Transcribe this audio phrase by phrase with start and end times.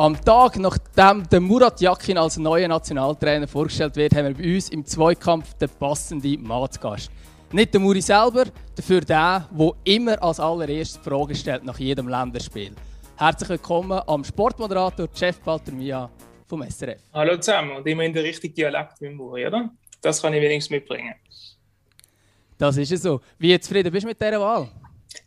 [0.00, 4.68] Am Tag, nachdem der Murat Yakin als neuer Nationaltrainer vorgestellt wird, haben wir bei uns
[4.68, 7.10] im Zweikampf den passenden Mann zu Gast.
[7.50, 8.44] Nicht der Muri selber,
[8.76, 12.76] dafür der, der immer als allererstes Fragen stellt nach jedem Länderspiel.
[13.16, 16.08] Herzlich willkommen am Sportmoderator Jeff Baltermia
[16.46, 17.00] vom SRF.
[17.12, 19.68] Hallo zusammen und immer in der richtigen Dialekt mit Muri, oder?
[20.00, 21.16] Das kann ich wenigstens mitbringen.
[22.56, 23.20] Das ist es so.
[23.36, 24.68] Wie zufrieden bist du mit dieser Wahl?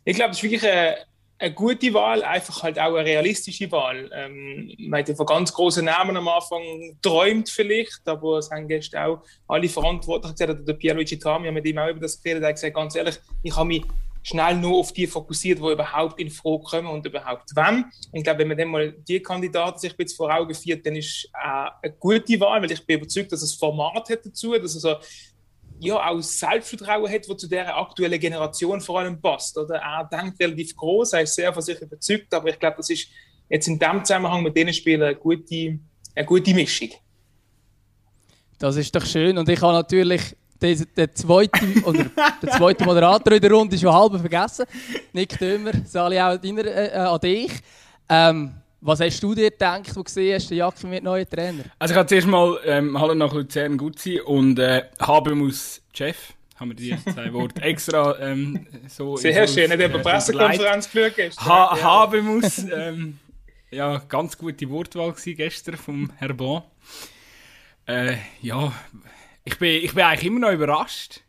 [0.02, 0.96] Ich glaube, es ist wirklich eine,
[1.42, 4.08] eine gute Wahl, einfach halt auch eine realistische Wahl.
[4.14, 6.62] Ähm, man hat von ganz großen Namen am Anfang
[7.02, 11.66] träumt vielleicht, aber es haben gestern auch alle Verantwortlichen gesagt, der Pierluigi Tami hat mit
[11.66, 13.82] ihm auch über das geredet, er hat gesagt, ganz ehrlich, ich habe mich
[14.22, 17.86] schnell nur auf die fokussiert, die überhaupt in Frage kommen und überhaupt wann.
[18.12, 21.28] Ich glaube, wenn man dann mal die Kandidaten sich bisschen vor Augen führt, dann ist
[21.34, 24.94] äh, eine gute Wahl, weil ich bin überzeugt, dass es Format hat dazu, dass also
[25.82, 29.58] ja, auch Selbstvertrauen hat, das zu der aktuellen Generation vor allem passt.
[29.58, 29.76] Oder?
[29.76, 33.08] Er denkt relativ groß, er ist sehr von sich überzeugt, aber ich glaube, das ist
[33.48, 35.78] jetzt in dem Zusammenhang mit diesen Spielen eine gute,
[36.14, 36.90] eine gute Mischung.
[38.58, 43.32] Das ist doch schön und ich habe natürlich den, den, zweiten, oder den zweiten Moderator
[43.32, 44.66] in der Runde schon halb vergessen.
[45.12, 47.52] Nick Dömer, Sali auch deiner, äh, an dich.
[48.08, 51.64] Ähm, was hast du dir gedacht, als du gesehen hast, der Jacke wird neuer Trainer?
[51.78, 56.34] Also ich habe zuerst mal ähm, Hallo nach Luzern gut sein und äh, Habemus Chef.
[56.56, 59.16] Haben wir die zwei Worte extra ähm, so...
[59.16, 61.82] Sehr schön, nicht über Pressekonferenz geschaut ha ja.
[61.82, 63.18] Habemus, ähm,
[63.70, 66.62] ja, ganz gute Wortwahl gestern vom Herr Bon.
[67.86, 68.72] Äh, ja,
[69.44, 71.20] ich bin, ich bin eigentlich immer noch überrascht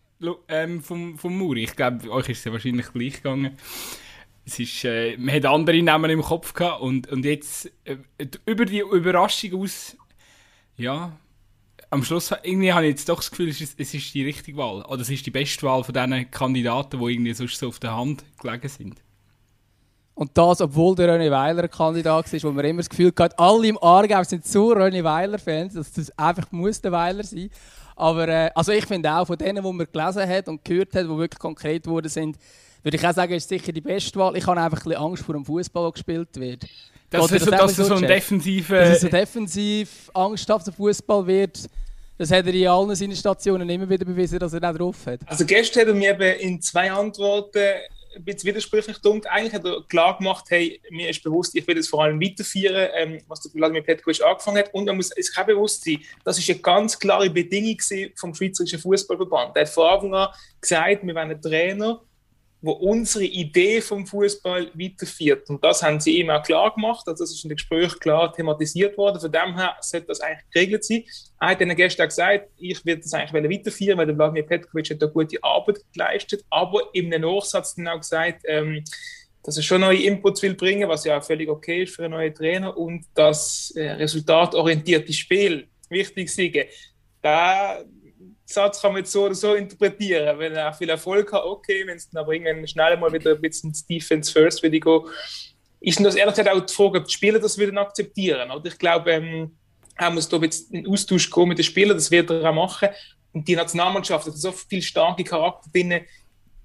[0.47, 1.63] ähm, vom, vom Muri.
[1.63, 3.57] Ich glaube, euch ist es ja wahrscheinlich gleich gegangen
[4.45, 7.97] es ist, äh, man hat andere Namen im Kopf gehabt und, und jetzt äh,
[8.45, 9.95] über die Überraschung aus,
[10.75, 11.13] ja,
[11.89, 14.57] am Schluss irgendwie habe ich jetzt doch das Gefühl, es ist, es ist die richtige
[14.57, 14.81] Wahl.
[14.81, 17.95] Oder es ist die beste Wahl von diesen Kandidaten, die irgendwie sonst so auf der
[17.95, 18.95] Hand gelegen sind.
[20.15, 23.67] Und das, obwohl der René Weiler Kandidat ist, wo man immer das Gefühl hat, alle
[23.67, 27.49] im Aargau sind so René Weiler-Fans, dass das einfach muss der Weiler sein.
[27.95, 31.03] Aber äh, also ich finde auch, von denen, die man gelesen hat und gehört hat,
[31.03, 32.37] die wirklich konkret geworden sind,
[32.83, 34.35] würde ich auch sagen, ist sicher die beste Wahl.
[34.35, 36.67] Ich habe einfach ein bisschen Angst vor dem Fußball, der gespielt wird.
[37.09, 38.79] Dass das, so, dass so, so ein defensiver...
[38.79, 41.69] Dass er so defensiv Angst auf den Fußball wird.
[42.17, 45.21] Das hat er in allen seinen Stationen immer wieder bewiesen, dass er nicht drauf hat.
[45.25, 47.59] Also gestern hat er mir eben in zwei Antworten
[48.15, 49.27] ein bisschen widersprüchlich gedacht.
[49.27, 52.89] Eigentlich hat er klar gemacht, hey, mir ist bewusst, ich will es vor allem weiterführen,
[52.95, 54.73] ähm, was der Vladimir Petkovic angefangen hat.
[54.73, 57.77] Und man muss es auch bewusst sein, das ist eine ganz klare Bedingung
[58.15, 59.55] vom Schweizerischen Fußballverband.
[59.55, 60.29] Er hat von Anfang an
[60.61, 62.01] gesagt, wir wollen einen Trainer,
[62.63, 65.49] wo unsere Idee vom Fußball weiterführt.
[65.49, 67.05] Und das haben sie ihm auch klar gemacht.
[67.07, 69.19] Also das ist in den Gesprächen klar thematisiert worden.
[69.19, 71.03] Von dem her sollte das eigentlich geregelt sein.
[71.41, 75.01] Er hat ihnen gestern gesagt, ich werde das eigentlich weiterführen, weil der Vladimir Petkovic hat
[75.01, 76.45] da gute Arbeit geleistet.
[76.49, 78.81] Aber einem Nachsatz dann auch gesagt, ähm,
[79.43, 82.13] dass er schon neue Inputs will bringen, was ja auch völlig okay ist für einen
[82.13, 86.93] neuen Trainer und das äh, resultatorientierte Spiel wichtig ist.
[87.21, 87.83] Da
[88.45, 90.37] Satz kann man jetzt so oder so interpretieren.
[90.37, 93.41] Wenn er viel Erfolg hat, okay, wenn es dann aber irgendwann schnell mal wieder ein
[93.41, 95.01] bisschen Defense First würde gehen,
[95.79, 98.51] ist das ehrlich gesagt auch die Frage, ob die Spieler das wieder akzeptieren.
[98.51, 99.57] Oder ich glaube, ähm,
[99.95, 102.89] er muss da jetzt in Austausch kommen mit den Spielern, das wird er auch machen.
[103.33, 106.01] Und die Nationalmannschaft hat so viele starke Charakter drin,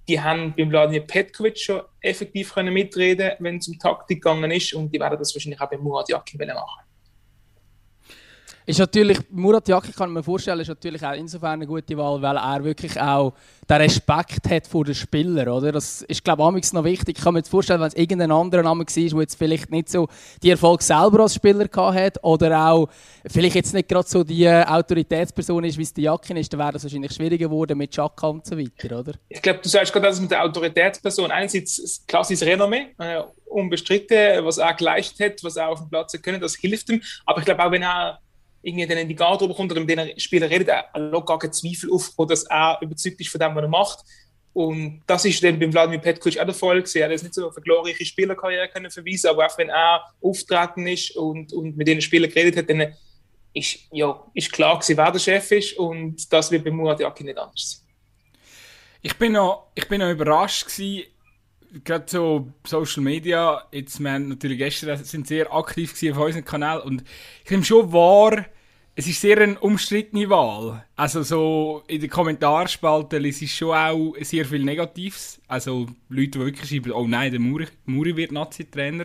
[0.09, 4.73] die haben beim Vladimir Petkovic schon effektiv können mitreden wenn es um Taktik gegangen ist
[4.73, 6.88] und die werden das wahrscheinlich auch bei Murat Yakin machen.
[8.69, 12.37] Ist natürlich, Murat Yakin kann man vorstellen, ist natürlich auch insofern eine gute Wahl, weil
[12.37, 13.33] er wirklich auch
[13.67, 15.73] den Respekt hat vor den Spielern, oder?
[15.73, 17.17] Das ist, glaube ich, noch wichtig.
[17.17, 19.89] Ich kann mir jetzt vorstellen, wenn es irgendein anderer Name war, der jetzt vielleicht nicht
[19.89, 20.07] so
[20.43, 22.91] die Erfolg selber als Spieler hat oder auch
[23.27, 26.73] vielleicht jetzt nicht gerade so die Autoritätsperson ist, wie es der Yakin ist, dann wäre
[26.73, 29.13] das wahrscheinlich schwieriger geworden mit Chaka und so weiter, oder?
[29.31, 31.31] Ich glaube, du sagst gerade das mit der Autoritätsperson.
[31.31, 36.21] Einerseits ein klassisches Renommee, äh, unbestritten, was er geleistet hat, was er auf dem Platz
[36.21, 37.01] können, das hilft ihm.
[37.25, 38.21] Aber ich glaube auch, wenn er
[38.63, 41.53] irgendwie dann in die Garderobe kommt oder mit den Spielern redet, er lässt gar keinen
[41.53, 43.99] Zweifel auf, dass er überzeugt ist von dem, was er macht.
[44.53, 46.99] Und das ist dann beim Vladimir Petkovic auch der Fall gewesen.
[46.99, 50.03] Er hat jetzt nicht so auf eine glorreiche Spielerkarriere können verweisen, aber auch wenn er
[50.21, 52.93] auftreten ist und, und mit den Spielern geredet hat, dann
[53.55, 57.27] ist, ja, ist klar gewesen, wer der Chef ist und das wird bei Murat Yakin
[57.27, 57.85] nicht anders.
[59.01, 61.05] Ich bin noch, ich bin noch überrascht gewesen,
[61.85, 67.05] gerade so Social Media, jetzt, wir natürlich gestern sind sehr aktiv auf unserem Kanal und
[67.45, 68.45] ich nehme schon wahr,
[68.99, 70.85] es ist sehr eine umstrittene Wahl.
[70.97, 75.41] Also so in den Kommentarspalten ist es schon auch sehr viel Negatives.
[75.47, 79.05] Also Leute, die wirklich schreiben, oh nein, der Muri, Muri wird Nazi-Trainer.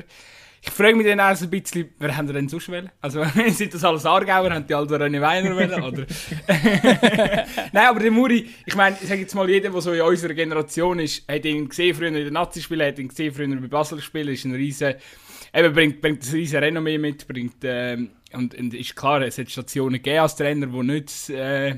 [0.65, 2.89] Ich frage mich dann auch so ein bisschen, wer haben denn sonst wollen?
[3.01, 4.49] Also, sind das alles Aargauer?
[4.49, 5.83] Haben die also René Weiner wollen?
[5.83, 6.05] Oder?
[7.73, 10.33] Nein, aber der Muri, ich meine, ich sage jetzt mal, jeder, der so in unserer
[10.33, 13.97] Generation ist, hat ihn gesehen früher in den Nazi-Spielen, hat ihn gesehen früher bei Basel
[13.97, 14.95] gespielt, ist ein riesen
[15.53, 19.51] eben bringt, bringt das riesen Renommee mit, bringt, ähm, und, und ist klar, es hat
[19.51, 21.75] Stationen gegeben als Trainer, die nicht, äh,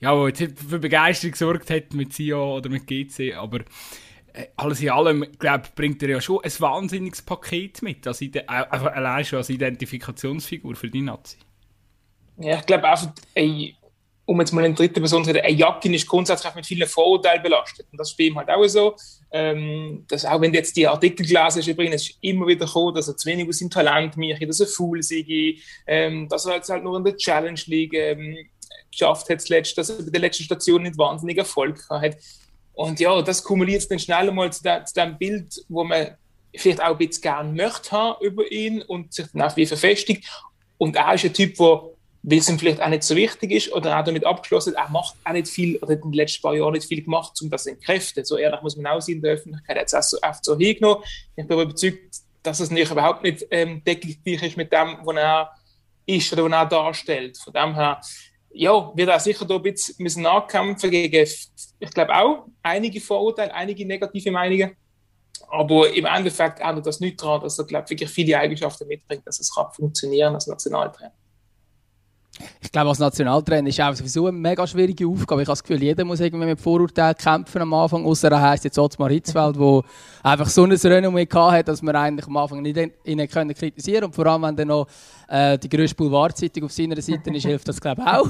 [0.00, 3.60] ja, wo jetzt für Begeisterung gesorgt hat mit CEO oder mit GC, aber
[4.56, 9.24] alles in allem, glaube bringt er ja schon ein wahnsinniges Paket mit, also einfach allein
[9.24, 11.36] schon als Identifikationsfigur für die Nazi.
[12.36, 13.74] Ja, ich glaube einfach, ey,
[14.28, 17.42] um jetzt mal in dritte Person zu reden, ein Jakin ist grundsätzlich mit vielen Vorurteilen
[17.42, 17.86] belastet.
[17.90, 18.94] Und das ist bei ihm halt auch so.
[19.32, 22.94] Ähm, dass auch wenn du jetzt die Artikel gelesen hast, übrigens, ist immer wieder gekommen,
[22.94, 25.56] dass er zu wenig aus seinem Talent macht, dass er faul sei,
[25.86, 28.36] ähm, dass er jetzt halt nur in der Challenge League ähm,
[28.90, 32.18] geschafft hat, zuletzt, dass er bei der letzten Station nicht wahnsinnig Erfolg hat.
[32.78, 36.16] Und ja, das kumuliert dann schnell mal zu, de, zu dem Bild, wo man
[36.54, 40.30] vielleicht auch ein bisschen gerne möchte haben über ihn und sich dann auch wie verfestigt.
[40.78, 41.82] Und er ist ein Typ, der
[42.22, 45.16] weil es ihm vielleicht auch nicht so wichtig ist oder auch damit abgeschlossen, er macht
[45.24, 47.64] auch nicht viel oder hat in den letzten paar Jahren nicht viel gemacht, um das
[47.64, 48.24] zu entkräften.
[48.24, 49.76] So ehrlich muss man auch sein in der Öffentlichkeit.
[49.76, 51.02] Hat es auch so, oft so hingenommen.
[51.34, 55.16] Ich bin aber überzeugt, dass es nicht überhaupt nicht ähm, deckungsgleich ist mit dem, was
[55.16, 55.50] er
[56.06, 57.38] ist oder was er darstellt.
[57.38, 58.00] Von dem her,
[58.50, 61.26] ja, wird er sicher da ein bisschen müssen nachkämpfen gegen,
[61.80, 64.76] ich glaube auch, einige Vorurteile, einige negative Meinungen.
[65.50, 69.26] Aber im Endeffekt ändert das nicht daran, dass er, glaube ich, wirklich viele Eigenschaften mitbringt,
[69.26, 71.14] dass es kann funktionieren als Nationaltrainer.
[72.60, 75.42] Ich glaube, als Nationaltrainer ist auch sowieso eine mega schwierige Aufgabe.
[75.42, 78.64] Ich habe das Gefühl, jeder muss irgendwie mit Vorurteilen kämpfen am Anfang, außer er heisst
[78.64, 79.82] jetzt Ottmar Hitzfeld, wo
[80.22, 84.14] einfach so ein Renommee hat, dass man eigentlich am Anfang nicht ihn können kritisieren und
[84.14, 84.86] vor allem, wenn dann noch
[85.28, 88.28] äh, die grösste Boulevardzeitung auf seiner Seite ist, hilft das glaube ich auch.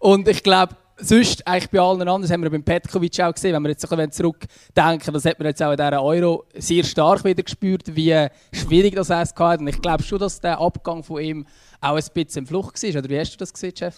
[0.00, 3.54] und ich glaube, sonst, eigentlich bei allen anderen, das haben wir beim Petkovic auch gesehen,
[3.54, 6.84] wenn wir jetzt ein bisschen zurückdenken, das hat man jetzt auch in dieser Euro sehr
[6.84, 9.62] stark wieder gespürt, wie schwierig das erst hatte.
[9.62, 11.46] Und ich glaube schon, dass der Abgang von ihm
[11.80, 12.98] auch ein bisschen Flucht war.
[12.98, 13.96] Oder wie hast du das gesehen, Chef?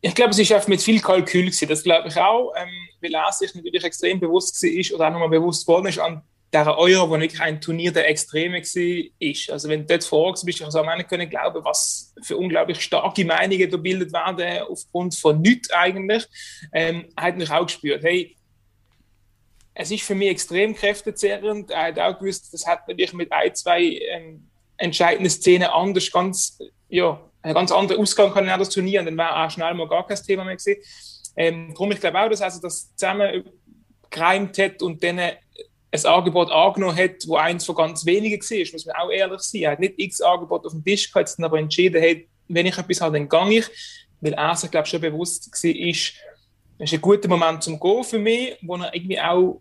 [0.00, 1.46] Ich glaube, es war mit viel Kalkül.
[1.46, 1.68] Gewesen.
[1.68, 2.68] Das glaube ich auch, ähm,
[3.00, 6.22] weil er sich natürlich extrem bewusst war oder auch nochmal bewusst geworden ist an
[6.52, 9.54] der Euro, wo wirklich ein Turnier der Extreme war.
[9.54, 12.80] Also wenn du dort vor Ort bist, ich also auch können glauben, was für unglaublich
[12.80, 16.26] starke Meinungen da bildet werden aufgrund von nichts eigentlich,
[16.72, 18.34] ähm, hat mich auch gespürt, hey,
[19.74, 21.70] es ist für mich extrem kräftezehrend.
[21.70, 24.48] Er hat auch gewusst, das hat natürlich mit ein, zwei ähm,
[24.78, 26.58] entscheidenden Szenen anders, ganz,
[26.88, 29.88] ja, einen ganz anderen Ausgang kann er das Turnier und dann wäre auch schnell mal
[29.88, 30.80] gar kein Thema mehr gewesen.
[31.36, 33.44] Ähm, darum, ich glaube auch, dass also das zusammen
[34.10, 38.86] gereimt hat und dann ein Angebot angenommen hat, wo eins von ganz wenigen war, muss
[38.86, 39.62] man auch ehrlich sein.
[39.62, 42.76] Er hat nicht x Angebot auf dem Tisch gehabt, sondern aber entschieden, hey, wenn ich
[42.76, 43.66] etwas habe, dann gehe ich.
[44.20, 46.14] Weil er sich, glaube ich, schon bewusst war, ist,
[46.78, 49.60] es ist ein guter Moment zum Gehen für mich, wo er irgendwie auch,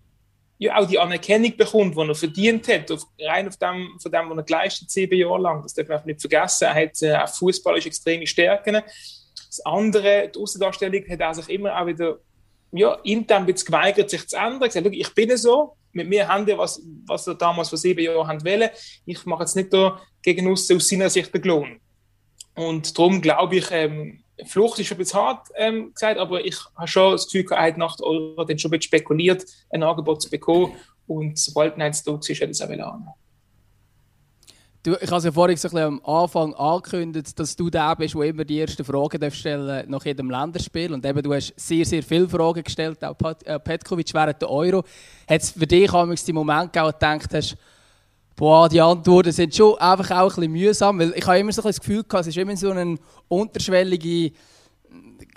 [0.59, 4.29] ja, auch die Anerkennung bekommt, die er verdient hat, auf, rein auf dem, von dem,
[4.29, 5.61] was er geleistet sieben Jahre lang.
[5.61, 6.65] Das darf man nicht vergessen.
[6.65, 8.81] Er hat äh, auch fußballisch extreme Stärken.
[9.47, 12.17] Das andere, die Außendarstellung, hat er sich immer auch wieder
[12.71, 14.61] ja, intern ein bisschen geweigert, sich zu ändern.
[14.61, 18.03] Er gesagt, ich bin so, mit mir haben die, was, was sie damals vor sieben
[18.03, 18.69] Jahren haben.
[19.05, 21.79] Ich mache jetzt nicht da gegen uns aus seiner Sicht den Klon.
[22.55, 26.87] Und darum glaube ich, ähm, Flucht ist ein bisschen hart ähm, gesagt, aber ich habe
[26.87, 30.73] schon das Gefühl, hat nach der Euro schon ein bisschen spekuliert, ein Angebot zu bekommen.
[31.07, 33.13] Und sobald eins da war, hat es auch annehmen.
[34.83, 38.21] Du, ich habe es ja vorhin so am Anfang angekündigt, dass du der bist, der
[38.21, 40.93] immer die ersten Fragen stellen nach jedem Länderspiel.
[40.93, 44.83] Und eben, du hast sehr, sehr viele Fragen gestellt, auch äh, Petkovic während der Euro.
[45.27, 47.57] Hat es für dich auch den Moment gegeben, wo du gedacht hast,
[48.37, 50.99] boah, die Antworten sind schon einfach auch ein bisschen mühsam?
[50.99, 52.95] Weil ich habe immer so ein das Gefühl gehabt, es ist immer so eine
[53.27, 54.31] unterschwellige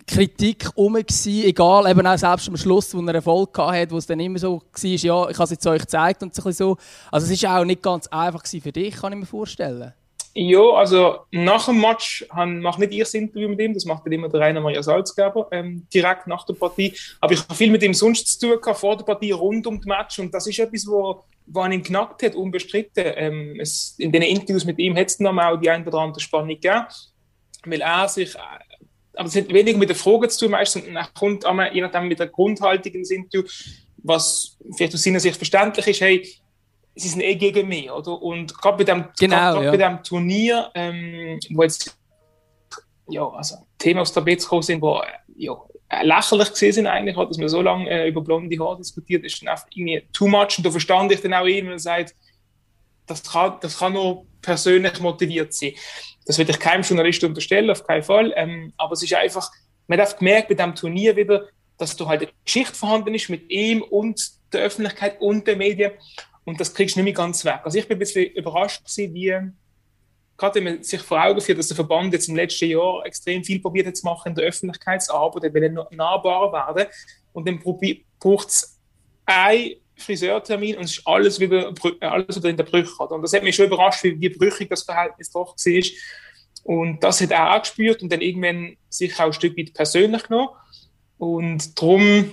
[0.07, 4.21] Kritik herum egal, eben auch selbst am Schluss, wo er Erfolg hatte, wo es dann
[4.21, 6.51] immer so war, ja, ich habe es jetzt euch gezeigt und so.
[6.51, 6.77] so.
[7.11, 9.93] Also es war auch nicht ganz einfach für dich, kann ich mir vorstellen.
[10.33, 14.13] Ja, also nach dem Match mache nicht ich das Interview mit ihm, das macht dann
[14.13, 16.95] immer der Rainer Maria Salzgeber, ähm, direkt nach der Partie.
[17.21, 19.79] Aber ich habe viel mit ihm sonst zu tun gehabt, vor der Partie, rund um
[19.79, 23.05] das Match und das ist etwas, wo, wo ihn knackt hat, unbestritten.
[23.17, 26.21] Ähm, es, in den Interviews mit ihm hat es dann auch die ein oder andere
[26.21, 26.87] Spannung gegeben,
[27.65, 28.37] weil er sich
[29.17, 32.21] aber es hat weniger mit der Frage zu tun, meistens kommt einmal, je nachdem mit
[32.21, 33.43] der Grundhaltung ins Interview,
[33.99, 36.27] was vielleicht aus seiner Sicht verständlich ist, hey,
[36.95, 38.21] sie sind eh gegen mich, oder?
[38.21, 39.71] Und gerade bei dem, genau, ja.
[39.71, 41.97] bei dem Turnier, ähm, wo jetzt
[43.09, 45.03] ja, also Themen aus der Tapet gekommen sind, wo
[45.37, 45.55] ja,
[46.03, 49.49] lächerlich gesehen sind eigentlich, dass man so lange äh, über blonde Haare diskutiert, ist dann
[49.49, 52.15] einfach irgendwie too much und da verstand ich dann auch ihn, wenn er sagt,
[53.07, 55.73] das kann, das kann nur persönlich motiviert sein.
[56.27, 58.33] Das will ich keinem Journalist unterstellen, auf keinen Fall.
[58.37, 59.51] Ähm, aber es ist einfach,
[59.89, 63.51] man hat gemerkt bei diesem Turnier wieder, dass da halt eine Geschichte vorhanden ist mit
[63.51, 64.21] ihm und
[64.53, 65.93] der Öffentlichkeit und den Medien.
[66.45, 67.61] Und das kriegst du nicht mehr ganz weg.
[67.65, 69.37] Also ich bin ein bisschen überrascht gewesen, wie,
[70.37, 73.45] gerade wenn man sich vor Augen führt, dass der Verband jetzt im letzten Jahr extrem
[73.45, 76.89] viel probiert hat zu machen in der Öffentlichkeitsarbeit, der will nahbar werden.
[77.33, 78.79] Und dann braucht es
[79.27, 83.03] eine Friseurtermin und es ist alles wieder, alles wieder in der Brüche.
[83.05, 85.83] Und das hat mich schon überrascht, wie, wie brüchig das Verhältnis doch war.
[86.65, 90.23] Und das hat er auch gespürt und dann irgendwann sich auch ein Stück weit persönlich
[90.25, 90.51] genommen.
[91.19, 92.33] Und darum,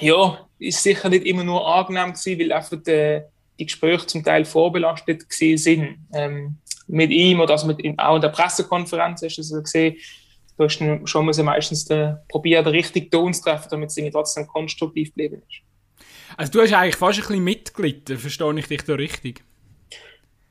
[0.00, 3.22] ja, ist sicher nicht immer nur angenehm gewesen, weil einfach die,
[3.58, 5.98] die Gespräche zum Teil vorbelastet gewesen sind.
[6.12, 9.96] Ähm, mit ihm oder also mit ihm, auch in der Pressekonferenz hast du das gesehen.
[10.56, 14.46] Du hast schon mal meistens den, probiert, den richtigen Ton zu treffen, damit es trotzdem
[14.46, 15.62] konstruktiv geblieben ist.
[16.36, 19.42] Also du hast eigentlich fast ein bisschen mitgelitten, verstehe ich dich da richtig?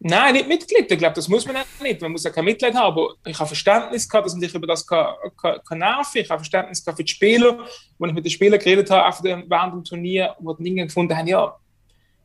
[0.06, 0.92] Nein, nicht Mitglied.
[0.92, 2.02] Ich glaube, das muss man nicht.
[2.02, 2.88] Man muss ja kein Mitglied haben.
[2.88, 6.30] Aber ich habe Verständnis gehabt, dass man sich über das kann, kann, kann nerven Ich
[6.30, 7.60] habe Verständnis gehabt für die Spieler.
[7.98, 11.28] Wenn ich mit den Spielern geredet habe, während dem Turnier, wo die Dinge gefunden haben,
[11.28, 11.56] ja,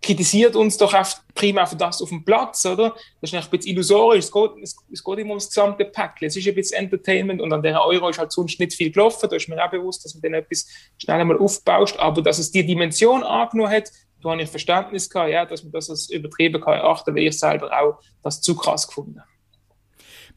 [0.00, 0.94] kritisiert uns doch
[1.34, 2.94] prima für das auf dem Platz, oder?
[3.20, 4.26] Das ist ein bisschen illusorisch.
[4.26, 6.28] Es geht, es, es geht immer ums gesamte Päckchen.
[6.28, 9.28] Es ist ein bisschen Entertainment und an der Euro ist halt sonst nicht viel gelaufen.
[9.28, 10.66] Da ist mir auch bewusst, dass man dann etwas
[10.98, 11.98] schnell einmal aufbaust.
[11.98, 13.90] Aber dass es die Dimension angenommen hat,
[14.22, 17.38] da habe ich Verständnis gehabt, ja, dass man das als übertrieben kann erachten, weil ich
[17.38, 19.22] selber auch das zu krass gefunden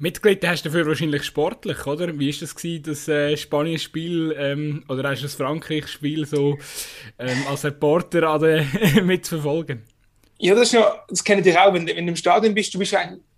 [0.01, 2.17] Mitglied hast du dafür wahrscheinlich sportlich, oder?
[2.17, 6.57] Wie ist das gewesen, das äh, Spanien-Spiel ähm, oder hast du das Frankreich-Spiel so
[7.19, 8.65] ähm, als Reporter
[9.03, 9.83] mitverfolgen?
[10.39, 12.79] Ja, das, ist ja, das kenne ich auch, wenn, wenn du im Stadion bist, du
[12.79, 12.95] bist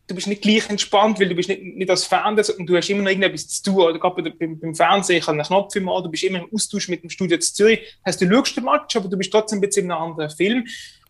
[0.07, 2.89] du bist nicht gleich entspannt, weil du bist nicht, nicht als Fan und du hast
[2.89, 3.81] immer noch irgendetwas zu tun.
[3.81, 6.87] Oder gerade beim, beim Fernsehen, ich habe einen Knopf im du bist immer im Austausch
[6.87, 7.79] mit dem Studio zu Zürich.
[8.03, 10.29] Das heißt, du schaust den Match, aber du bist trotzdem ein bisschen in einem anderen
[10.29, 10.65] Film.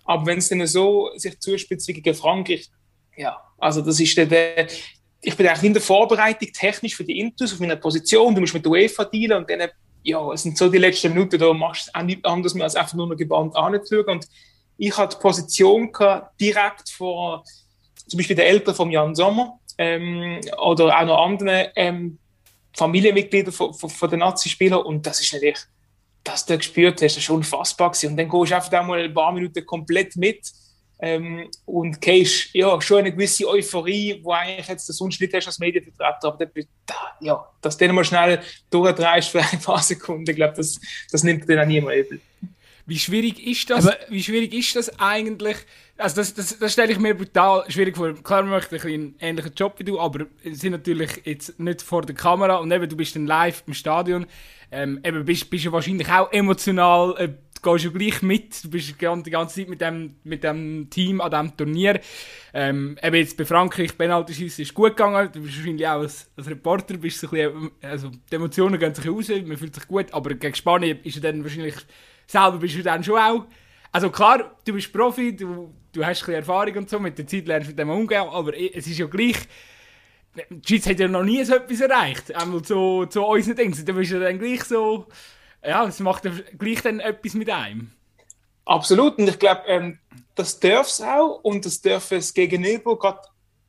[0.05, 2.69] Aber wenn es dann so sich zuspitzt wie gegen Frankreich,
[3.15, 4.67] ja, also das ist der, der
[5.23, 8.53] ich bin eigentlich in der Vorbereitung technisch für die Intus auf meiner Position, du musst
[8.53, 9.69] mit der UEFA dealen und dann,
[10.03, 12.75] ja, es sind so die letzten Minuten, da machst du auch nicht anders mehr als
[12.75, 14.05] einfach nur noch gebannt anzuschauen.
[14.09, 14.27] Und
[14.77, 15.91] ich hatte die Position
[16.39, 17.43] direkt vor
[18.05, 22.19] zum Beispiel der Eltern von Jan Sommer ähm, oder auch noch anderen ähm,
[22.75, 24.81] Familienmitgliedern von, von, von den Nazi-Spielern.
[24.81, 25.59] Und das ist natürlich,
[26.25, 28.11] dass du gespürt hast, das ist schon unfassbar gewesen.
[28.11, 30.51] Und dann gehst du einfach mal ein paar Minuten komplett mit
[30.99, 35.59] ähm, und gehst ja, schon eine gewisse Euphorie, wo eigentlich jetzt sonst nicht hast als
[35.59, 36.45] Medienvertreter, aber
[36.85, 40.79] da, ja, dass du dann mal schnell durchdrehst für ein paar Sekunden, ich glaube, das,
[41.11, 42.21] das nimmt dir dann niemand übel.
[42.85, 43.87] Wie schwierig ist das?
[43.87, 45.55] Aber wie schwierig ist das eigentlich?
[45.97, 48.13] Also das, das, das stelle ich mir brutal schwierig vor.
[48.13, 52.01] Klar, man möchte ein einen ähnlichen Job wie du, aber sind natürlich jetzt nicht vor
[52.01, 54.25] der Kamera und eben du bist dann live im Stadion.
[54.71, 57.29] Ähm, eben bist, bist du wahrscheinlich auch emotional, äh,
[57.63, 61.31] gehst ja gleich mit, du bist die ganze Zeit mit dem, mit dem Team an
[61.31, 61.99] diesem Turnier.
[62.53, 66.29] Ähm, eben jetzt bei Frankreich, Penalty schießen ist gut gegangen, du bist wahrscheinlich auch als,
[66.37, 69.87] als Reporter, bist so ein bisschen, also die Emotionen gehen sich raus, man fühlt sich
[69.87, 71.75] gut, aber gegen Spanien ist ja dann wahrscheinlich
[72.27, 73.45] selber bist du dann schon auch.
[73.91, 77.47] Also klar, du bist Profi, du, du hast ein Erfahrung und so, mit der Zeit
[77.47, 79.37] lernst du mit dem umgehen, aber es ist ja gleich.
[80.49, 82.35] Die Schweiz hat ja noch nie so etwas erreicht.
[82.35, 83.85] Einmal zu, zu unseren Dingen.
[83.85, 85.05] Da bist du dann gleich so.
[85.65, 86.23] Ja, es macht
[86.57, 87.91] gleich dann etwas mit einem.
[88.65, 89.17] Absolut.
[89.17, 89.99] Und ich glaube, ähm,
[90.35, 91.39] das darf es auch.
[91.43, 93.19] Und das darf es gegenüber, gerade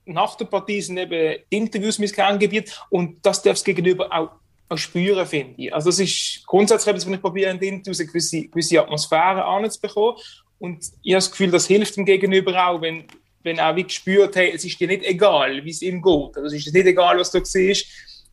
[0.06, 2.78] nach der Partie sind eben Interviews mit Kerngebiet.
[2.90, 4.30] Und das darf es gegenüber auch
[4.68, 5.74] auch spüren, finde ich.
[5.74, 10.16] Also das ist grundsätzlich was ich probiere, in den eine gewisse, gewisse Atmosphäre anzubekommen.
[10.58, 13.04] Und ich habe das Gefühl, das hilft dem Gegenüber auch, wenn,
[13.42, 16.36] wenn er wie gespürt, hey, es ist dir nicht egal, wie es ihm geht.
[16.36, 17.86] Also es ist nicht egal, was du siehst.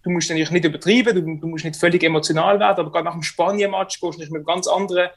[0.04, 3.14] Du musst natürlich nicht übertreiben, du, du musst nicht völlig emotional werden, aber gerade nach
[3.14, 5.10] dem Spanien-Match gehst du nicht mit einem ganz anderen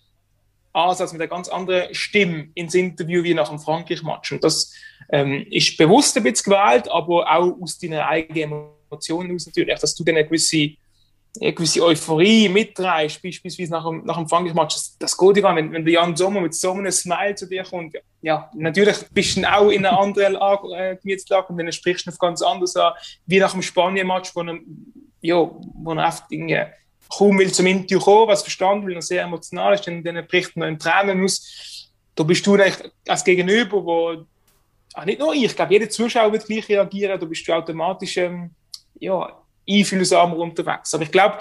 [0.72, 4.32] Ansatz, mit einer ganz anderen Stimme ins Interview wie nach dem Frankreich-Match.
[4.32, 4.72] Und das
[5.10, 9.94] ähm, ist bewusst ein bisschen gewählt, aber auch aus deinen eigenen Emotionen aus natürlich, dass
[9.94, 10.72] du dann eine gewisse
[11.40, 15.72] eine gewisse Euphorie mitreißt, beispielsweise nach dem, nach dem Frankreich-Match, das, das geht ja wenn,
[15.72, 19.52] wenn der Jan Sommer mit so einem Smile zu dir kommt, ja, natürlich bist du
[19.52, 22.92] auch in einer anderen Lage, äh, Gemütslage und dann sprichst du noch ganz anders an,
[23.26, 24.58] wie nach dem Spanien-Match, wo er,
[25.22, 26.72] ja, wo er
[27.08, 30.56] kaum will zum Interview kommen, was verstanden will, und sehr emotional ist, dann, dann bricht
[30.56, 31.90] man in Tränen aus.
[32.14, 34.24] Da bist du eigentlich als Gegenüber, wo,
[34.94, 38.16] ach, nicht nur ich, ich glaube, jeder Zuschauer wird gleich reagieren, da bist du automatisch,
[38.18, 38.50] ähm,
[39.00, 40.94] ja, einfühlsamer unterwegs.
[40.94, 41.38] Aber ich glaube,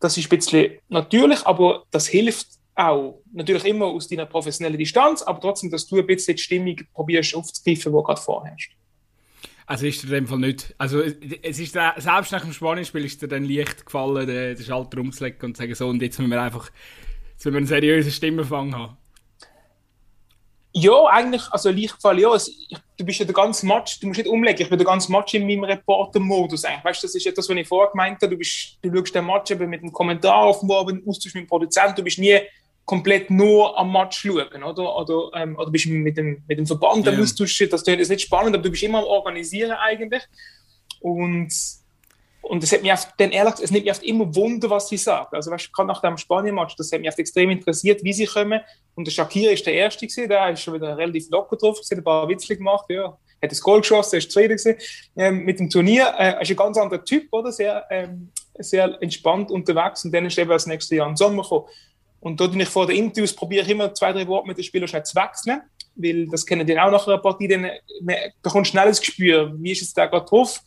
[0.00, 3.22] das ist ein bisschen natürlich, aber das hilft auch.
[3.32, 7.34] Natürlich immer aus deiner professionellen Distanz, aber trotzdem, dass du ein bisschen die Stimmung probierst
[7.34, 8.68] aufzugreifen, die du gerade vorhast.
[9.66, 10.74] Also ist dir in dem Fall nicht.
[10.76, 15.40] Also es ist selbst nach dem Spanienspiel ist dir dann leicht gefallen, den, Schalter umzulegen
[15.42, 16.70] und zu sagen, so und jetzt müssen wir einfach
[17.36, 18.96] müssen wir einen seriösen Stimmenfang haben.
[20.76, 22.34] Ja, eigentlich, also Lichtfall, ja.
[22.34, 24.86] Es, ich, du bist ja der ganze Match, du musst nicht umlegen, ich bin der
[24.86, 26.84] ganze Match in meinem Reporter-Modus eigentlich.
[26.84, 28.30] Weißt du, das ist etwas, was ich vorher gemeint habe.
[28.30, 31.44] Du, bist, du schaust den Match eben mit einem Kommentar auf dem Abend, austausch mit
[31.44, 32.40] dem Produzenten, du bist nie
[32.84, 34.96] komplett nur am Match schauen, oder?
[34.96, 37.20] Oder, ähm, oder bist mit dem, mit dem Verband am ja.
[37.20, 40.22] Austausch, das ist nicht spannend, aber du bist immer am Organisieren eigentlich.
[41.00, 41.54] Und
[42.44, 44.98] und es hat mich oft, dann ehrlich, es nimmt mich oft immer Wunder, was sie
[44.98, 45.34] sagen.
[45.34, 48.60] Also, weißt, gerade nach dem Spanien-Match, das hat mich oft extrem interessiert, wie sie kommen.
[48.94, 51.98] Und der Shakira ist der Erste gewesen, der ist schon wieder relativ locker drauf, hat
[51.98, 53.16] ein paar Witze gemacht, ja.
[53.42, 54.76] Hat das Goal geschossen, ist Zweiter gewesen.
[55.16, 57.50] Ähm, mit dem Turnier, äh, ist ein ganz anderer Typ, oder?
[57.50, 60.04] Sehr, ähm, sehr entspannt unterwegs.
[60.04, 61.66] Und dann ist eben das nächste Jahr im Sommer gekommen.
[62.20, 64.64] Und dort bin ich vor den Interviews, probiere ich immer zwei, drei Worte mit den
[64.64, 65.62] Spielern schnell zu wechseln.
[65.96, 67.70] Weil das kennen die auch nach einer Partie, dann,
[68.42, 70.60] da kommt schnell das Gespür, wie ist jetzt der gerade drauf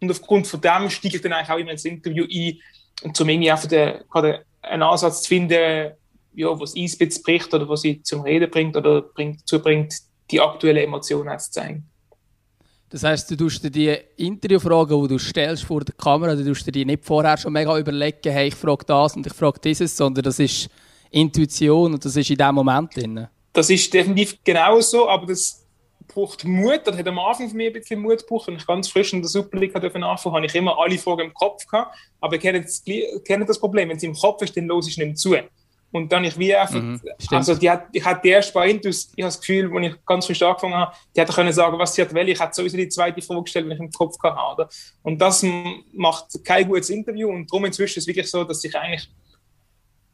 [0.00, 2.58] und aufgrund von dem steige ich dann eigentlich auch immer ins Interview ein,
[3.02, 5.92] und um irgendwie einfach den, gerade einen Ansatz zu finden,
[6.34, 9.94] ja, was Eis bricht oder was sie zum Reden bringt oder bringt, dazu bringt,
[10.30, 11.88] die aktuelle Emotionen zu zeigen.
[12.90, 16.66] Das heisst, du tust dir die Interviewfragen, die du stellst vor der Kamera, du tust
[16.66, 19.94] dir die nicht vorher schon mega überlegen, hey, ich frage das und ich frage dieses,
[19.94, 20.70] sondern das ist
[21.10, 23.26] Intuition und das ist in diesem Moment drin.
[23.52, 25.66] Das ist definitiv genau so, aber das
[26.08, 26.80] braucht Mut.
[26.84, 28.48] Das hat am Anfang für mich ein bisschen Mut gebraucht.
[28.48, 31.34] Wenn ich ganz frisch in der Super League anfangen habe ich immer alle Fragen im
[31.34, 31.96] Kopf gehabt.
[32.20, 32.82] Aber ich kenne das,
[33.24, 33.88] kenne das Problem.
[33.88, 35.36] Wenn sie im Kopf ist, dann los ich nicht zu.
[35.90, 37.00] Und dann ich wie einfach, mhm,
[37.30, 40.04] also die hat, ich hatte die erste paar Intus, ich habe das Gefühl, als ich
[40.04, 42.28] ganz frisch angefangen habe, die hätte können sagen, was sie hat will.
[42.28, 44.68] Ich hätte sowieso die zweite Frage gestellt, wenn ich im Kopf hatte.
[45.02, 45.44] Und das
[45.94, 47.30] macht kein gutes Interview.
[47.30, 49.08] Und darum inzwischen ist es wirklich so, dass ich eigentlich,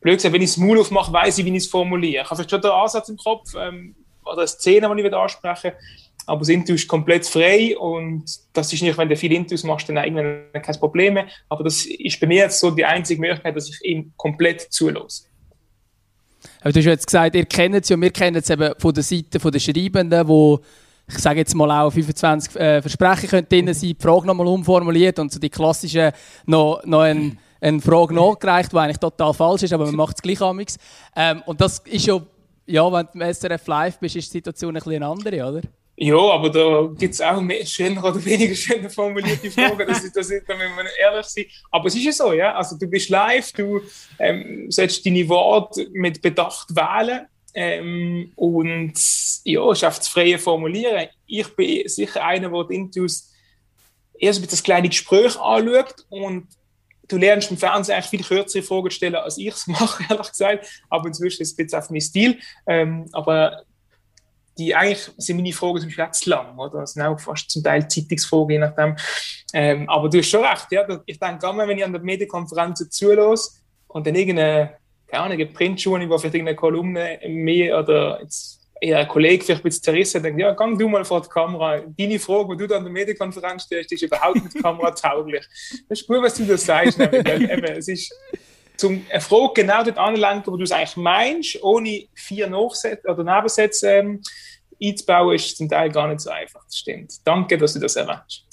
[0.00, 2.22] blöd gesagt, wenn ich das Maul aufmache, weiß ich, wie ich es formuliere.
[2.22, 5.72] Ich habe vielleicht schon den Ansatz im Kopf, ähm, oder eine Szene, die ich ansprechen
[5.72, 5.78] will.
[6.26, 9.88] Aber das Interview ist komplett frei und das ist nicht, wenn du viele Interviews machst,
[9.88, 11.26] dann irgendwann kein Problem mehr.
[11.48, 15.24] Aber das ist bei mir jetzt so die einzige Möglichkeit, dass ich ihm komplett zulasse.
[16.60, 19.02] Aber du hast jetzt gesagt, ihr kennt es ja, wir kennen es eben von der
[19.02, 20.60] Seite der Schreibenden, wo
[21.06, 25.30] ich sage jetzt mal auch 25 äh, Versprechen drin sein, die Frage nochmal umformuliert und
[25.30, 26.12] so die klassische
[26.46, 30.22] noch, noch ein, eine Frage nachgereicht, die eigentlich total falsch ist, aber man macht es
[30.22, 30.78] gleich amigs.
[31.14, 32.20] Ähm, und das ist ja
[32.66, 35.62] ja, wenn du im SRF live bist, ist die Situation ein bisschen andere, oder?
[35.96, 40.28] Ja, aber da gibt es auch mehr schöner oder weniger schöner formulierte Fragen, das das
[40.28, 41.44] da müssen wir ehrlich sein.
[41.70, 42.54] Aber es ist ja so, ja.
[42.54, 43.80] Also du bist live, du
[44.18, 47.26] ähm, sollst deine Worte mit Bedacht wählen.
[47.56, 48.94] Ähm, und
[49.44, 51.06] ja, schafft das freie Formulieren.
[51.26, 53.32] Ich bin sicher einer, der Interviews
[54.18, 56.48] erst mit das kleine Gespräch anschaut und
[57.08, 60.66] du lernst im Fernsehen eigentlich viel kürzere Fragen stellen, als ich es mache, ehrlich gesagt.
[60.88, 62.38] Aber inzwischen ist es ein bisschen auf mein Stil.
[62.66, 63.64] Ähm, aber
[64.56, 66.80] die eigentlich sind meine Fragen zum Beispiel zu lang, oder?
[66.80, 68.96] Das sind auch fast zum Teil Zeitungsfragen, je nachdem.
[69.52, 70.86] Ähm, aber du hast schon recht, ja.
[71.06, 74.76] Ich denke immer, wenn ich an der Medienkonferenz zulasse und dann irgendeine,
[75.08, 79.64] keine Ahnung, Printschuhe, wo vielleicht irgendeine Kolumne mehr oder jetzt eher ein Kollege vielleicht ein
[79.64, 81.82] bisschen zerrissen denkt, ja, gang du mal vor die Kamera.
[81.98, 85.44] Deine Frage, die du da an der Medienkonferenz stellst, ist überhaupt nicht kameratauglich.
[85.88, 88.12] Das ist gut, was du da sagst, nämlich, weil eben, es ist
[88.76, 93.24] zum eine Frage genau dort anlenken, wo du es eigentlich meinst, ohne vier Nachsätze oder
[93.24, 94.20] Nebensätze ähm,
[94.82, 96.64] einzubauen, ist zum Teil gar nicht so einfach.
[96.64, 97.14] Das stimmt.
[97.24, 98.44] Danke, dass du das erwähnst.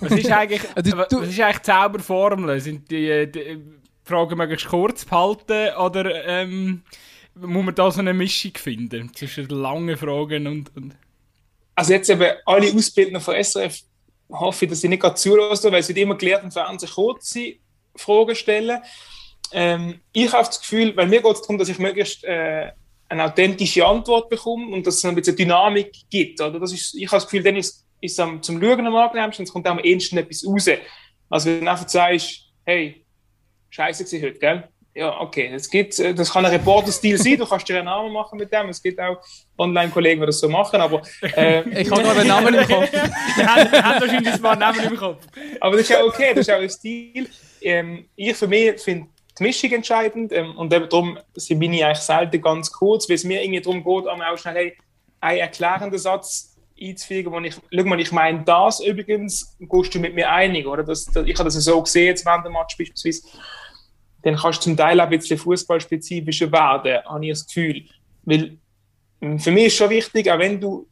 [0.00, 2.60] Was ist eigentlich, also, was ist eigentlich die Zauberformel?
[2.60, 3.62] Sind die, die
[4.04, 6.82] Fragen möglichst kurz behalten oder ähm,
[7.34, 10.96] muss man da so eine Mischung finden zwischen langen Fragen und, und
[11.74, 13.80] Also jetzt eben alle Ausbildner von SRF
[14.30, 17.54] hoffe ich, dass sie nicht gerade zulassen, weil sie immer gelernt im Fernsehen kurze
[17.96, 18.80] Fragen stellen.
[19.52, 22.70] Ähm, ich habe das Gefühl, weil mir geht es darum, dass ich möglichst äh,
[23.08, 26.40] eine authentische Antwort bekomme und dass es ein bisschen Dynamik gibt.
[26.40, 26.60] Oder?
[26.60, 29.52] Das ist, ich habe das Gefühl, dann ist es zum Schauen am angenehmsten und es
[29.52, 30.68] kommt auch am ehesten etwas raus.
[31.28, 33.04] Also wenn du einfach sagst, hey,
[33.70, 34.68] scheiße gewesen heute, gell?
[35.00, 38.12] Ja, okay, es gibt, äh, das kann ein Reporter-Stil sein, du kannst dir einen Namen
[38.12, 39.16] machen mit dem, es gibt auch
[39.56, 41.00] Online-Kollegen, die das so machen, aber...
[41.22, 42.90] Äh, ich habe gerade einen Namen im Kopf.
[43.36, 45.26] der hat, wahrscheinlich ein paar Namen im Kopf.
[45.58, 47.30] Aber das ist ja okay, das ist auch ein Stil.
[47.62, 49.08] Ähm, ich für mich finde
[49.38, 53.24] die Mischung entscheidend ähm, und eben darum bin ich eigentlich selten ganz kurz, weil es
[53.24, 54.76] mir irgendwie darum geht, auch schnell hey,
[55.20, 60.14] einen erklärenden Satz einzufügen, wo ich, schau mal, ich meine das übrigens, gehst du mit
[60.14, 60.82] mir einig, oder?
[60.82, 63.22] Das, das, ich habe das so gesehen, jetzt während dem Match beispielsweise
[64.22, 67.84] dann kannst du zum Teil auch ein bisschen fußballspezifischer werden, habe ich das Gefühl.
[68.24, 68.58] Weil
[69.20, 70.86] ähm, für mich ist schon wichtig, auch wenn du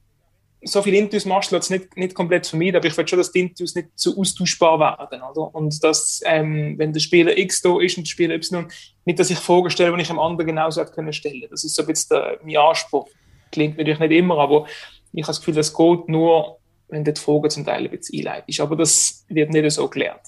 [0.62, 3.30] so viele Intus machst, lässt es nicht, nicht komplett vermeiden, aber ich will schon, dass
[3.30, 5.22] die Intus nicht so austauschbar werden.
[5.22, 5.54] Oder?
[5.54, 8.66] Und dass, ähm, wenn der Spieler X da ist und der Spieler Y,
[9.04, 11.76] nicht, dass ich Fragen stelle, die ich dem anderen genauso hätte können stellen Das ist
[11.76, 13.08] so ein bisschen der, mein Anspruch.
[13.52, 14.66] Klingt natürlich nicht immer, aber
[15.12, 18.18] ich habe das Gefühl, das geht nur, wenn du die Fragen zum Teil ein bisschen
[18.18, 18.60] einleitest.
[18.60, 20.22] Aber das wird nicht so gelernt.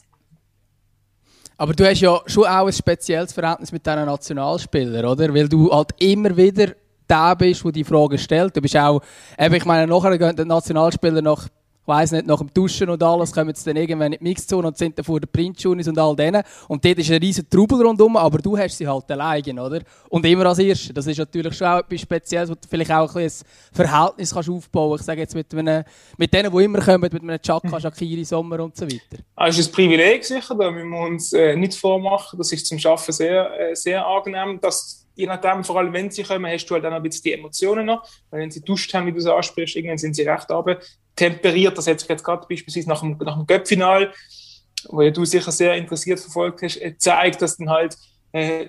[1.60, 5.34] Aber du hast ja schon auch ein spezielles Verhältnis mit diesen Nationalspielern, oder?
[5.34, 6.68] Weil du halt immer wieder
[7.06, 8.56] der bist, der die Fragen stellt.
[8.56, 9.02] Du bist auch,
[9.38, 11.48] ich meine, nachher gehen die Nationalspieler nach
[11.90, 14.78] weiß nicht, nach dem Duschen und alles, kommen sie dann irgendwann in die Mixzone und
[14.78, 16.42] sind dann vor den Printjunis und all denen.
[16.68, 19.80] Und dort ist ein riesen Trubel rundherum, aber du hast sie halt alleine, oder?
[20.08, 20.92] Und immer als Erster.
[20.92, 23.32] Das ist natürlich schon auch etwas Spezielles, wo du vielleicht auch ein, ein
[23.72, 25.02] Verhältnis kannst aufbauen kannst.
[25.02, 25.84] Ich sage jetzt mit, einem,
[26.16, 27.80] mit denen, die immer kommen, mit einem Chaka, mhm.
[27.80, 29.22] Shakiri, Sommer und so weiter.
[29.34, 32.38] Ah, das ist ein Privileg sicher, da müssen wir uns äh, nicht vormachen.
[32.38, 36.22] Das ist zum Arbeiten sehr, äh, sehr angenehm, dass je nachdem, vor allem wenn sie
[36.22, 38.08] kommen, hast du halt dann ein bisschen die Emotionen noch.
[38.30, 40.78] Weil wenn sie duscht haben, wie du es ansprichst, irgendwann sind sie recht aber
[41.14, 41.76] temperiert.
[41.76, 44.12] Das hat sich jetzt gerade beispielsweise nach dem, nach dem Göppfinal,
[44.88, 47.96] wo ja du sicher sehr interessiert verfolgt hast, gezeigt, äh, dass dann halt
[48.32, 48.66] äh,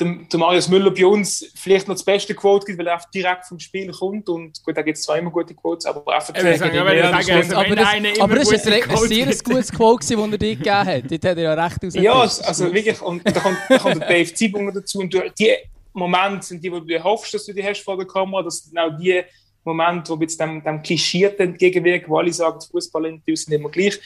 [0.00, 3.46] der, Marius Müller bei uns vielleicht noch das beste Quote gibt, weil er einfach direkt
[3.46, 4.28] vom Spiel kommt.
[4.28, 7.54] Und gut, da gibt es zwar immer gute Quotes, aber einfach ja, sagen, aber, sagen,
[7.54, 11.10] aber, das, aber das ist ein, sehr gutes Quote, das er dir gegeben hat.
[11.10, 11.94] Dort hat er ja recht aus.
[11.94, 13.00] Ja, also wirklich.
[13.00, 15.00] Und da kommt, da kommt der Dave Zibung dazu.
[15.00, 15.54] Und die
[15.92, 18.42] Momente sind die, wo du hoffst, dass du die hast vor der Kamera.
[18.42, 19.22] Das sind auch die
[19.64, 23.98] Momente, wo jetzt dem, dem Klischierten entgegenwirken, wo alle sagen, Fußballinterviews sind immer gleich.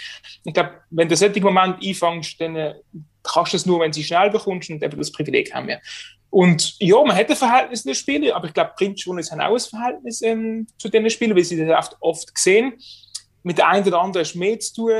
[0.45, 2.75] Ich glaube, wenn du solchen Moment einfängst, dann äh,
[3.23, 5.81] kannst du es nur, wenn sie schnell bekommst und eben das Privileg haben wir.
[6.31, 9.55] Und ja, man hat ein Verhältnis in den Spielen, aber ich glaube, Printjournalisten haben auch
[9.55, 12.75] ein Verhältnis ähm, zu diesen Spielen, weil sie das oft, oft sehen.
[13.45, 14.93] Mit der einen oder anderen ist mehr zu tun.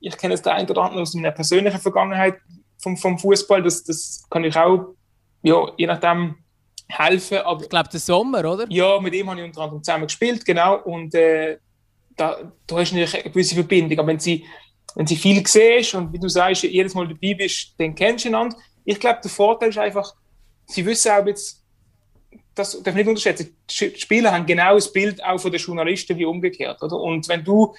[0.00, 2.36] Ich kenne es der einen oder anderen aus meiner persönlichen Vergangenheit
[2.78, 3.62] vom, vom Fußball.
[3.62, 4.94] Das, das kann ich auch
[5.42, 6.36] ja, je nachdem
[6.88, 7.38] helfen.
[7.38, 8.66] Aber, ich glaube, der Sommer, oder?
[8.68, 10.78] Ja, mit ihm habe ich unter anderem zusammen gespielt, genau.
[10.82, 11.58] Und äh,
[12.16, 13.98] da, da hast du natürlich eine gewisse Verbindung.
[13.98, 14.44] Aber wenn sie,
[14.94, 18.28] wenn sie viel siehst und wie du sagst, jedes Mal dabei bist, dann kennst du
[18.28, 18.56] einander.
[18.84, 20.14] Ich glaube, der Vorteil ist einfach,
[20.66, 21.62] sie wissen auch jetzt,
[22.54, 26.16] das darf ich nicht unterschätzen, die Spieler haben genau das Bild auch von den Journalisten
[26.18, 26.82] wie umgekehrt.
[26.82, 26.96] Oder?
[26.96, 27.74] Und wenn du,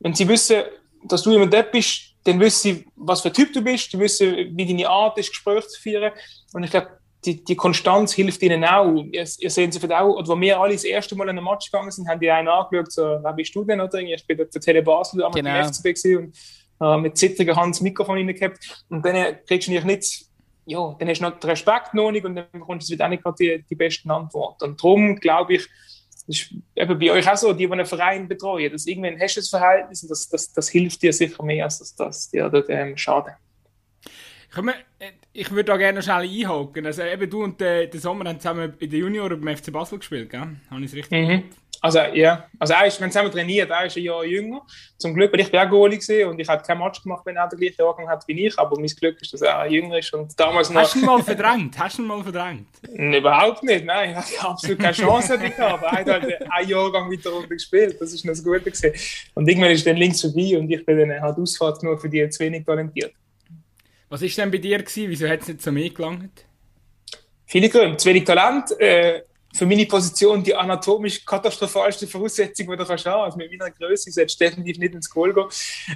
[0.00, 0.62] wenn sie wissen,
[1.04, 4.56] dass du immer dort bist, dann wissen sie, was für Typ du bist, die wissen,
[4.56, 6.12] wie deine Art ist, Gespräche zu führen.
[6.52, 6.88] Und ich glaube,
[7.24, 8.94] die, die Konstanz hilft ihnen auch.
[8.94, 11.70] Ihr, ihr seht sie auch, oder wo wir alle das erste Mal in den Match
[11.70, 13.80] gegangen sind, haben die einen angeschaut, so, wer bist du denn?
[13.80, 14.00] Oder?
[14.00, 15.64] Ich bin für Tele Basel am genau.
[15.64, 16.36] FCB und
[16.80, 18.84] äh, mit zittriger Hand das Mikrofon reingehabt.
[18.88, 20.26] Und dann kriegst du nicht,
[20.66, 23.10] ja, dann hast du noch den Respekt noch nicht und dann bekommst du wieder auch
[23.10, 24.64] nicht gerade die, die besten Antworten.
[24.64, 25.68] Und darum glaube ich,
[26.26, 29.40] ist eben bei euch auch so, die, die einen Verein betreuen, dass irgendwann hast du
[29.40, 32.68] das Verhältnis und das, das, das hilft dir sicher mehr, als dass das dir dort
[32.68, 33.34] ähm, schadet.
[34.98, 36.86] Äh, ich würde da gerne noch schnell einhaken.
[36.86, 39.98] Also eben du und der, der Sommer haben zusammen in der Junior beim FC Basel
[39.98, 40.56] gespielt, gell?
[40.70, 41.44] Habe ich es richtig mhm.
[41.80, 44.62] Also ja, also er ist, haben zusammen trainiert, er ist ein Jahr jünger.
[44.98, 47.36] Zum Glück, weil ich bin auch Goalie gesehen und ich habe kein Match gemacht, wenn
[47.36, 50.12] er den gleichen Jahrgang hat wie ich, aber mein Glück ist, dass er jünger ist
[50.14, 50.80] und damals noch...
[50.80, 51.78] Hast du ihn mal verdrängt?
[51.78, 52.68] Hast du ihn mal verdrängt?
[52.92, 57.10] Überhaupt nicht, nein, ich hatte absolut keine Chance gehabt, aber er hat halt einen Jahrgang
[57.10, 58.92] weiter runter gespielt, das ist noch das Gute gewesen.
[59.34, 62.28] Und irgendwann ist dann links vorbei und ich bin dann halt Ausfahrt nur für die
[62.30, 63.12] zu wenig talentiert.
[64.08, 65.10] Was war denn bei dir gewesen?
[65.10, 66.44] Wieso hat es nicht zu mir gelangt?
[67.44, 67.96] Viele Gründe.
[67.96, 69.22] Zu wenig Talent, äh,
[69.56, 73.22] für meine Position die anatomisch katastrophalste Voraussetzung, die du kannst haben.
[73.22, 75.46] Also mit meiner Größe solltest du definitiv nicht ins Goal gehen.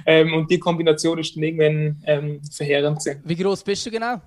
[0.05, 3.21] Ähm, und die Kombination ist dann irgendwann ähm, verheerend gewesen.
[3.23, 4.19] Wie groß bist du genau?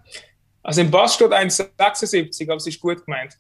[0.63, 3.37] Also im Pass steht 1,76, aber es ist gut gemeint.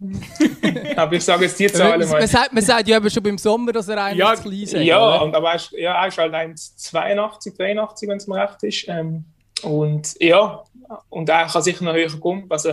[0.96, 2.20] aber ich sage jetzt die Zahlen mal.
[2.20, 4.72] Man sagt, man sagt ja aber schon beim Sommer, dass er eigentlich ja, klein ist.
[4.72, 8.62] Ja, und aber er ist, ja, er ist halt 1,82, 83, wenn es mir recht
[8.62, 8.88] ist.
[8.88, 9.24] Ähm,
[9.62, 10.64] und ja,
[11.10, 12.46] und er kann sicher noch höher kommen.
[12.48, 12.72] Also,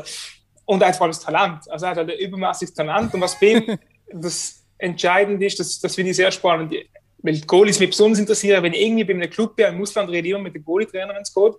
[0.67, 1.71] und allem das Talent.
[1.71, 3.13] Also er hat halt ein übermäßiges Talent.
[3.13, 3.79] Und was bei ihm
[4.13, 6.75] das entscheidend ist, das, das finde ich sehr spannend.
[7.19, 10.09] Weil die Goalies mich besonders interessieren, wenn ich irgendwie bei einem Club bin, im Ausland
[10.09, 11.53] rede ich immer mit dem Goalie-Trainer, wenn es geht.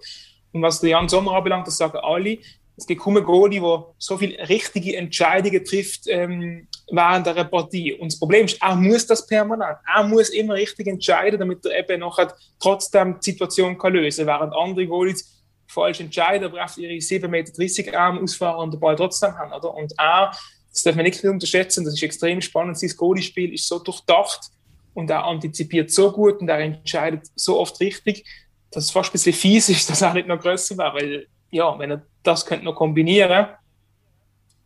[0.53, 2.38] Und was der Jan Sommer anbelangt, das sagen alle,
[2.77, 7.94] es gibt kaum einen Goalie, der so viele richtige Entscheidungen trifft ähm, während der Partie.
[7.94, 9.79] Und das Problem ist, er muss das permanent.
[9.92, 14.38] Er muss immer richtig entscheiden, damit er eben nachher trotzdem die Situation kann lösen kann.
[14.38, 15.38] Während andere Goalies
[15.68, 19.52] falsch entscheiden, aber auf ihre 7,30 Meter Arme ausfahren und den Ball trotzdem haben.
[19.52, 19.72] Oder?
[19.74, 20.33] Und er,
[20.72, 22.78] das darf man nicht unterschätzen, das ist extrem spannend.
[22.78, 24.50] Sein Goalie-Spiel ist so durchdacht
[24.94, 28.24] und er antizipiert so gut und er entscheidet so oft richtig,
[28.70, 30.94] dass es fast ein bisschen fies ist, dass er nicht noch größer wäre.
[30.94, 33.48] Weil, ja, wenn er das könnte noch kombinieren,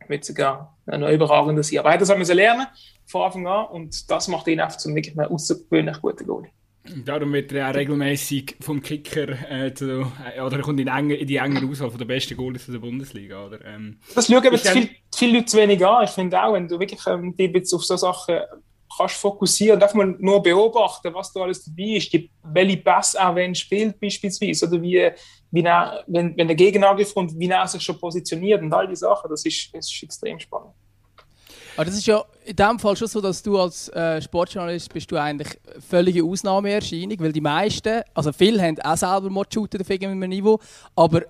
[0.08, 1.80] wird sogar noch überragender sein.
[1.80, 2.66] Aber das haben wir lernen
[3.06, 6.50] von Anfang an und das macht ihn einfach zum wirklich außergewöhnlich guten Goalie.
[7.04, 11.14] Darum wird er auch regelmäßig vom Kicker äh, zu, äh, oder er kommt in, enge,
[11.14, 13.46] in die engere Auswahl von der besten Goalies der Bundesliga.
[13.46, 16.04] Oder, ähm, das schauen aber viel, viele Leute zu wenig an.
[16.04, 18.40] Ich finde auch, wenn du wirklich ähm, dich jetzt auf so Sachen
[18.96, 23.34] kannst fokussieren einfach mal nur beobachten, was da alles dabei ist, die, welche Pass auch
[23.34, 25.10] wenn spielt beispielsweise, oder wie,
[25.50, 28.96] wie er, wenn, wenn der Gegenangriff kommt, wie er sich schon positioniert und all die
[28.96, 30.74] Sachen, das ist, das ist extrem spannend.
[31.76, 35.10] Aber das ist ja in dem Fall schon so, dass du als äh, Sportjournalist bist
[35.10, 35.58] du eigentlich
[35.88, 40.58] völlige Ausnahmeerscheinung, weil die meisten, also viele haben auch selber mal shooten auf irgendeinem Niveau,
[40.94, 41.22] aber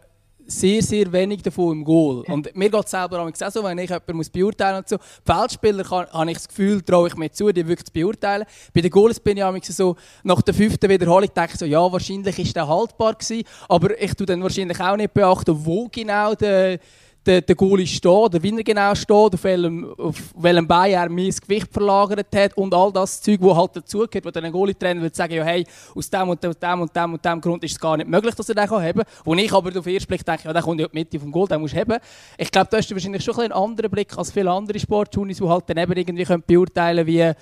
[0.46, 2.24] sehr, sehr wenig davon im Goal.
[2.26, 4.90] Und mir geht es selber auch so, wenn ich jemanden muss beurteilen muss.
[4.90, 4.98] So.
[5.24, 8.44] Feldspieler habe ich das Gefühl, traue ich mir zu, die wirklich zu beurteilen.
[8.74, 12.38] Bei den Goals bin ich so, nach der fünften Wiederholung denke ich so, ja, wahrscheinlich
[12.38, 16.80] ist der haltbar gewesen, aber ich tue dann wahrscheinlich auch nicht beachten, wo genau der
[17.24, 21.08] der, der Goalie steht, oder wie er genau steht, auf welchem, auf welchem Bein er
[21.08, 25.00] mein Gewicht verlagert hat und all das Zeug, das halt dazugehört, wo dann ein Goalie-Trainer
[25.00, 27.62] würde sagen, ja, hey, aus dem und dem und dem und dem und dem Grund
[27.62, 29.04] ist es gar nicht möglich, dass er den haben kann.
[29.24, 31.30] Wo ich aber auf den ersten Blick denke, ja, der kommt ja die Mitte vom
[31.30, 31.98] Goal, den musst du haben.
[32.36, 35.38] Ich glaube, da hast du wahrscheinlich schon ein einen anderen Blick als viele andere Sportjunis,
[35.38, 37.34] die halt dann eben irgendwie können beurteilen können, wie, äh,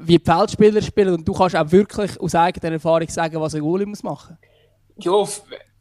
[0.00, 3.86] wie Feldspieler spielen und du kannst auch wirklich aus eigener Erfahrung sagen, was ein Goalie
[3.86, 4.28] machen muss.
[5.04, 5.26] Ja,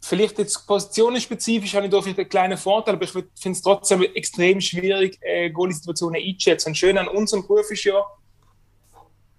[0.02, 4.02] Vielleicht jetzt positionenspezifisch habe ich da vielleicht einen kleinen Vorteil, aber ich finde es trotzdem
[4.16, 6.70] extrem schwierig, äh, Goalie-Situationen einzuschätzen.
[6.70, 8.02] Und schön an unserem Beruf ist ja,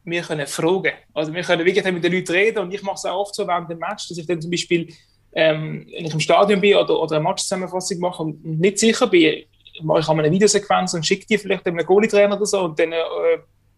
[0.05, 0.92] wir können fragen.
[1.14, 3.46] Also wir können wirklich mit den Leuten reden und ich mache es auch oft so
[3.46, 4.92] während dem Match, dass ich dann zum Beispiel,
[5.33, 9.44] ähm, wenn ich im Stadion bin oder, oder eine Matchzusammenfassung mache und nicht sicher bin,
[9.83, 12.92] mache ich einmal eine Videosequenz und schicke die vielleicht einem Goalie-Trainer oder so und dann
[12.92, 12.99] äh,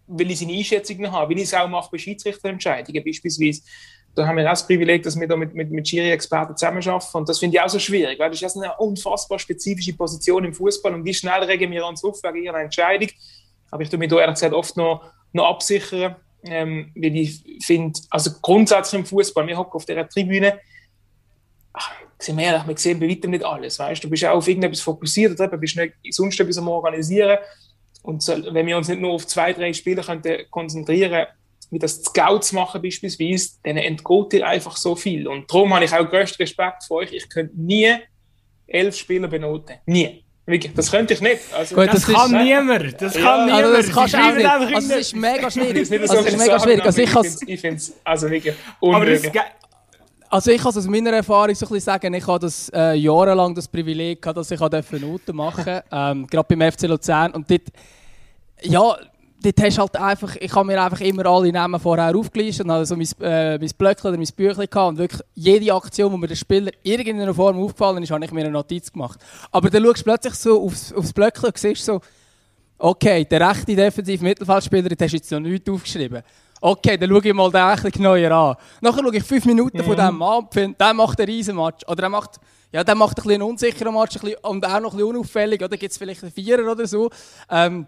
[0.07, 3.63] will ich seine Einschätzung haben, will ich es auch mache bei Schiedsrichterentscheidungen beispielsweise
[4.15, 7.17] da haben wir auch das Privileg, dass wir da mit, mit, mit Schiri-Experten zusammenarbeiten.
[7.17, 10.53] Und das finde ich auch so schwierig, weil das ist eine unfassbar spezifische Position im
[10.53, 13.09] Fußball und wie schnell regen wir uns auf wegen ihrer Entscheidung.
[13.71, 17.99] Aber ich tue mich da ehrlich gesagt oft noch, noch absichern, ähm, weil ich finde,
[18.11, 20.61] also grundsätzlich im Fußball, wir hocken auf dieser Tribüne,
[21.73, 23.79] ach, sind wir ehrlich, wir sehen bei weitem nicht alles.
[23.79, 24.05] Weißt?
[24.05, 27.39] Du bist auch auf irgendetwas fokussiert oder bist nicht sonst etwas am Organisieren.
[28.03, 30.03] Und wenn wir uns nicht nur auf zwei, drei Spiele
[30.51, 31.42] konzentrieren könnten,
[31.73, 35.27] wie das Scouts machen beispielsweise, dann entgeht dir einfach so viel.
[35.27, 37.13] Und darum habe ich auch größten Respekt vor euch.
[37.13, 37.95] Ich könnte nie
[38.67, 39.77] elf Spieler benoten.
[39.87, 40.23] Nie.
[40.45, 41.39] Wirklich, das könnte ich nicht.
[41.57, 43.01] Also, Gut, das, das kann ist, niemand.
[43.01, 43.65] Das kann ja, niemand.
[43.65, 44.47] Also das kannst auch nicht.
[44.47, 45.89] Also, es ist mega schwierig.
[45.89, 46.85] Das ist, also, ist mega schwierig.
[46.85, 47.03] Also,
[47.47, 49.33] ich finde es also wirklich unmöglich.
[50.29, 53.55] Also ich kann aus meiner Erfahrung so ein bisschen sagen, ich habe das äh, jahrelang
[53.55, 57.33] das Privileg gehabt, dass ich Noten machen durfte, ähm, gerade beim FC Luzern.
[57.33, 57.63] Und dort,
[58.63, 58.97] ja,
[59.43, 62.97] dort hast halt einfach, ich habe mir einfach immer alle Namen vorher aufgelistet und also
[62.97, 66.37] mein, äh, mein Blöckchen oder mein Büchlein gehabt und wirklich jede Aktion, wo mir der
[66.37, 69.21] Spieler in irgendeiner Form aufgefallen ist, habe ich mir eine Notiz gemacht.
[69.51, 72.01] Aber dann schaust du plötzlich so aufs, aufs Blöckchen und siehst so,
[72.79, 76.23] okay, der rechte defensive Mittelfeldspieler, den hast du jetzt noch nichts aufgeschrieben.
[76.61, 78.57] Okay, dann schaue ich mal den bisschen neuer an.
[78.81, 79.85] Nachher schaue ich fünf Minuten mhm.
[79.85, 81.85] von diesem an und finde, der macht einen riesen Match.
[81.89, 82.39] Oder der macht,
[82.71, 85.17] ja, der macht ein bisschen einen unsicheren Match ein bisschen, und auch noch ein bisschen
[85.17, 85.61] unauffällig.
[85.61, 87.11] Oder gibt es vielleicht einen Vierer oder so.
[87.51, 87.87] Ähm,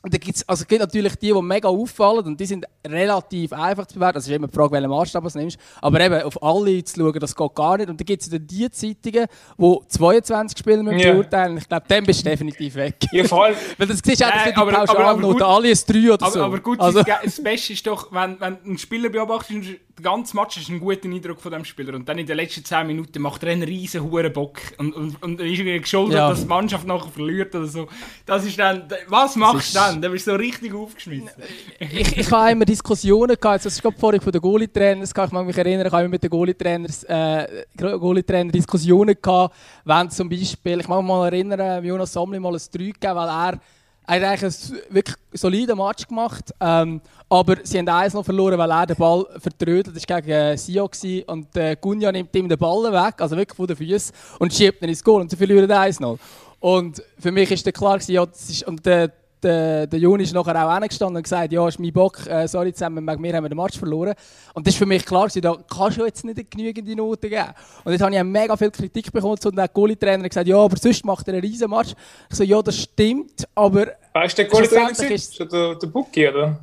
[0.00, 3.84] und da gibt's, also gibt natürlich die, die mega auffallen und die sind relativ einfach
[3.86, 4.14] zu bewerten.
[4.14, 5.58] Das ist immer die Frage, welchen Maßstab du nimmst.
[5.82, 7.88] Aber eben auf alle zu schauen, das geht gar nicht.
[7.88, 9.26] Und dann gibt es die Zeitungen,
[9.58, 11.12] die 22 Spiele mit yeah.
[11.12, 11.58] beurteilen.
[11.58, 12.96] Ich glaube, dann bist du definitiv weg.
[13.10, 13.56] Ja, vor allem.
[13.78, 16.42] Weil das siehst du auch, die Pauschalnoten, alle ein 3 oder aber, so.
[16.44, 17.02] Aber gut, also.
[17.02, 21.08] das Beste ist doch, wenn, wenn ein Spieler beobachtest der ganze Match ist ein guter
[21.08, 24.02] Eindruck von dem Spieler und dann in den letzten 10 Minuten macht er einen riesen
[24.02, 26.28] hohen Bock und, und, und ist irgendwie geschuldet, ja.
[26.28, 27.88] dass die Mannschaft nachher verliert oder so.
[28.24, 29.87] Das ist dann, was machst du dann?
[29.92, 31.42] Dann bist du so richtig aufgeschmissen.
[31.78, 35.46] ich, ich habe immer Diskussionen gehabt, das ist gerade vorhin von den Goalie-Trainers, ich mag
[35.46, 40.80] mich erinnern, ich habe immer mit den Goalie-Trainers äh, Goalie Diskussionen gehabt, wenn zum Beispiel,
[40.80, 43.60] ich mag mich mal erinnern, Jonas Somli mal ein 3 gegeben, weil er
[44.08, 48.56] er hat eigentlich einen wirklich soliden Match gemacht, ähm, aber sie haben eins noch verloren,
[48.56, 50.88] weil er den Ball vertrödelt ist gegen äh, Sio
[51.26, 54.82] und äh, Gunja nimmt ihm den Ball weg, also wirklich von den Füßen und schiebt
[54.82, 56.18] ihn ins Goal und sie verlieren eins noch.
[56.58, 60.24] Und für mich ist dann klar gewesen, ja, das ist, und der, der, der Juni
[60.24, 63.48] ist nachher auch hingestanden und gesagt, ja, ist mein Bock, äh, sorry zusammen, wir haben
[63.48, 64.14] den Match verloren.
[64.54, 67.54] Und das ist für mich klar da kannst du jetzt nicht genügend Noten geben.
[67.84, 71.04] Und jetzt habe ich mega viel Kritik bekommen und der Goalie-Trainer gesagt, ja, aber sonst
[71.04, 71.94] macht er einen riesen Match.
[72.30, 73.88] Ich so, ja, das stimmt, aber...
[74.12, 76.60] Weißt du, der Goalie-Trainer ist der, der Bucki, oder?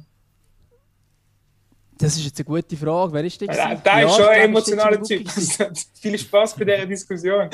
[1.98, 3.14] Das ist jetzt eine gute Frage.
[3.14, 3.56] Wer ist das?
[3.56, 5.30] Ja, der ist schon ein emotionaler Typ.
[6.02, 7.50] Viel Spaß bei dieser Diskussion.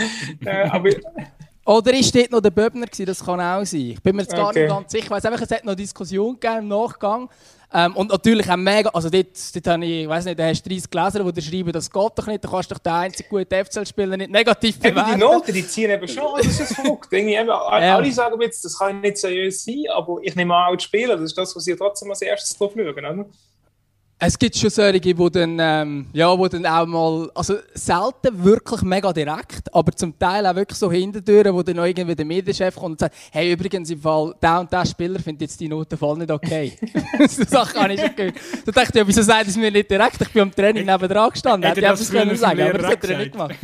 [0.46, 0.90] äh, aber...
[1.72, 3.06] Oder ist dort noch der Böbner gewesen?
[3.06, 3.92] Das kann auch sein.
[3.92, 4.64] Ich bin mir jetzt gar okay.
[4.64, 5.18] nicht ganz sicher.
[5.18, 7.30] Ich einfach, es hat noch Diskussion gegeben im Nachgang.
[7.74, 10.66] Ähm, und natürlich auch mega, also dort, dort habe ich, ich weiß nicht, da hast
[10.66, 13.30] du 30 Gläser, die schreiben, das geht doch nicht, da kannst du doch den einzigen
[13.30, 15.12] guten FCL-Spieler nicht negativ bewerten.
[15.14, 17.08] Die Noten, die ziehen eben schon, das ist verrückt.
[17.12, 17.96] Irgendwie, eben, ja.
[17.96, 21.28] Alle sagen jetzt, das kann nicht seriös sein, aber ich nehme auch die Spieler, das
[21.28, 23.26] ist das, was sie trotzdem als erstes drauf schauen, oder?
[24.24, 28.84] Es gibt schon solche, die dann, ähm, ja, wo dann auch mal, also selten wirklich
[28.84, 32.76] mega direkt, aber zum Teil auch wirklich so hinterdurch, wo dann noch irgendwie der Medienchef
[32.76, 35.98] kommt und sagt, hey, übrigens im Fall, der und der Spieler findet jetzt die Noten
[35.98, 36.78] voll nicht okay.
[37.28, 38.36] so Sachen habe ich schon gehört.
[38.64, 40.22] Da dachte ich, ja, wieso sagt es mir nicht direkt?
[40.22, 43.18] Ich bin am Training nebenan gestanden, hätte ich etwas können sagen, aber das hat er
[43.18, 43.56] nicht gemacht.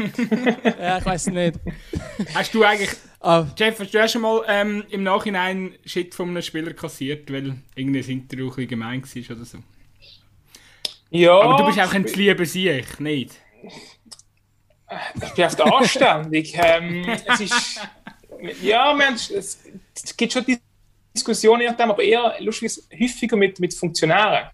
[0.82, 1.60] ja, ich weiß nicht.
[2.34, 2.90] Hast du eigentlich,
[3.22, 3.46] ah.
[3.56, 8.04] Jeff, hast du schon mal ähm, im Nachhinein Shit von einem Spieler kassiert, weil irgendein
[8.10, 9.60] Interview ein bisschen gemein war oder so?
[11.10, 11.40] Ja.
[11.40, 13.32] Aber du bist auch ein lieber Sieg, nicht?
[15.16, 16.54] Ich bin oft anständig.
[16.58, 17.82] ähm, es ist,
[18.62, 19.60] ja, Mensch, es,
[19.94, 20.46] es gibt schon
[21.14, 24.50] Diskussionen, aber eher lustig häufiger mit, mit Funktionären.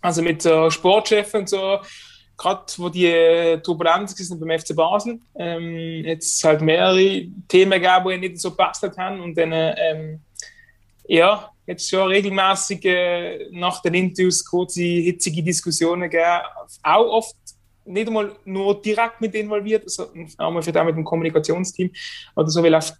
[0.00, 1.78] Also mit äh, Sportchefs und so
[2.42, 8.06] gerade wo die äh, Turbulenzen sind beim FC Basel, ähm, jetzt halt mehrere Themen gab,
[8.08, 10.20] die nicht so gepasst haben und dann, ähm,
[11.06, 16.42] ja, jetzt schon regelmäßig äh, nach den Interviews kurze hitzige Diskussionen gegeben,
[16.82, 17.36] auch oft
[17.84, 21.90] nicht einmal nur direkt mit involviert, sondern auch mal für mit dem Kommunikationsteam
[22.36, 22.94] oder so, weil oft,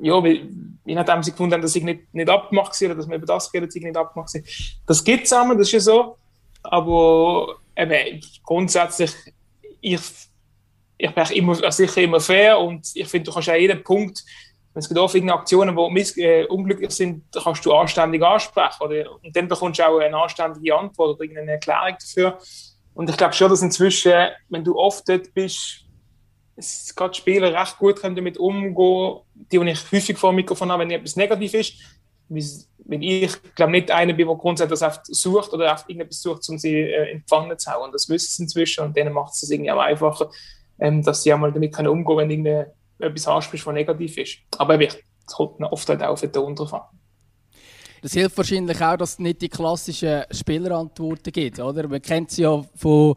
[0.00, 0.48] ja, weil,
[0.84, 3.50] nachdem sie gefunden haben, dass ich nicht, nicht abgemacht war oder dass wir über das
[3.50, 4.46] geredet nicht abgemacht sind.
[4.86, 6.16] Das gibt es zusammen, das ist ja so,
[6.62, 9.12] aber eben, grundsätzlich,
[9.80, 10.00] ich,
[10.98, 14.24] ich bin immer, sicher immer fair und ich finde, du kannst auch jeden Punkt,
[14.74, 18.82] es gibt auch irgendeine Aktionen, die äh, unglücklich sind, kannst du anständig ansprechen.
[18.82, 22.38] Oder, und dann bekommst du auch eine anständige Antwort oder irgendeine Erklärung dafür.
[22.92, 24.12] Und ich glaube schon, dass inzwischen,
[24.48, 25.84] wenn du oft dort bist,
[26.56, 30.70] es gerade Spieler recht gut können damit umgehen, die, die ich häufig vor dem Mikrofon
[30.70, 31.74] habe, wenn etwas negativ ist,
[32.28, 36.58] wenn ich glaube nicht einer bin, der grundsätzlich das sucht oder auf irgendetwas sucht, um
[36.58, 37.86] sie äh, in zu hauen.
[37.86, 40.30] Und das wissen sie inzwischen und denen macht es irgendwie auch einfacher,
[40.78, 42.66] ähm, dass sie einmal damit können umgehen können, wenn
[43.04, 44.38] irgendetwas anspricht, was negativ ist.
[44.58, 46.82] Aber es kommt oft halt auch auf den Ton drauf an.
[48.02, 51.88] Das hilft wahrscheinlich auch, dass es nicht die klassischen Spielerantworten gibt, oder?
[51.88, 53.14] Man kennt sie ja von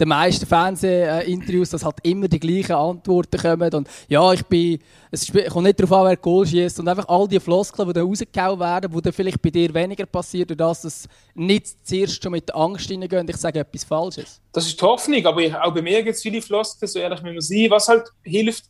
[0.00, 3.74] den meisten Fernsehinterviews, dass halt immer die gleichen Antworten kommen.
[3.74, 4.78] Und ja, ich bin,
[5.10, 6.80] es kommt nicht darauf an, wer Goal schießt.
[6.80, 10.06] Und einfach all die Floskeln, die dann rausgehauen werden, die dann vielleicht bei dir weniger
[10.06, 14.40] passiert, dass es nicht zuerst schon mit Angst hineingehen und ich sage etwas Falsches.
[14.52, 17.32] Das ist die Hoffnung, aber auch bei mir gibt es viele Floskeln, so ehrlich wie
[17.32, 17.70] man sein.
[17.70, 18.64] Was halt hilft,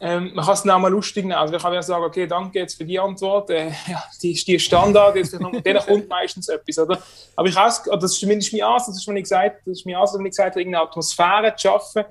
[0.00, 1.38] ähm, man kann es dann auch mal lustig nehmen.
[1.38, 3.50] Also ich kann ja sagen, okay, danke jetzt für die Antwort.
[3.50, 7.02] Äh, ja, die ist die Standard, jetzt denen kommt meistens etwas, oder?
[7.34, 9.96] Aber ich auch, das ist zumindest mein Ansatz, das ist, ich gesagt, das ist mein
[9.96, 12.04] Ansatz, wenn ich gesagt habe, irgendeine Atmosphäre zu schaffen.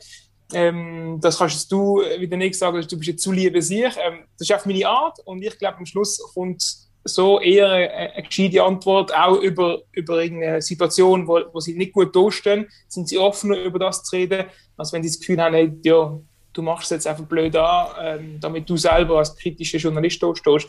[0.53, 3.95] Ähm, das kannst du wieder nicht sagen, du bist jetzt zu liebe sich.
[3.97, 7.89] Ähm, das ist einfach meine Art und ich glaube, am Schluss kommt so eher eine,
[7.89, 13.07] eine gescheite Antwort, auch über, über irgendeine Situation, wo, wo sie nicht gut durchstehen, sind
[13.07, 14.45] sie offener über das zu reden,
[14.75, 16.19] als wenn sie das Gefühl haben, ja,
[16.57, 20.67] du machst es jetzt einfach blöd an, ähm, damit du selber als kritischer Journalist stehst.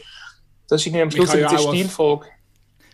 [0.68, 2.26] Das ist irgendwie am Schluss eine Stilfrage.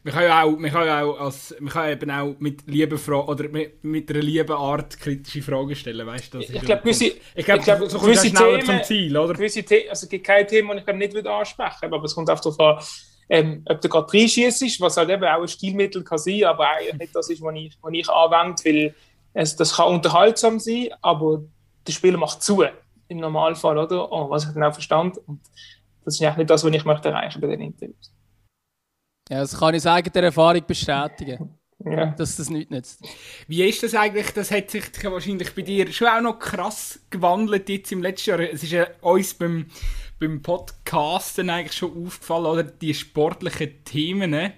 [0.05, 2.99] Man kann ja auch, man kann ja auch, als, man kann eben auch mit lieben
[2.99, 6.41] oder mit, mit einer lieben Art kritische Fragen stellen, weißt du?
[6.41, 9.33] Ich glaube, gewisse, ich glaub, glaub, so gewisse Themen, zum Ziel, oder?
[9.33, 12.15] Gewisse The also es gibt keine Themen, die ich glaube nicht ansprechen würde, aber es
[12.15, 12.85] kommt auch darauf an,
[13.31, 16.99] ähm, ob du gerade reinschießt, was halt eben auch ein Stilmittel kann sein, aber eigentlich
[16.99, 18.95] nicht das ist, was ich, was ich anwende, weil
[19.33, 21.43] es, das kann unterhaltsam sein, aber
[21.87, 22.63] der Spieler macht zu
[23.09, 24.11] im Normalfall, oder?
[24.11, 25.19] Oh, was ich genau verstanden.
[25.27, 25.41] Und
[26.05, 28.13] das ist eigentlich nicht das, was ich möchte erreichen bei den Interviews.
[29.29, 31.59] Ja, das kann ich sagen, der Erfahrung bestätigen.
[31.85, 32.07] Ja.
[32.07, 33.05] Dass das nichts nützt.
[33.47, 34.31] Wie ist das eigentlich?
[34.33, 38.41] Das hat sich wahrscheinlich bei dir schon auch noch krass gewandelt jetzt im letzten Jahr.
[38.41, 39.67] Es ist ja uns beim,
[40.19, 42.63] beim Podcasten eigentlich schon aufgefallen, oder?
[42.63, 44.55] Die sportlichen Themen, ne?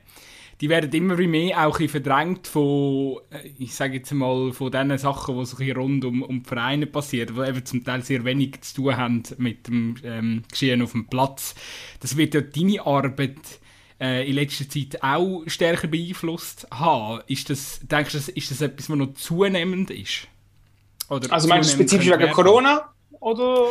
[0.61, 4.97] Die werden immer mehr auch ein verdrängt von, äh, ich sage jetzt mal, von den
[4.99, 8.61] Sachen, die so rund um, um die Vereine passieren, die eben zum Teil sehr wenig
[8.63, 11.55] zu tun haben mit dem ähm, Geschehen auf dem Platz.
[12.01, 13.61] Das wird ja deine Arbeit
[14.01, 17.23] äh, in letzter Zeit auch stärker beeinflusst haben.
[17.27, 20.29] Ist das, denkst du, ist das etwas, was noch zunehmend ist?
[21.09, 22.93] Oder also meinst du spezifisch wegen Corona?
[23.21, 23.67] Oder?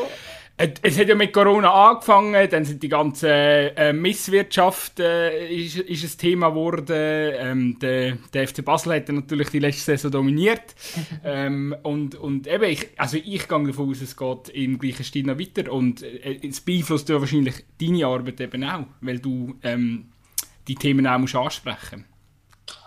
[0.57, 6.03] Es hat ja mit Corona angefangen, dann sind die ganze äh, Misswirtschaft äh, ist, ist
[6.05, 6.95] ein Thema geworden.
[6.95, 10.73] Ähm, der, der FC Basel hat natürlich die letzte Saison dominiert.
[11.25, 15.25] ähm, und, und eben, ich, also ich gehe davon aus, es geht im gleichen Stil
[15.25, 15.69] noch weiter.
[15.73, 20.05] Und äh, es beeinflusst ja wahrscheinlich deine Arbeit eben auch, weil du ähm,
[20.69, 22.14] die Themen auch musst ansprechen musst.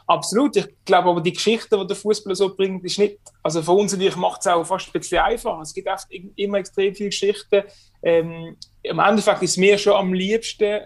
[0.09, 0.57] Absolut.
[0.57, 3.93] Ich glaube aber, die Geschichte, die der Fußball so bringt, ist nicht, also für uns
[3.93, 5.61] natürlich macht es auch fast ein bisschen einfacher.
[5.61, 7.63] Es gibt oft immer extrem viele Geschichten.
[8.03, 10.81] Ähm, Im Endeffekt ist es mir schon am liebsten,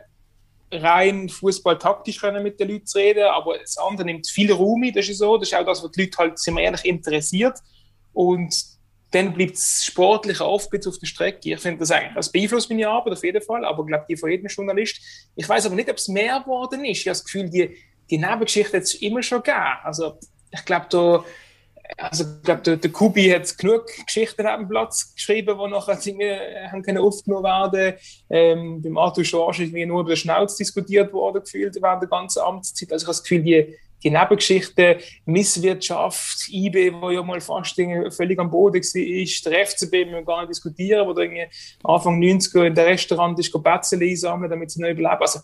[0.72, 4.82] rein Fußball taktisch können mit den Leuten zu reden, aber das andere nimmt viel Raum
[4.82, 5.36] ein, das ist so.
[5.36, 7.58] Das ist auch das, was die Leute halt, sind wir ehrlich, interessiert.
[8.12, 8.52] Und
[9.12, 11.52] dann bleibt das Sportliche oft auf der Strecke.
[11.52, 14.16] Ich finde das eigentlich, das beeinflusst meine Arbeit auf jeden Fall, aber ich glaube, die
[14.16, 15.00] von jedem Journalist.
[15.36, 16.98] Ich weiß aber nicht, ob es mehr geworden ist.
[16.98, 17.76] Ich habe das Gefühl, die,
[18.10, 19.78] die Nebengeschichte hat es immer schon gegeben.
[19.82, 20.18] Also
[20.50, 21.24] ich glaube, da
[21.98, 26.68] also ich glaube, der, der Kubi hat genug Geschichten dem Platz geschrieben, die nachher äh,
[26.68, 27.94] haben aufgenommen werden.
[28.30, 32.40] Ähm, beim Arthur Schorsch ist nur über den Schnauz diskutiert worden, gefühlt während der ganzen
[32.40, 32.92] Amtszeit.
[32.92, 37.80] Also ich habe das Gefühl, die, die Nebengeschichten, Misswirtschaft, IB, wo ja mal fast
[38.10, 41.48] völlig am Boden war, der FCB, wir müssen gar nicht diskutieren, wo der
[41.84, 45.20] Anfang 90er in der Restaurant ist, Betzel einsammeln, damit sie nicht überleben.
[45.20, 45.40] Also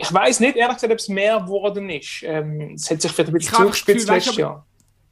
[0.00, 2.22] ich weiß nicht, ehrlich gesagt, ob es mehr geworden ist.
[2.22, 4.66] Ähm, es hat sich vielleicht ein bisschen zugespitzt letztes Jahr.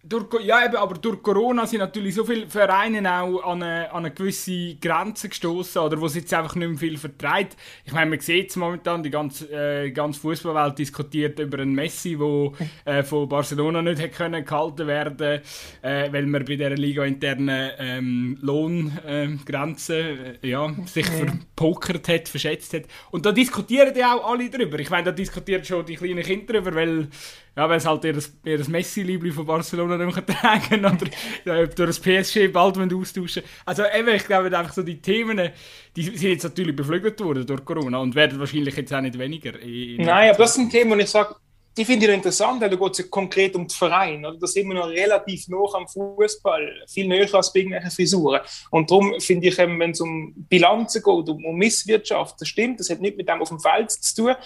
[0.09, 4.05] Durch, ja, eben, aber durch Corona sind natürlich so viele Vereine auch an eine, an
[4.05, 7.57] eine gewisse Grenze gestoßen oder wo es jetzt einfach nicht mehr viel vertreibt.
[7.85, 12.17] Ich meine, man sieht es momentan, die ganze, äh, ganze Fußballwelt diskutiert über einen Messi,
[12.17, 12.53] der
[12.85, 15.43] äh, von Barcelona nicht hätte können gehalten werden,
[15.83, 22.73] äh, weil man bei der Liga internen ähm, Lohngrenzen äh, ja, sich verpokert hat, verschätzt
[22.75, 22.85] hat.
[23.11, 24.79] Und da diskutieren ja auch alle drüber.
[24.79, 27.09] Ich meine, da diskutieren schon die kleinen Kinder drüber, weil
[27.59, 31.99] ja, weil es halt ihr, ihr Messi-Liebling von Barcelona nicht mehr tragen oder durch das
[31.99, 35.51] PSG bald austauschen Also eben, ich glaube einfach so die Themen,
[35.97, 39.55] die sind jetzt natürlich beflügelt worden durch Corona und werden wahrscheinlich jetzt auch nicht weniger.
[39.55, 41.35] Nein, aber das sind Themen, wo ich sage,
[41.77, 44.25] die finde ich interessant, weil da geht es konkret um den Verein.
[44.25, 44.39] Oder?
[44.39, 48.41] Da sind wir noch relativ nah am Fußball, viel näher als bei irgendwelchen Frisuren.
[48.71, 52.89] Und darum finde ich, wenn es um Bilanzen geht, um, um Misswirtschaft, das stimmt, das
[52.89, 54.37] hat nicht mit dem auf dem Feld zu tun.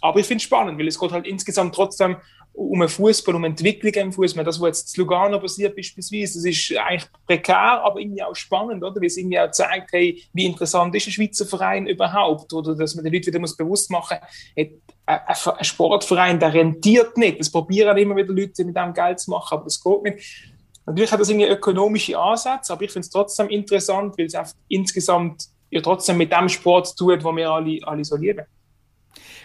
[0.00, 2.16] Aber ich finde es spannend, weil es geht halt insgesamt trotzdem
[2.56, 4.42] um einen Fußball, um Entwicklung im Fußball.
[4.42, 8.82] Das, was jetzt in Lugano passiert beispielsweise, das ist eigentlich prekär, aber irgendwie auch spannend,
[8.82, 8.98] oder?
[8.98, 12.52] Weil es irgendwie auch zeigt, hey, wie interessant ist ein Schweizer Verein überhaupt?
[12.54, 14.18] Oder dass man den Leuten wieder bewusst machen
[14.56, 14.66] muss,
[15.04, 17.38] ein Sportverein, der rentiert nicht.
[17.38, 20.52] Das probieren immer wieder Leute mit dem Geld zu machen, aber das geht nicht.
[20.86, 25.44] Natürlich hat das irgendwie ökonomische Ansätze, aber ich finde es trotzdem interessant, weil es insgesamt
[25.70, 28.46] ja trotzdem mit dem Sport tut, den wir alle, alle so lieben.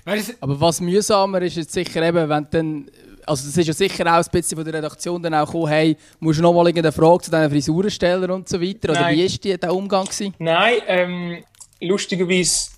[0.06, 2.92] Aber was mühsamer ist jetzt sicher eben, wenn dann,
[3.26, 5.98] also das ist ja sicher auch ein bisschen von der Redaktion dann auch gekommen, hey,
[6.20, 9.18] musst du noch mal irgendeine Frage zu diesen Frisurenstellern und so weiter, oder Nein.
[9.18, 10.34] wie ist die, der Umgang gewesen?
[10.40, 11.44] Nein, ähm,
[11.80, 12.72] lustigerweise,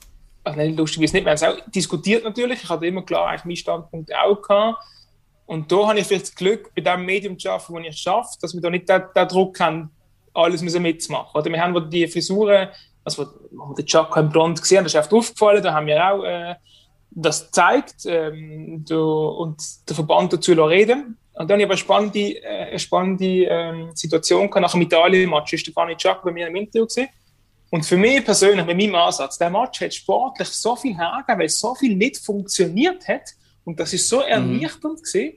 [0.44, 3.46] also nein, lustigerweise nicht, wir haben es auch diskutiert natürlich, ich hatte immer klar eigentlich
[3.46, 4.84] meinen Standpunkt auch gehabt.
[5.46, 8.38] Und da habe ich vielleicht das Glück, bei dem Medium zu arbeiten, das ich schaffe,
[8.42, 9.92] dass wir da nicht den, den Druck haben,
[10.34, 11.40] alles müssen mitzumachen.
[11.40, 12.70] Oder wir haben die Frisuren,
[13.04, 16.12] also wo wir den Jaco im Blond gesehen das ist oft aufgefallen, da haben wir
[16.12, 16.56] auch äh,
[17.16, 21.18] das zeigt ähm, du, und der Verband dazu reden.
[21.34, 25.54] Und dann habe ich eine spannende, äh, eine spannende ähm, Situation nach dem Italien-Match.
[25.54, 27.10] Ist Stefani Ciac bei mir im Interview gesehen.
[27.72, 31.50] Und für mich persönlich, mit meinem Ansatz, der Match hat sportlich so viel hergegeben, weil
[31.50, 33.30] so viel nicht funktioniert hat.
[33.64, 34.28] Und das ist so mhm.
[34.28, 35.34] ernüchternd mhm.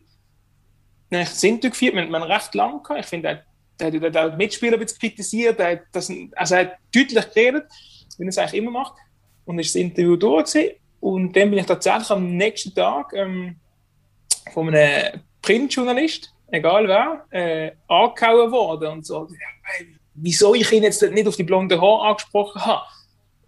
[1.09, 3.01] Dann habe ich das Interview geführt, wir haben recht lang gehabt.
[3.01, 3.45] Ich finde,
[3.79, 7.64] der, der, der Mitspieler ein bisschen kritisiert, der, das, also er hat deutlich geredet,
[8.18, 8.95] wie er es eigentlich immer macht.
[9.45, 10.57] Und ist das Interview durch
[11.01, 13.57] und dann bin ich tatsächlich am nächsten Tag ähm,
[14.53, 19.28] von einem Printjournalist, egal wer, äh, angehauen worden und so,
[20.14, 22.82] wieso ich ihn jetzt nicht auf die blonde Haare angesprochen habe.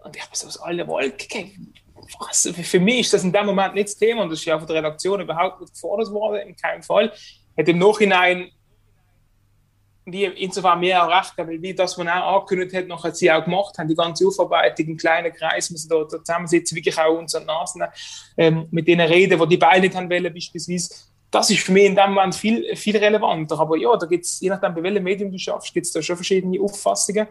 [0.04, 1.74] Und ich habe so aus allen Wolken
[2.18, 4.58] was, für mich ist das in dem Moment nicht das Thema und das ist ja
[4.58, 7.12] von der Redaktion überhaupt nicht gefordert worden, in keinem Fall.
[7.56, 8.50] Hat im Nachhinein
[10.12, 13.30] die insofern mehr auch recht weil wie das, was auch angekündigt hat, noch hat sie
[13.30, 17.18] auch gemacht haben, die ganze Aufarbeitung im kleinen Kreis, müssen da, da zusammensitzen, wirklich auch
[17.18, 17.84] unsere Nasen,
[18.36, 20.94] ähm, mit denen reden, wo die beiden nicht haben wollen, beispielsweise.
[21.30, 23.58] Das ist für mich in dem Moment viel, viel relevanter.
[23.60, 26.00] Aber ja, da gibt es, je nachdem, bei welchem Medium du schaffst, gibt es da
[26.00, 27.28] schon verschiedene Auffassungen.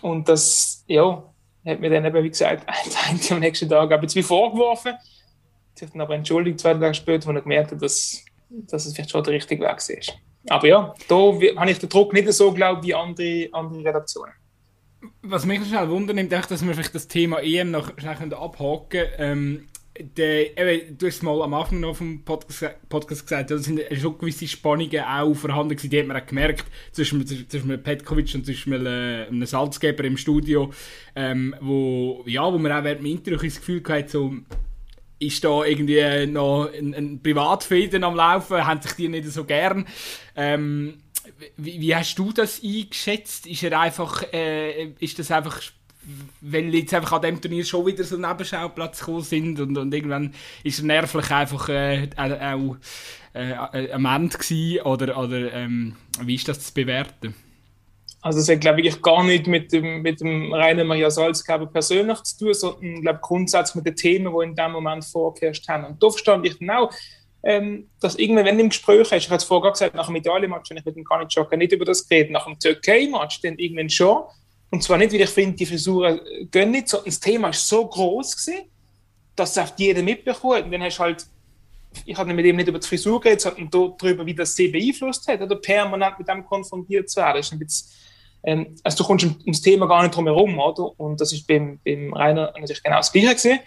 [0.00, 1.22] Und das, ja,
[1.66, 2.66] hat mir dann eben, wie gesagt,
[3.30, 4.94] am nächsten Tag ein bisschen vorgeworfen.
[5.74, 8.94] Ich habe dann aber entschuldigt, zwei Tage später, als er gemerkt hat, dass, dass es
[8.94, 10.14] vielleicht schon der richtige Weg ist.
[10.48, 14.32] Aber ja, da habe ich den Druck nicht so, glaube wie andere, andere Redaktionen.
[15.22, 18.88] Was mich noch schnell wundert, ist, dass wir vielleicht das Thema EM noch schnell abhaken
[18.88, 19.12] können.
[19.18, 19.68] Ähm,
[20.14, 25.00] du hast mal am Anfang noch vom Podcast, Podcast gesagt, da sind schon gewisse Spannungen
[25.00, 29.46] auch vorhanden gewesen, die hat man auch gemerkt, zwischen, zwischen Petkovic und zwischen äh, einem
[29.46, 30.72] Salzgeber im Studio,
[31.14, 34.34] ähm, wo, ja, wo man auch während dem Interview das Gefühl hatte, so,
[35.18, 39.86] ist da irgendwie noch ein, ein Privatfäden am Laufen, haben sich die nicht so gern.
[40.34, 41.02] Ähm,
[41.56, 43.46] wie, wie, hast du das eingeschätzt?
[43.46, 45.60] Ist er einfach, äh, ist das einfach,
[46.40, 50.34] weil jetzt einfach an dem Turnier schon wieder so Nebenschauplatz gekommen sind und, und irgendwann
[50.62, 52.76] ist er nervlich einfach äh, auch
[53.32, 57.34] äh, am Ende gewesen, oder, oder ähm, wie ist das zu bewerten?
[58.26, 62.20] Also es hat, glaube ich, gar nicht mit dem, mit dem reinen Maria Salzgeber persönlich
[62.24, 65.84] zu tun, sondern, glaube grundsätzlich mit den Themen, die in dem Moment vorgeherrscht haben.
[65.84, 66.90] Und da verstand ich auch,
[67.44, 70.16] ähm, dass irgendwann, wenn du im Gespräch hast, ich habe es vorher gesagt, nach dem
[70.16, 73.88] Italien-Match, wenn ich mit dem Kanitschocker nicht über das geredet, nach dem Türkei-Match dann irgendwann
[73.88, 74.24] schon.
[74.70, 76.18] Und zwar nicht, weil ich finde, die Frisuren
[76.50, 78.64] gehen nicht, sondern das Thema ist so groß gewesen,
[79.36, 80.64] dass es oft jeder mitbekommt.
[80.64, 81.24] Und dann hast du halt,
[82.04, 85.28] ich habe mit ihm nicht über die Frisur geredet, sondern darüber, wie das sie beeinflusst
[85.28, 87.36] hat, oder permanent mit dem konfrontiert zu werden.
[87.36, 87.86] Das ist ein bisschen
[88.42, 90.98] ähm, also du kommst ums Thema gar nicht drum herum, oder?
[90.98, 93.58] Und das ist beim, beim Rainer natürlich genau das Gleiche gewesen.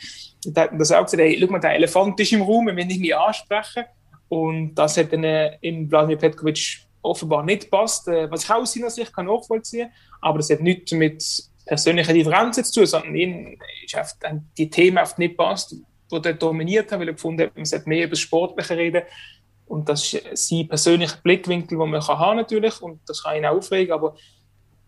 [0.53, 2.91] Da hat das auch gesagt, hey, schau mal, der Elefant ist im Raum, wir müssen
[2.91, 3.83] ihn ansprechen.
[4.29, 8.61] Und das hat dann äh, im Vladimir Petkovic offenbar nicht gepasst, äh, was ich auch
[8.61, 9.89] aus seiner Sicht kann nachvollziehen
[10.21, 11.23] aber das hat nichts mit
[11.65, 14.17] persönlichen Differenzen zu tun, sondern ihnen ist oft,
[14.57, 17.87] die Themen oft nicht passt, die er dominiert hat, weil er gefunden hat, man sollte
[17.87, 19.03] mehr über das Sportliche reden
[19.65, 23.45] Und das ist sein persönlicher Blickwinkel, den man kann haben natürlich und das kann ihn
[23.45, 24.15] auch aufregen, aber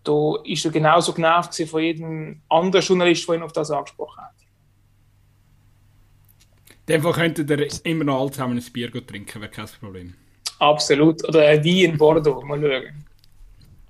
[0.03, 4.31] da ist er genauso genervt von jedem anderen Journalist, der ihn auf das angesprochen hat.
[6.87, 10.13] In dem Fall könntet ihr immer noch alle zusammen ein Bier trinken, wäre kein Problem.
[10.59, 11.27] Absolut.
[11.27, 13.05] Oder ein Wein in Bordeaux, mal schauen.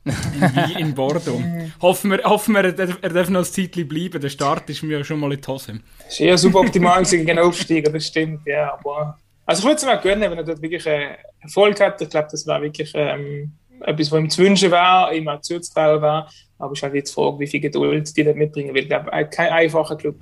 [0.04, 1.42] Wie in Bordeaux.
[1.82, 4.20] hoffen wir, hoffen wir, er darf noch ein Zeitchen bleiben.
[4.20, 5.80] Der Start ist mir schon mal in die Hose.
[5.98, 8.74] Das ist eher suboptimal gegen Aufsteiger, das stimmt, ja.
[8.74, 12.02] Aber, also ich würde es mir gönnen, wenn er dort wirklich äh, Erfolg hat.
[12.02, 13.54] Ich glaube, das wäre wirklich ähm,
[13.84, 16.28] etwas, was ihm zu wünschen wäre, ihm auch zuzutrauen wäre.
[16.58, 18.84] Aber es ist halt jetzt die Frage, wie viel Geduld die dort mitbringen will.
[18.84, 20.16] Ich glaube, kein einfacher Club.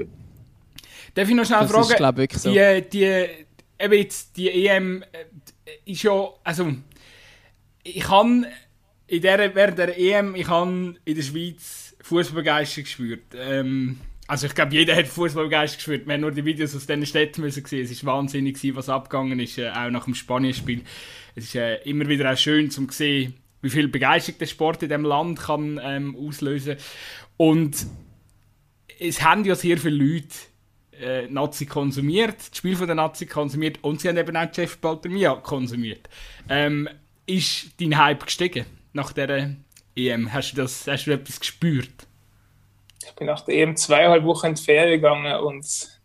[1.13, 1.89] Darf ich noch schnell das fragen?
[1.89, 2.51] Ist, glaube ich, so.
[2.51, 3.27] Die, die,
[3.79, 6.73] eben jetzt, die EM äh, ist ja, also
[7.83, 8.45] ich kann
[9.07, 13.23] in der, während der EM, ich habe in der Schweiz Fußballbegeisterung gespürt.
[13.35, 16.07] Ähm, also ich glaube, jeder hat Fußballbegeisterung gespürt.
[16.07, 17.85] Wir haben nur die Videos aus diesen Städten müssen sehen.
[17.85, 20.81] Es war wahnsinnig, was abgegangen ist, äh, auch nach dem Spanien-Spiel.
[21.35, 24.89] Es ist äh, immer wieder auch schön zu sehen, wie viel Begeisterung der Sport in
[24.89, 26.77] diesem Land kann ähm, auslösen
[27.37, 27.85] Und
[28.99, 30.35] es haben ja sehr viele Leute
[30.99, 34.77] äh, Nazi konsumiert, das Spiel von der Nazi konsumiert und sie haben eben auch Jeff
[34.77, 36.09] Baltermia konsumiert.
[36.49, 36.89] Ähm,
[37.25, 38.65] ist dein Hype gestiegen?
[38.93, 39.55] nach der
[39.95, 40.33] EM?
[40.33, 42.07] Hast du, das, hast du etwas gespürt?
[43.05, 45.99] Ich bin nach der EM zweieinhalb Wochen in die Ferien gegangen und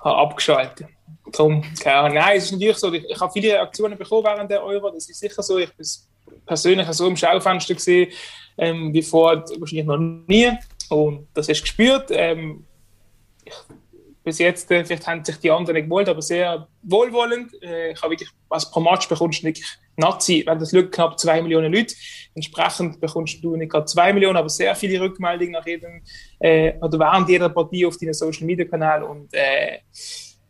[0.00, 0.88] habe abgeschaltet.
[1.32, 4.62] Darum, keine Nein, es ist natürlich so, ich, ich habe viele Reaktionen bekommen während der
[4.64, 5.58] Euro, das ist sicher so.
[5.58, 5.86] Ich bin
[6.46, 8.12] persönlich so im Schaufenster gesehen,
[8.58, 10.50] ähm, wie vorher wahrscheinlich noch nie.
[10.88, 12.10] Und das hast du gespürt.
[12.10, 12.64] Ähm,
[13.44, 13.54] ich
[14.22, 17.50] bis jetzt, äh, vielleicht haben sich die anderen nicht gewollt, aber sehr wohlwollend.
[17.62, 19.66] Äh, ich habe wirklich, was pro Match bekommst du wirklich
[19.96, 21.94] Nazi, wenn das schaut, knapp zwei Millionen Leute.
[22.34, 26.02] Entsprechend bekommst du nicht gerade zwei Millionen, aber sehr viele Rückmeldungen nach jedem,
[26.38, 29.78] äh, oder während jeder Partie auf deinen Social Media Kanal und, äh,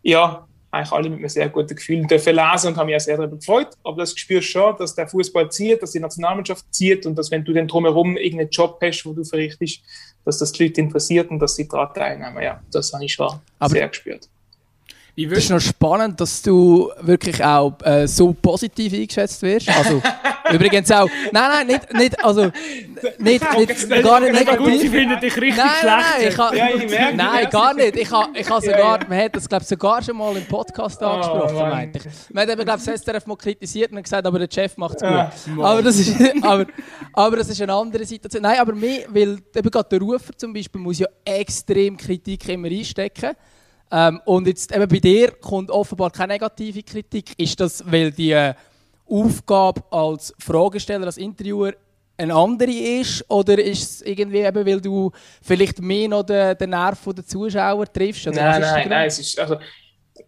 [0.02, 3.36] ja, eigentlich alle mit einem sehr guten Gefühl lesen und haben mich auch sehr darüber
[3.36, 3.68] gefreut.
[3.82, 7.30] Aber das spürst du schon, dass der Fußball zieht, dass die Nationalmannschaft zieht und dass
[7.30, 9.80] wenn du dann drumherum irgendeinen Job hast, wo du verrichtest,
[10.24, 12.42] dass das die Leute interessiert und dass sie daran teilnehmen.
[12.42, 14.28] Ja, das habe ich schon Aber sehr gespürt.
[15.16, 19.68] Es ist noch spannend, dass du wirklich auch äh, so positiv eingeschätzt wirst.
[19.68, 20.00] Also,
[20.52, 21.08] übrigens auch.
[21.32, 22.50] Nein, nein, nicht, nicht also,
[23.18, 24.80] nicht, nicht, gar nicht negativ.
[24.80, 25.96] Sie finden dich richtig nein, schlecht.
[26.18, 27.96] Nein, ich ha, ja, ich nein gar nicht.
[27.96, 31.06] Ich habe ich ha sogar, man hat das, glaube sogar schon mal im Podcast oh,
[31.06, 32.34] angesprochen, oh, meinte ich.
[32.34, 34.96] Man hat eben, glaube ich, das SRF mal kritisiert und gesagt, aber der Chef macht
[34.96, 35.10] es gut.
[35.10, 35.32] Ja,
[35.64, 36.66] aber, das ist, aber,
[37.12, 38.42] aber das ist eine andere Situation.
[38.42, 42.68] Nein, aber mir, weil eben gerade der Rufer zum Beispiel muss ja extrem Kritik immer
[42.68, 43.36] einstecken.
[43.92, 47.32] Ähm, und jetzt eben bei dir kommt offenbar keine negative Kritik.
[47.36, 48.54] Ist das, weil die äh,
[49.10, 51.72] Aufgabe als Fragesteller, als Interviewer
[52.16, 53.24] eine andere ist?
[53.28, 55.10] Oder ist es irgendwie eben, weil du
[55.42, 58.26] vielleicht mehr noch den, den Nerv der Zuschauer triffst?
[58.26, 59.06] Oder nein, nein, nein.
[59.08, 59.56] Es ist, also,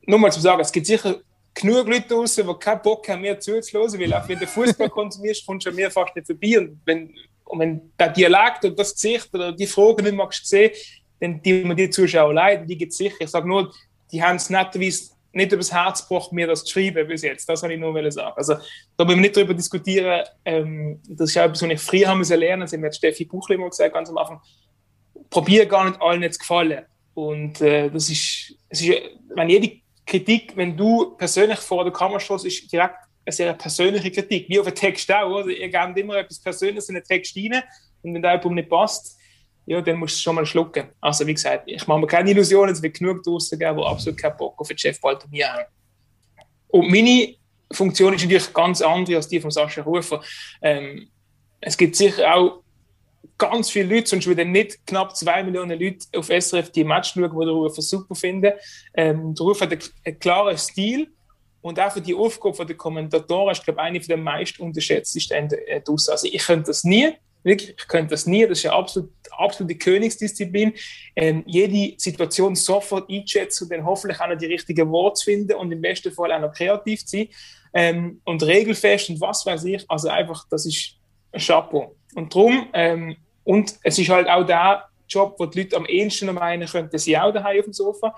[0.07, 1.17] nur mal zu sagen, es gibt sicher
[1.55, 5.47] genug Leute draußen, die keinen Bock haben, mir zuzuhören, weil auch wenn du Fußball konsumierst,
[5.47, 6.59] kommst du mir fast nicht vorbei.
[6.59, 7.15] Und wenn,
[7.45, 10.73] und wenn der Dialekt oder das Gesicht oder die Fragen nicht magst sehen,
[11.21, 13.17] dann die man die Zuschauer leiden, die gibt es sicher.
[13.21, 13.73] Ich sage nur,
[14.11, 17.49] die haben es netterweise nicht übers Herz gebracht, mir das zu schreiben bis jetzt.
[17.49, 18.35] Das wollte ich nur sagen.
[18.37, 20.25] Also, da wollen wir nicht darüber diskutieren.
[20.45, 22.63] Ähm, das ist auch etwas, was ich früher haben müssen lernen.
[22.63, 24.41] Das hat Steffi Buchli mal gesagt, ganz am Anfang.
[25.31, 26.85] Probiere gar nicht allen zu gefallen.
[27.15, 28.93] Und äh, das ist, es ist,
[29.35, 34.11] wenn jede Kritik, wenn du persönlich vor der Kamera stehst, ist direkt eine sehr persönliche
[34.11, 34.49] Kritik.
[34.49, 35.31] Wie auf einem Text auch.
[35.31, 35.49] Oder?
[35.49, 37.63] Ihr gebt immer etwas Persönliches in den Text rein.
[38.03, 39.17] Und wenn der jemand nicht passt,
[39.67, 40.89] ja, dann musst du es schon mal schlucken.
[41.01, 44.19] Also wie gesagt, ich mache mir keine Illusionen, es wird genug draußen geben, die absolut
[44.19, 45.65] keinen Bock auf den Chef Walter mir haben.
[46.69, 47.35] Und meine
[47.71, 50.23] Funktion ist natürlich ganz andere als die von Sascha Rufer.
[50.61, 51.09] Ähm,
[51.61, 52.63] es gibt sicher auch
[53.39, 57.31] ganz viele Leute, sonst würden nicht knapp zwei Millionen Leute auf SRF die Match schauen,
[57.31, 58.53] die der Rufer super finden.
[58.95, 59.73] Ähm, der Rufer hat
[60.05, 61.09] einen, klaren Stil
[61.61, 65.49] und auch für die Aufgabe der Kommentatoren ist, glaube ich, eine der meist unterschätztesten
[65.85, 66.13] draußen.
[66.13, 67.13] Also ich könnte das nie,
[67.45, 68.47] Wirklich, ich könnte das nie.
[68.47, 70.73] Das ist eine absolut, absolute Königsdisziplin.
[71.17, 75.73] Ähm, jede Situation sofort einschätzen und dann hoffentlich auch noch die richtigen Worte finden und
[75.73, 77.29] im besten Fall auch noch kreativ zu sein.
[77.75, 79.85] Ähm, und regelfest und was weiß ich.
[79.89, 80.97] Also einfach, das ist
[81.33, 81.97] ein Chapeau.
[82.15, 86.33] Und darum, ähm, und es ist halt auch der Job, wo die Leute am ehesten
[86.33, 88.15] meinen könnten, sie auch daheim auf dem Sofa.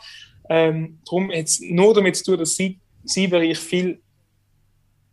[0.51, 4.01] Ähm, darum jetzt nur damit zu tun, dass sie, sie ich viel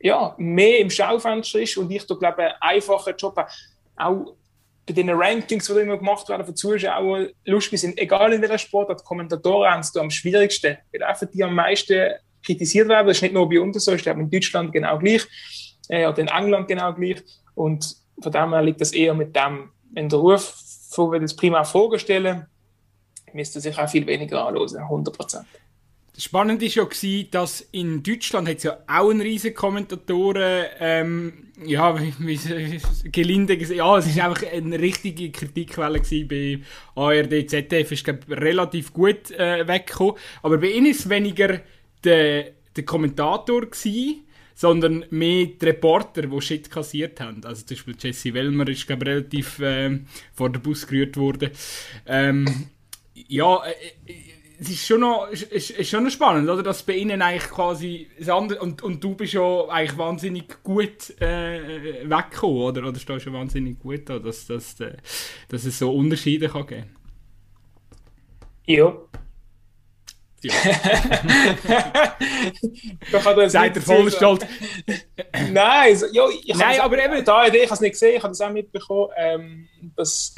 [0.04, 3.50] ja, mehr im Schaufenster ist und ich da glaube, einen einfachen Job habe
[4.02, 4.36] auch
[4.86, 9.04] bei den Rankings, die immer gemacht werden von Zuschauern, lustig sind, egal in welcher Sportart,
[9.04, 12.12] Kommentatoren haben es am schwierigsten, weil einfach die am meisten
[12.44, 13.08] kritisiert werden.
[13.08, 15.28] Das ist nicht nur bei uns so, ist in Deutschland genau gleich
[15.90, 17.22] äh, oder in England genau gleich.
[17.54, 20.56] Und von dem her liegt das eher mit dem, wenn der Ruf,
[20.96, 22.48] wo wir das prima vorstellen,
[23.34, 25.46] müsste sich auch viel weniger anhören, 100 Prozent.
[26.18, 31.34] Spannend ist ja gewesen, dass in Deutschland hat ja auch einen riesen Kommentatoren, ähm,
[31.66, 31.98] ja,
[33.06, 36.60] gelinde gesagt, ja, es ist einfach eine richtige Kritikquelle bei
[36.96, 41.62] ARD, ZDF, ist glaube relativ gut äh, weggekommen, aber bei ihnen ist es weniger
[42.04, 47.44] der, der Kommentator gewesen, sondern mehr die Reporter, die Shit kassiert haben.
[47.46, 50.00] Also zum Beispiel Jesse Wellmer ist glaube relativ äh,
[50.34, 51.52] vor der Bus gerührt worden.
[52.06, 52.46] Ähm,
[53.16, 54.14] ja, äh,
[54.62, 56.62] es ist schon noch, ist, ist schon noch spannend, oder?
[56.62, 61.20] Dass bei ihnen eigentlich quasi das andere, und, und du bist ja eigentlich wahnsinnig gut
[61.20, 62.88] äh, weggekommen, oder?
[62.88, 64.98] Oder stehst du wahnsinnig gut da, dass, dass, äh,
[65.50, 66.96] dass es so Unterschiede kann geben
[68.68, 68.94] Ja.
[70.44, 70.54] Ja.
[73.50, 74.46] Seid ihr voll stolz?
[75.52, 77.26] Nein, also, ja, ich Nein, aber eben...
[77.26, 80.36] Da ich habe es nicht gesehen, ich habe das auch mitbekommen, ähm, dass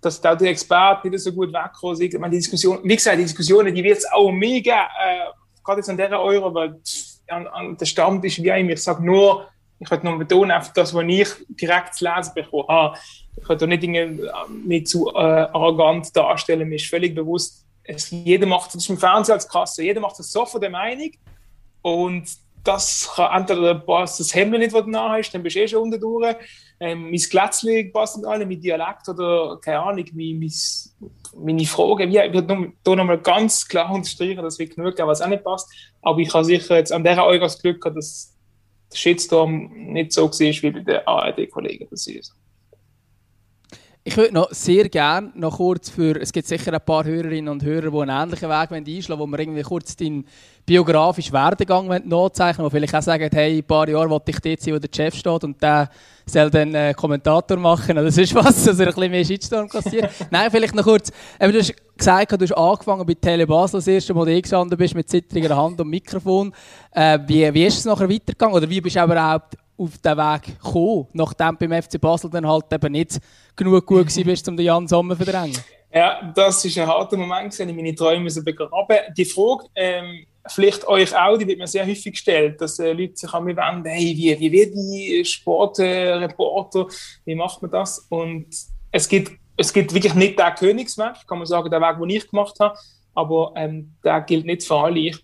[0.00, 2.14] dass da die Experten nicht so gut wegkommen sind.
[2.14, 5.80] Ich meine, die Diskussion, wie gesagt, die Diskussionen, die wird es auch mega, äh, gerade
[5.80, 6.80] jetzt an dieser Euro, weil
[7.28, 9.48] an, an der Stammtisch wie immer, ich sage nur,
[9.80, 12.98] ich möchte nur betonen, einfach das, was ich direkt zu lesen bekommen habe.
[13.36, 14.18] Ich möchte nicht, Dinge,
[14.64, 19.34] nicht zu äh, arrogant darstellen, mir ist völlig bewusst, es, jeder macht das im Fernsehen
[19.34, 21.10] als Kasse, jeder macht das so von der Meinung
[21.82, 22.28] und
[22.68, 25.82] das kann entweder passt das Hemd nicht, was du hast, dann bist du eh schon
[25.84, 26.36] unten durch.
[26.80, 30.52] Ähm, mein Glätzchen passt nicht alle, mein Dialekt oder keine Ahnung, mein, mein,
[31.44, 32.12] meine Fragen.
[32.12, 35.72] Ich würde hier nochmal ganz klar unterstreichen, dass wir genug haben, was auch nicht passt.
[36.02, 38.36] Aber ich habe sicher jetzt an dieser Eure das Glück gehabt, dass
[38.92, 41.88] der Shitstorm nicht so war wie bei den ARD-Kollegen.
[41.90, 42.34] Das ist
[44.08, 47.62] ich würde noch sehr gerne noch kurz für, es gibt sicher ein paar Hörerinnen und
[47.62, 50.24] Hörer, die einen ähnlichen Weg einschlagen wollen, wo wir irgendwie kurz deinen
[50.64, 54.62] biografischen Werdegang nachzeichnen die vielleicht auch sagen, hey, in ein paar Jahre wollte ich dort
[54.62, 55.90] sein, wo der Chef steht und der
[56.24, 60.10] soll dann äh, Kommentator machen oder sonst was, dass er ein bisschen mehr Shitstorm kassiert.
[60.30, 63.88] Nein, vielleicht noch kurz, eben, du hast gesagt, du hast angefangen bei Tele Basel, das
[63.88, 66.54] erste Mal eingestanden bist mit zittriger Hand und Mikrofon.
[66.92, 70.42] Äh, wie, wie ist es nachher weitergegangen oder wie bist du überhaupt auf den Weg
[70.62, 73.18] gekommen, nachdem beim FC Basel dann halt eben nicht
[73.56, 75.58] genug gut bist, um den Jan Sommer zu verdrängen?
[75.92, 78.98] Ja, das ist ein harter Moment, gewesen, ich meine Träume so begraben.
[79.16, 83.16] Die Frage, ähm, vielleicht euch auch, die wird mir sehr häufig gestellt, dass äh, Leute
[83.16, 86.92] sich an mich wenden, hey, wie, wie wird die Sportreporter, äh,
[87.24, 88.06] wie macht man das?
[88.10, 88.46] Und
[88.90, 92.28] es gibt, es gibt wirklich nicht den Königsweg, kann man sagen, der Weg, den ich
[92.28, 92.78] gemacht habe,
[93.14, 94.98] aber ähm, der gilt nicht für alle.
[94.98, 95.18] Ich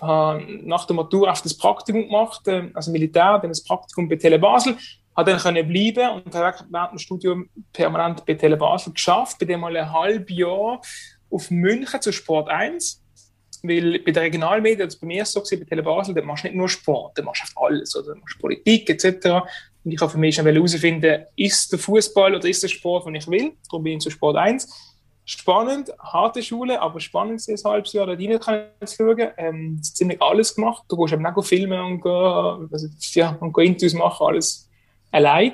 [0.00, 4.16] habe nach der Matur auf das Praktikum gemacht, äh, also Militär, dann das Praktikum bei
[4.16, 4.76] Tele Basel,
[5.16, 9.46] habe dann können bleiben und habe während dem Studium permanent bei Tele Basel geschafft, bei
[9.46, 10.80] dem mal ein halbes Jahr
[11.30, 13.02] auf München zu Sport 1,
[13.62, 16.48] weil bei der Regionalmedien, das bei mir so gewesen, bei Tele Basel, da machst du
[16.48, 18.14] nicht nur Sport, da machst du alles, oder?
[18.14, 19.26] Du machst Politik etc.
[19.84, 23.14] Und ich habe für mich schon herausfinden, ist der Fußball oder ist der Sport, den
[23.14, 24.89] ich will, darum bin ich zu Sport 1
[25.30, 28.40] spannend, harte Schule, aber spannend ist ein halbes Jahr da rein
[28.84, 29.28] zu schauen.
[29.36, 30.84] Ähm, ziemlich alles gemacht.
[30.88, 34.68] Du gehst eben auch filmen und, go, also, ja, und Interviews machen, alles
[35.12, 35.52] allein.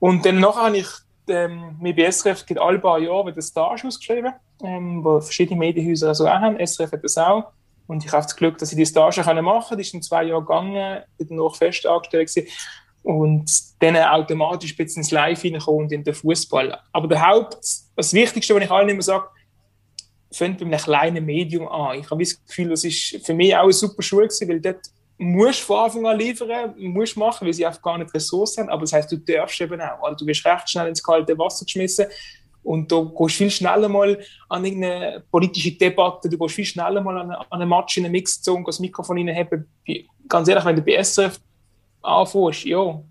[0.00, 0.88] Und dann nachher habe ich
[1.28, 6.26] ähm, mit SRF gibt alle paar Jahre wieder Stage ausgeschrieben, ähm, wo verschiedene Medienhäuser also
[6.26, 6.58] auch haben.
[6.58, 7.52] SRF hat das auch.
[7.86, 9.78] Und ich habe das Glück, dass ich die Stage machen kann.
[9.78, 12.50] Die ist in zwei Jahren gegangen, bin noch fest angestellt gewesen
[13.04, 13.50] und
[13.80, 16.80] dann automatisch ein bisschen ins Live hineinkommen und in den Fußball.
[16.90, 17.58] Aber der Haupt,
[17.94, 19.26] das Wichtigste, was ich allen immer sage,
[20.32, 22.00] fängt bei einem kleinen Medium an.
[22.00, 24.86] Ich habe das Gefühl, das ist für mich auch eine super Schule gewesen, weil dort
[25.18, 28.70] musst du von Anfang an liefern, musst machen, weil sie einfach gar nicht Ressourcen haben.
[28.70, 30.02] Aber das heißt, du darfst eben auch.
[30.02, 32.06] Also du wirst recht schnell ins kalte Wasser geschmissen
[32.62, 37.18] und du gehst viel schneller mal an irgendeine politische Debatte, du gehst viel schneller mal
[37.18, 39.68] an, einen Match in eine Mixzone, das Mikrofon reinheben.
[40.26, 41.38] Ganz ehrlich, wenn du bei SRF
[42.04, 43.02] anfängst, ja,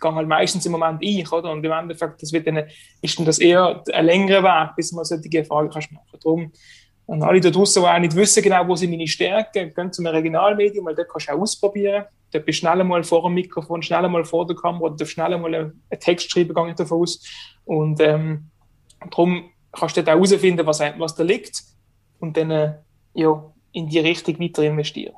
[0.00, 1.50] gehe halt meistens im Moment ein, oder?
[1.50, 2.64] Und im Endeffekt, das wird dann,
[3.02, 6.20] ist dann das eher ein längerer Weg, bis man solche Erfahrungen machen kann.
[6.22, 6.52] Darum,
[7.06, 10.00] und alle da draußen, die auch nicht wissen genau, wo sind meine Stärken, gehen zu
[10.00, 12.04] einem Regionalmedium, weil dort kannst du auch ausprobieren.
[12.30, 15.36] Dort bist du schneller mal vor dem Mikrofon, schneller mal vor der Kamera, darfst schneller
[15.36, 17.26] mal einen Text schreiben, gehe ich davon aus.
[17.64, 18.50] Und ähm,
[19.10, 21.62] darum kannst du dort auch herausfinden, was, was da liegt
[22.20, 22.74] und dann äh,
[23.14, 23.42] ja,
[23.72, 25.14] in die Richtung weiter investieren.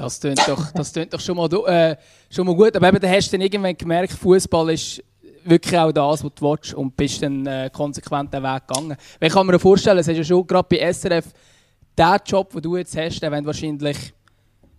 [0.00, 1.96] Das klingt doch, das klingt doch schon, mal, äh,
[2.30, 2.74] schon mal gut.
[2.74, 5.02] Aber eben, dann hast du dann irgendwann gemerkt, Fußball ist
[5.44, 8.96] wirklich auch das, was du willst und bist dann äh, konsequent den Weg gegangen.
[9.20, 11.26] Ich kann mir vorstellen, es ist ja schon gerade bei SRF,
[11.96, 14.14] der Job, den du jetzt hast, der wahrscheinlich,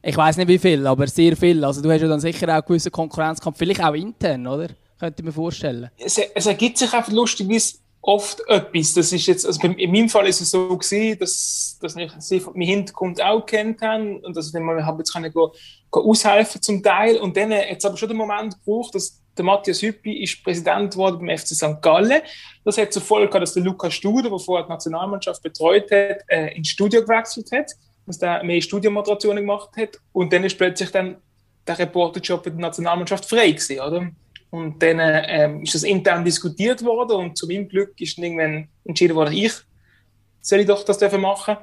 [0.01, 1.63] ich weiß nicht wie viel, aber sehr viel.
[1.63, 4.67] Also du hast ja dann sicher auch einen gewissen Konkurrenzkampf, vielleicht auch intern, oder?
[4.99, 5.89] Könnte ich mir vorstellen.
[5.97, 8.93] Es, es ergibt sich einfach lustigerweise oft etwas.
[8.93, 12.39] Das ist jetzt, also in meinem Fall ist es so gewesen, dass, dass ich sie
[12.53, 15.53] meinen Hintergrund auch kennt haben und dass ich dann mal habe jetzt können go,
[15.89, 19.81] go aushelfen zum Teil und dann jetzt aber schon den Moment gebraucht, dass der Matthias
[19.81, 21.81] Hüppi ist Präsident geworden beim FC St.
[21.81, 22.21] Gallen.
[22.65, 26.23] Das hat zur Folge gehabt, dass der Lukas Studer, der vorher die Nationalmannschaft betreut hat,
[26.27, 27.71] äh, ins Studio gewechselt hat,
[28.05, 29.99] dass der mehr Studiomoderationen gemacht hat.
[30.11, 31.17] Und dann ist plötzlich dann
[31.65, 34.11] der Reporterjob für die Nationalmannschaft frei gewesen, oder?
[34.51, 38.67] Und dann ähm, ist das intern diskutiert worden und zu meinem Glück ist dann irgendwann
[38.83, 39.53] entschieden worden, ich
[40.41, 41.57] soll ich doch das dürfen machen.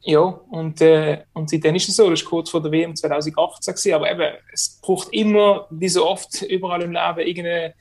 [0.00, 3.74] Ja, und, äh, und seitdem ist es so, das war kurz vor der WM 2018
[3.74, 7.74] gewesen, aber eben, es braucht immer, wie so oft überall im Leben, irgendeine,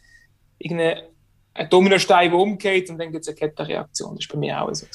[0.58, 1.04] irgendeine
[1.70, 4.16] Dominostein, der umgeht und dann gibt es eine Kettenreaktion.
[4.16, 4.86] Das ist bei mir auch so.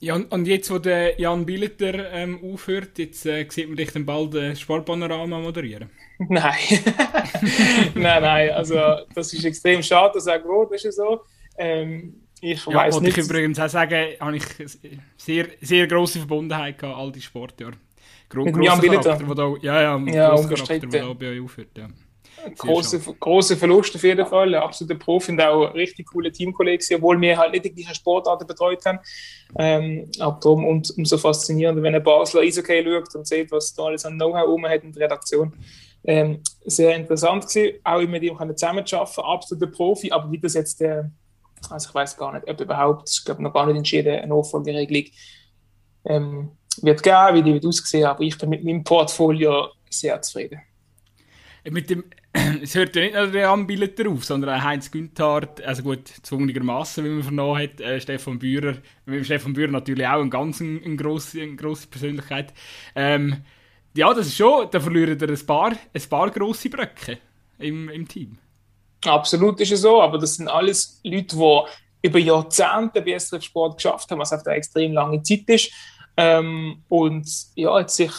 [0.00, 4.06] Ja, und jetzt, wo der Jan Billeter ähm, aufhört, jetzt äh, sieht man dich dann
[4.06, 5.90] bald äh, Sportpanorama moderieren.
[6.28, 6.54] Nein.
[7.94, 8.74] nein, nein, also
[9.14, 11.20] das ist extrem schade, das sage ich, das ist so.
[11.56, 13.16] Ähm, ich ja, weiß nicht.
[13.16, 14.44] ich übrigens auch sagen, habe ich
[15.16, 17.74] sehr, sehr grosse Verbundenheit gehabt, all die Sportjahre.
[18.28, 19.18] Gro Mit Jan Billeter?
[19.62, 21.88] Ja, ja, ja Charakter, der da bei euch aufhört, ja.
[22.56, 24.54] Große, große Verlust auf jeden Fall.
[24.54, 27.94] Ein absoluter Profi und auch ein richtig cooler Teamkollege, obwohl wir halt nicht die gleichen
[27.94, 29.00] Sportarten betreut haben.
[29.58, 33.84] Ähm, aber darum und, umso faszinierender, wenn ein Basler Eishockey schaut und sieht, was da
[33.84, 35.52] alles an Know-how rum hat in der Redaktion.
[36.04, 41.04] Ähm, sehr interessant gewesen, auch mit ihm zusammenzuarbeiten, absoluter Profi, aber wie das jetzt, äh,
[41.68, 45.10] also ich weiß gar nicht, ob überhaupt, ich glaube noch gar nicht entschieden, eine Nachfolgeregelung
[46.04, 46.50] ähm,
[46.82, 50.60] wird geben, wie die wird aussehen, aber ich bin mit meinem Portfolio sehr zufrieden.
[51.68, 52.04] Mit dem,
[52.62, 57.04] es hört ja nicht nur der Anbieter auf, sondern auch Heinz Günthardt, also gut, zwungenermaßen,
[57.04, 58.76] wie man vernommen hat, äh, Stefan Bührer,
[59.22, 62.54] Stefan Bührer natürlich auch eine ganz eine, eine grosse, eine grosse Persönlichkeit.
[62.94, 63.42] Ähm,
[63.94, 67.18] ja, das ist schon, da verlieren wir ein paar, ein paar grosse Bröcke
[67.58, 68.38] im, im Team.
[69.04, 71.62] Absolut ist es so, aber das sind alles Leute, die
[72.02, 75.72] über Jahrzehnte bei SRF Sport geschafft haben, was auf eine extrem lange Zeit ist.
[76.16, 78.12] Ähm, und ja, jetzt sich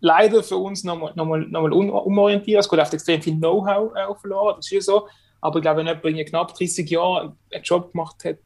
[0.00, 2.60] leider für uns nochmal noch mal, noch mal umorientieren.
[2.60, 5.08] Es geht oft extrem viel Know-how äh, verloren, das ist ja so.
[5.40, 8.38] Aber ich glaube, wenn jemand in knapp 30 Jahren einen Job gemacht hat,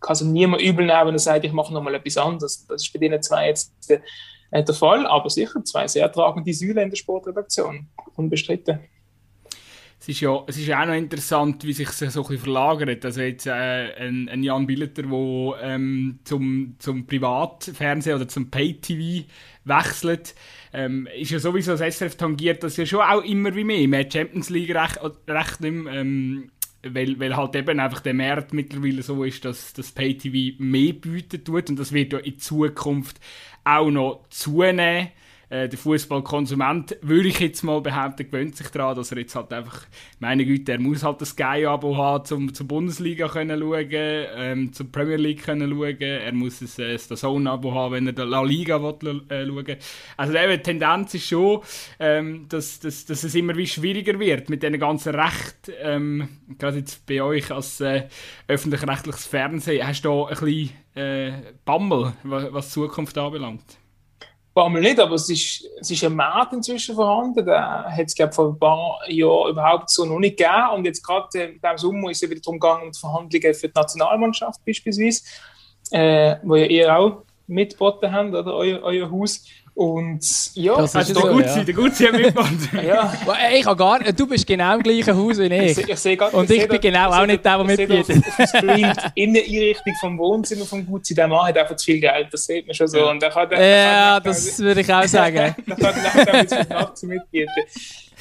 [0.00, 2.66] kann es niemand übel nehmen, wenn er sagt, ich mache nochmal etwas anderes.
[2.66, 4.02] Das ist bei denen zwei jetzt der,
[4.50, 8.80] äh, der Fall, aber sicher zwei sehr tragende Säulen in der Sportredaktion, unbestritten
[10.00, 13.04] es ist ja es ist auch noch interessant, wie sich das so ein verlagert.
[13.04, 19.26] Also jetzt äh, ein, ein Jan Billeter, der ähm, zum, zum Privatfernsehen oder zum Pay-TV
[19.64, 20.34] wechselt,
[20.72, 23.88] ähm, ist ja sowieso das SRF tangiert das ja schon auch immer wie mehr.
[23.88, 26.50] Mehr Champions League recht, recht ähm,
[26.82, 31.42] weil, weil halt eben einfach der Markt mittlerweile so ist, dass das Pay-TV mehr bieten
[31.42, 33.18] tut und das wird ja in Zukunft
[33.68, 35.08] auch noch zunehmen.
[35.50, 39.50] Äh, der Fußballkonsument, würde ich jetzt mal behaupten, gewöhnt sich daran, dass er jetzt halt
[39.50, 39.86] einfach,
[40.18, 44.92] meine Güte, er muss halt das Sky-Abo haben, zum zur Bundesliga können schauen, ähm, zur
[44.92, 48.42] Premier League können schauen, er muss ein, äh, das Zone-Abo haben, wenn er die La
[48.42, 49.76] Liga will, äh, schauen.
[50.18, 51.62] Also eben, die Tendenz ist schon,
[51.98, 56.76] ähm, dass, dass, dass es immer wie schwieriger wird mit diesen ganzen Rechten, ähm, gerade
[56.76, 58.02] jetzt bei euch als äh,
[58.48, 61.32] öffentlich-rechtliches Fernsehen, hast du da ein bisschen äh,
[61.64, 63.78] Bammel, was, Zukunft anbelangt?
[64.52, 67.46] Bammel nicht, aber es ist, es ist ein Markt inzwischen vorhanden.
[67.46, 70.70] Da hat es, glaube vor ein paar Jahren überhaupt so noch nicht gegeben.
[70.74, 73.68] Und jetzt gerade äh, diesem Sommer ist es wieder darum gegangen, um die Verhandlungen für
[73.68, 75.22] die Nationalmannschaft beispielsweise,
[75.92, 79.44] äh, wo ihr auch mitgeboten habt, oder euer, euer Haus.
[79.78, 81.64] Und ja, das ist also der Gutzi, ja.
[81.64, 82.72] der Gutzi hat mitgemacht.
[82.84, 83.12] ja.
[83.54, 85.78] Ich habe gar Du bist genau im gleichen Haus wie ich.
[85.78, 88.26] ich, ich grad, Und ich, ich bin genau auch nicht der, der mitbietet.
[88.26, 91.84] Auf, auf Screen in der Einrichtung vom Wohnzimmer vom Gutzi, der Mann hat einfach zu
[91.84, 93.08] viel Geld, das sieht man schon so.
[93.08, 95.54] Und der kann, der, ja, der das würde ich auch sagen.
[95.64, 97.62] der kann nachher ein bisschen nachts mitbieten.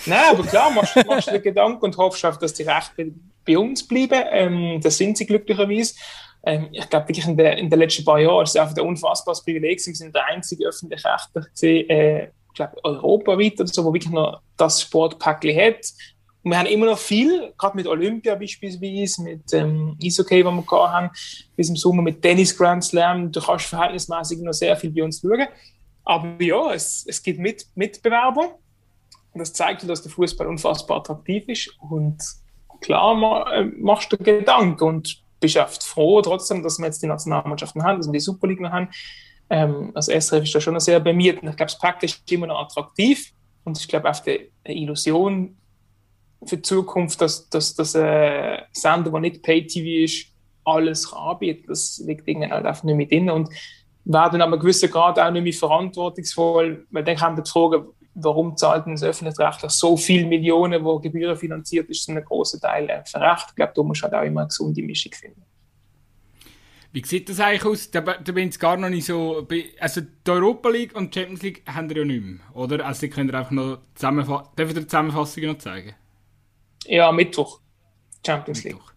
[0.06, 3.14] Nein, aber klar, machst, du dir Gedanken und hoffst, dass die Rechte
[3.48, 4.22] bei uns bleiben.
[4.30, 5.96] Ähm, das sind sie glücklicherweise
[6.44, 8.88] ähm, ich glaube wirklich in, der, in den letzten paar Jahren ist es einfach ein
[8.88, 12.30] unfassbares Privileg, wir sind der einzige gesehen, äh,
[12.84, 15.86] europaweit oder so, wo wirklich noch das Sportpäckchen hat.
[16.44, 20.62] Und wir haben immer noch viel, gerade mit Olympia beispielsweise, mit ähm, Eishockey, was wir
[20.62, 21.10] gehabt haben,
[21.56, 23.32] bis im Sommer mit Tennis Grand Slam.
[23.32, 25.48] Du kannst verhältnismäßig noch sehr viel bei uns schauen.
[26.06, 28.58] Aber ja, es, es gibt mit, Mitbewerber.
[29.34, 31.70] Das zeigt, dass der Fußball unfassbar attraktiv ist.
[31.90, 32.18] Und
[32.80, 34.84] klar äh, machst du Gedanken.
[34.86, 38.72] Und oft froh trotzdem, dass wir jetzt die Nationalmannschaften haben, dass wir die Superliga noch
[38.72, 38.90] haben.
[39.50, 41.42] Ähm, also SRF ist da schon sehr bemüht.
[41.42, 43.32] Und ich glaube, Pack ist immer noch attraktiv.
[43.64, 45.58] Und ich glaube, auf die Illusion
[46.46, 50.28] für die Zukunft, dass, dass, dass ein äh, Sender, der nicht Pay-TV ist,
[50.64, 51.66] alles anbieten.
[51.68, 53.30] Das liegt irgendwie halt einfach nicht mit drin.
[53.30, 53.50] Und
[54.06, 57.88] werden aber gewissen Grad auch nicht mehr verantwortungsvoll, weil dann kommt die Frage,
[58.20, 62.90] warum zahlt denn das öffentlich-rechtlich so viele Millionen, wo Gebühren finanziert ist, ein großer Teil
[62.90, 63.48] äh, verrecht.
[63.50, 65.44] Ich glaube, da muss halt auch immer eine gesunde Mischung finden.
[66.92, 67.92] Wie sieht das eigentlich aus?
[67.92, 69.48] Da, da bin ich gar noch nicht so.
[69.80, 72.84] Also, die Europa League und die Champions League haben wir ja nicht mehr, oder?
[72.86, 74.48] Also, die könnt ihr einfach noch zusammenfassen.
[74.58, 75.94] Dürft ihr die Zusammenfassung noch zeigen?
[76.86, 77.60] Ja, Mittwoch.
[78.26, 78.76] Champions League.
[78.76, 78.94] Mittwoch.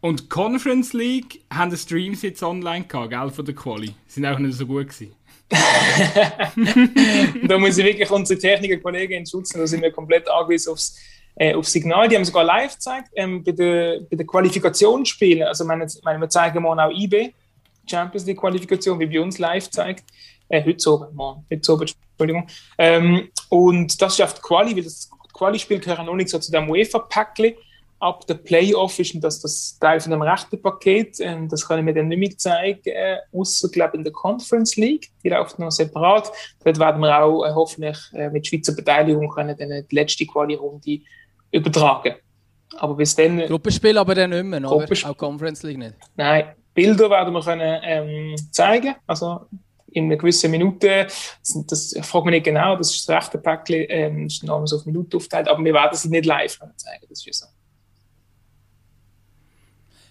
[0.00, 3.94] Und Conference League haben die Streams jetzt online gehabt, gell, von der Quali.
[4.06, 5.14] Sind auch nicht so gut gewesen.
[7.46, 10.98] da muss ich wirklich unsere Techniker-Kollegen schützen, da sind wir komplett angewiesen aufs,
[11.36, 12.08] äh, aufs Signal.
[12.08, 15.46] Die haben sogar live gezeigt ähm, bei den bei der Qualifikationsspielen.
[15.46, 17.32] Also, meine, meine, wir zeigen morgen auch IB,
[17.88, 20.04] Champions League-Qualifikation, wie bei uns live zeigt.
[20.48, 22.48] Äh, heute oben, morgen, heute oben, Entschuldigung.
[22.78, 26.68] Ähm, und das auf der Quali, weil das Quali-Spiel gehören noch nicht so zu dem
[26.68, 27.56] UEFA-Packli
[27.98, 31.16] ab der Playoff ist das das Teil von dem rechten Paket.
[31.20, 34.76] Ähm, das kann ich mir dann nicht mehr zeigen, äh, außer glaube in der Conference
[34.76, 35.10] League.
[35.22, 36.30] Die läuft noch separat.
[36.64, 41.00] Dort werden wir auch äh, hoffentlich äh, mit Schweizer Beteiligung können dann die letzte Quali-Runde
[41.50, 42.16] übertragen.
[42.78, 43.38] Aber bis dann.
[43.38, 44.86] Äh, Gruppenspiel aber dann nicht mehr, oder?
[45.04, 45.94] Auch Conference League nicht.
[46.16, 48.94] Nein, Bilder werden wir können ähm, zeigen.
[49.06, 49.46] Also
[49.92, 51.06] in einer gewissen Minute.
[51.06, 54.66] Das, das ich frage mich nicht genau, das ist das rechte Päckchen, ähm, ist noch
[54.66, 57.06] so auf Minute aufgeteilt, aber wir werden sie nicht live zeigen.
[57.08, 57.46] Das ist so.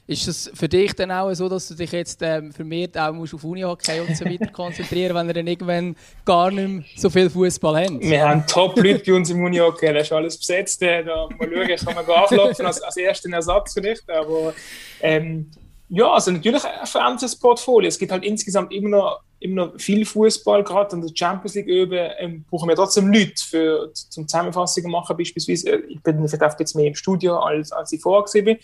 [0.08, 3.34] Ist es für dich dann auch so, dass du dich jetzt ähm, vermehrt auch musst
[3.34, 7.28] auf Unihockey und so weiter konzentrieren, wenn ihr dann irgendwann gar nicht mehr so viel
[7.28, 8.02] Fußball habt?
[8.02, 10.80] Wir haben Top-Leute bei uns im Unihockey, da ist alles besetzt.
[10.80, 14.08] Da mal schauen, kann man anklopfen als, als ersten Ersatz vielleicht.
[14.08, 14.54] Aber
[15.02, 15.50] ähm,
[15.90, 17.88] ja, also natürlich verändert das Portfolio.
[17.88, 21.68] Es gibt halt insgesamt immer noch, immer noch viel Fußball, gerade in der Champions League
[21.68, 25.18] üben, ähm, brauchen wir trotzdem Leute für, zum Zusammenfassungen machen.
[25.18, 28.58] Beispielsweise, ich bin vielleicht jetzt mehr im Studio, als, als ich vorher bin.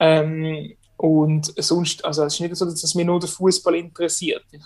[0.00, 4.44] Ähm, und sonst, also es ist nicht so, dass mich nur der Fußball interessiert.
[4.52, 4.60] Ich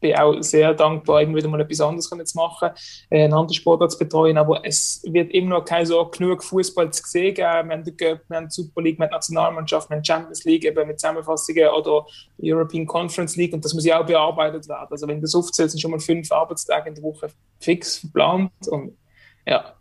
[0.00, 2.70] bin auch sehr dankbar, irgendwie mal etwas anderes zu machen,
[3.10, 6.90] äh, einen anderen Sportart zu betreuen, aber es wird immer noch kein so genug Fußball
[6.90, 7.68] zu sehen geben.
[7.68, 10.02] Wir haben die Cup, wir haben die Super League, wir haben die Nationalmannschaft, wir haben
[10.02, 12.06] die Champions League eben mit Zusammenfassungen oder
[12.42, 14.88] European Conference League und das muss ja auch bearbeitet werden.
[14.90, 17.28] Also wenn das aufzählt, sind schon mal fünf Arbeitstage in der Woche
[17.60, 18.96] fix geplant und
[19.44, 19.74] ja,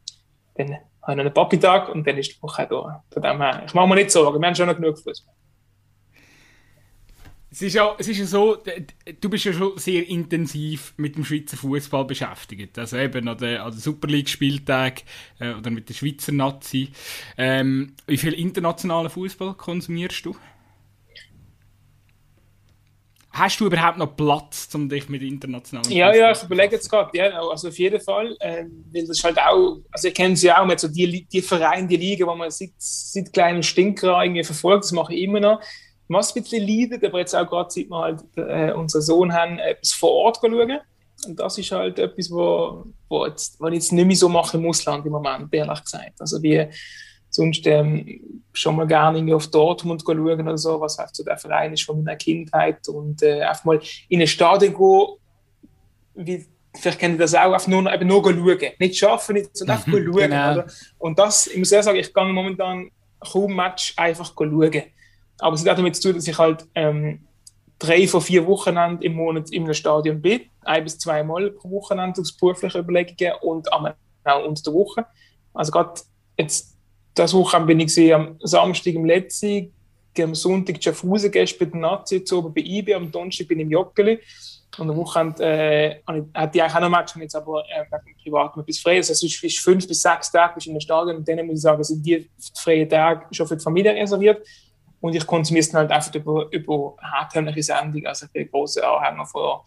[0.56, 0.82] dann habe
[1.12, 3.06] ich noch einen Papi-Tag und dann ist die Woche da.
[3.10, 5.34] Von dem her, ich mache mir nicht Sorgen, wir haben schon noch genug Fußball.
[7.50, 8.58] Es ist, ja, es ist ja so,
[9.22, 12.78] du bist ja schon sehr intensiv mit dem Schweizer Fußball beschäftigt.
[12.78, 15.04] Also eben an den, an den Super League-Spieltag
[15.40, 16.90] äh, oder mit der Schweizer Nazi.
[17.38, 20.36] Ähm, wie viel internationalen Fußball konsumierst du?
[23.32, 26.90] Hast du überhaupt noch Platz, um dich mit internationalen Ja, Fußball ja, ich überlege jetzt
[26.90, 30.52] gerade, ja, also auf jeden Fall, äh, weil das halt auch, also ich kenne sie
[30.52, 34.44] auch, mit so die, die Vereine, die Liga, wo man seit, seit kleinen Stinker irgendwie
[34.44, 35.62] verfolgt, das mache ich immer noch
[36.10, 39.60] was ein bisschen leidet, aber jetzt auch gerade seit wir halt äh, unseren Sohn haben,
[39.60, 40.80] etwas vor Ort schauen.
[41.26, 44.58] Und das ist halt etwas, wo, wo, jetzt, was ich jetzt nicht mehr so mache
[44.58, 46.20] im Ausland im Moment, ehrlich gesagt.
[46.20, 46.68] Also wie
[47.30, 51.74] sonst ähm, schon mal gerne auf Dortmund schauen oder so, was halt so der Verein
[51.74, 53.80] ist von meiner Kindheit und äh, einfach mal
[54.10, 56.46] in ein Stadion gehen, wie,
[56.76, 58.72] vielleicht kennt ihr das auch, einfach nur, eben nur schauen.
[58.80, 60.30] Nicht schaffen, nicht, sondern einfach mhm, schauen.
[60.30, 60.64] Genau.
[61.00, 62.90] Und das, ich muss ehrlich sagen, ich gehe momentan
[63.20, 64.84] kaum Match einfach schauen.
[65.40, 67.28] Aber es hat damit zu tun, dass ich halt ähm,
[67.80, 72.22] drei von vier Wochenenden im Monat einem Stadion bin, ein bis zwei Mal pro Wochenende
[72.22, 73.94] aus beruflichen Überlegungen und auch
[74.46, 75.06] unter der Woche.
[75.54, 76.02] Also gerade
[76.38, 76.76] jetzt,
[77.14, 79.74] das Wochenende bin ich gesehen, am Samstag im Letzten,
[80.20, 83.66] am Sonntag Schaffhausen gestern bei der Nazi, jetzt oben bei IB, am Donnerstag bin ich
[83.66, 84.20] im Joggeli.
[84.78, 87.86] Und am Wochenende äh, hatte ich eigentlich auch noch Match, jetzt aber äh,
[88.22, 88.98] privat etwas frei.
[88.98, 91.84] Also es ist fünf bis sechs Tage in einem Stadion und dann muss ich sagen,
[91.84, 94.46] sind die freien Tage schon für die Familie reserviert.
[95.00, 98.08] Und ich konsumiere es halt einfach über, über herkömmliche Sendungen.
[98.08, 99.60] Also ich bin ein großer Anhänger von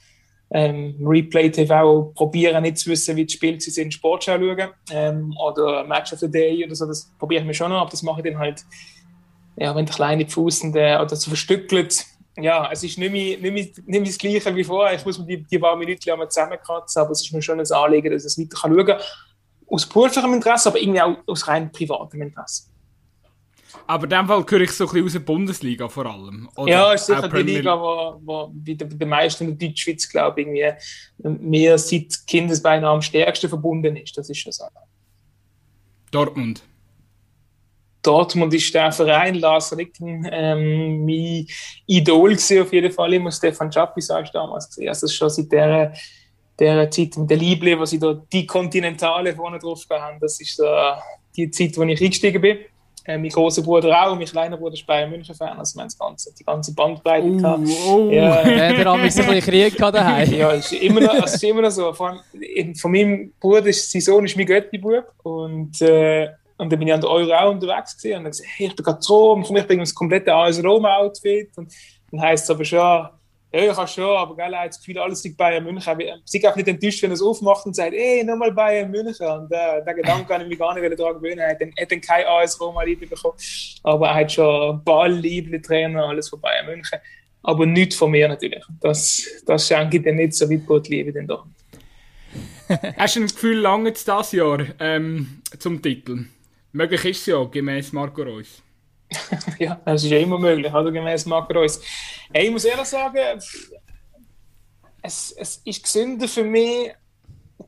[0.53, 5.85] ähm, Replay TV, probieren nicht zu wissen, wie die Spiele sind, Sportschau schauen ähm, oder
[5.85, 6.87] Match of the Day oder so.
[6.87, 8.65] Das probiere ich mir schon noch, aber das mache ich dann halt,
[9.57, 12.05] ja, wenn der kleine Fuß oder so verstückelt.
[12.37, 14.97] Ja, es ist nicht mehr, nicht, mehr, nicht mehr das Gleiche wie vorher.
[14.97, 18.13] Ich muss mir die, die paar Minuten zusammenkratzen, aber es ist mir schon ein Anliegen,
[18.13, 19.01] dass ich es weiter schauen kann.
[19.69, 22.65] Aus beruflichem Interesse, aber irgendwie auch aus rein privatem Interesse.
[23.87, 26.49] Aber in dem Fall gehöre ich so ein bisschen aus der Bundesliga vor allem.
[26.57, 30.41] Oder ja, ist sicher die Liga, wo, wo bei den meisten in der Deutschschweiz, glaube
[30.41, 34.17] ich, irgendwie mehr seit Kindesbeinen am stärksten verbunden ist.
[34.17, 34.65] Das ist schon so.
[36.11, 36.63] Dortmund.
[38.03, 41.47] Dortmund ist der Verein, Lars Ricken, ähm, mein
[41.87, 43.13] Idol gewesen, auf jeden Fall.
[43.13, 44.89] Immer Stefan Czappi, sagst du damals gesehen.
[44.89, 45.93] Also schon seit der,
[46.59, 50.57] der Zeit mit der Liebe, wo sie da die Kontinentale vorne drauf haben, das ist
[50.57, 50.65] so
[51.37, 52.59] die Zeit, wo ich eingestiegen bin.
[53.11, 55.91] Äh, mein großer Bruder auch, mein kleiner Bruder ist Bayern München Fan, also wir haben
[55.99, 57.69] ganze, die ganze Bandbreite uh, gehabt.
[57.89, 58.09] Oh.
[58.11, 58.43] Ja.
[58.45, 60.33] Der hat ein bisschen Krieg gehabt daheim.
[60.33, 61.93] Ja, es ist immer noch, also ist immer noch so.
[61.93, 66.79] Vor allem, von meinem Bruder ist sein Sohn ist mein Götti-Bub und äh, und dann
[66.79, 69.01] bin ich an der Euro auch unterwegs gewesen und dann gesagt, hey, ich bin gerade
[69.01, 71.73] so, und ich bin das komplette AS Roma-Outfit und
[72.13, 73.09] dann heisst es aber schon,
[73.53, 75.99] Ja, ich habe schon, aber geil, hat das Gefühl, alles liegt Bayern München.
[76.25, 79.27] Sie auch nicht enttäuscht, wenn er es aufmacht und sagt, ey, nochmal Bayern München.
[79.27, 81.39] Und äh, der Gedanke kann ich mich gar nicht daran gewöhnen.
[81.39, 83.37] Er hat dann, hat dann kein AS Roma Liebe bekommen.
[83.83, 87.01] Aber er hat schon Ball-Liebe, Trainer, alles von Bayern München.
[87.43, 88.63] Aber nichts von mir natürlich.
[88.81, 91.45] Das, das schenke ich dir nicht so weit gut Liebe denn da.
[92.97, 96.27] Hast du ein Gefühl, lange das Jahr ähm, zum Titel?
[96.73, 98.63] Möglich ist es ja, gemäß Marco Reus.
[99.59, 100.91] Ja, das ist ja immer möglich, oder?
[100.91, 101.81] Gemäß Marco Reus.
[102.33, 103.41] Hey, ich muss ehrlich sagen,
[105.03, 106.93] es, es ist gesünder für mich,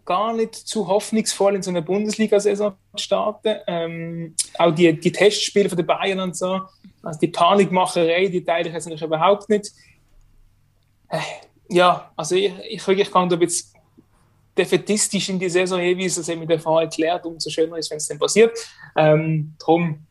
[0.04, 3.56] gar nicht zu hoffnungsvoll in so einer Bundesliga-Saison zu starten.
[3.66, 6.60] Ähm, auch die, die Testspiele von den Bayern und so,
[7.02, 9.70] also die Panikmacherei, die teile ich jetzt natürlich überhaupt nicht.
[11.08, 11.18] Äh,
[11.68, 13.72] ja, also ich, ich, ich kann da bisschen
[14.56, 18.08] defetistisch in die Saison jeweils, das mir der Fall erklärt, umso schöner ist, wenn es
[18.08, 18.58] dann passiert.
[18.96, 20.06] Ähm, darum,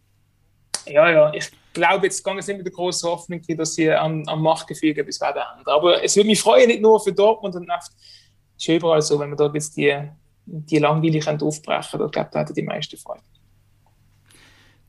[0.86, 4.41] ja, ja, ich glaube, jetzt es nicht mit der großen Hoffnung, dass sie am, am
[4.41, 5.65] Machtgefüge bis weiter haben.
[5.65, 7.91] Aber es würde mich freuen, nicht nur für Dortmund und Naft,
[8.57, 9.97] ist überall so, wenn wir da jetzt die,
[10.45, 13.21] die langweilig aufbrechen können, ich glaube, da hätten die meisten Freude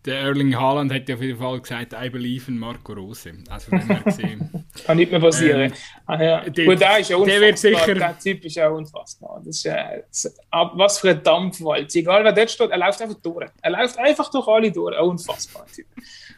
[0.05, 3.33] der Erling Haaland hat ja auf jeden Fall gesagt, I believe in Marco Rose.
[3.49, 4.51] Also wenn wir gesehen.
[4.85, 5.73] Kann nicht mehr passieren.
[6.07, 6.41] Ah, ja.
[6.51, 7.27] der, Gut, der ist ja unfassbar.
[7.27, 7.95] Der, wird sicher...
[7.95, 9.41] der Typ ist ja unfassbar.
[9.45, 10.03] Das ist, äh,
[10.51, 11.95] was für ein Dampfwald.
[11.95, 13.47] Egal wer dort steht, er läuft einfach durch.
[13.61, 14.97] Er läuft einfach durch alle durch.
[14.97, 15.87] Ein unfassbar Typ.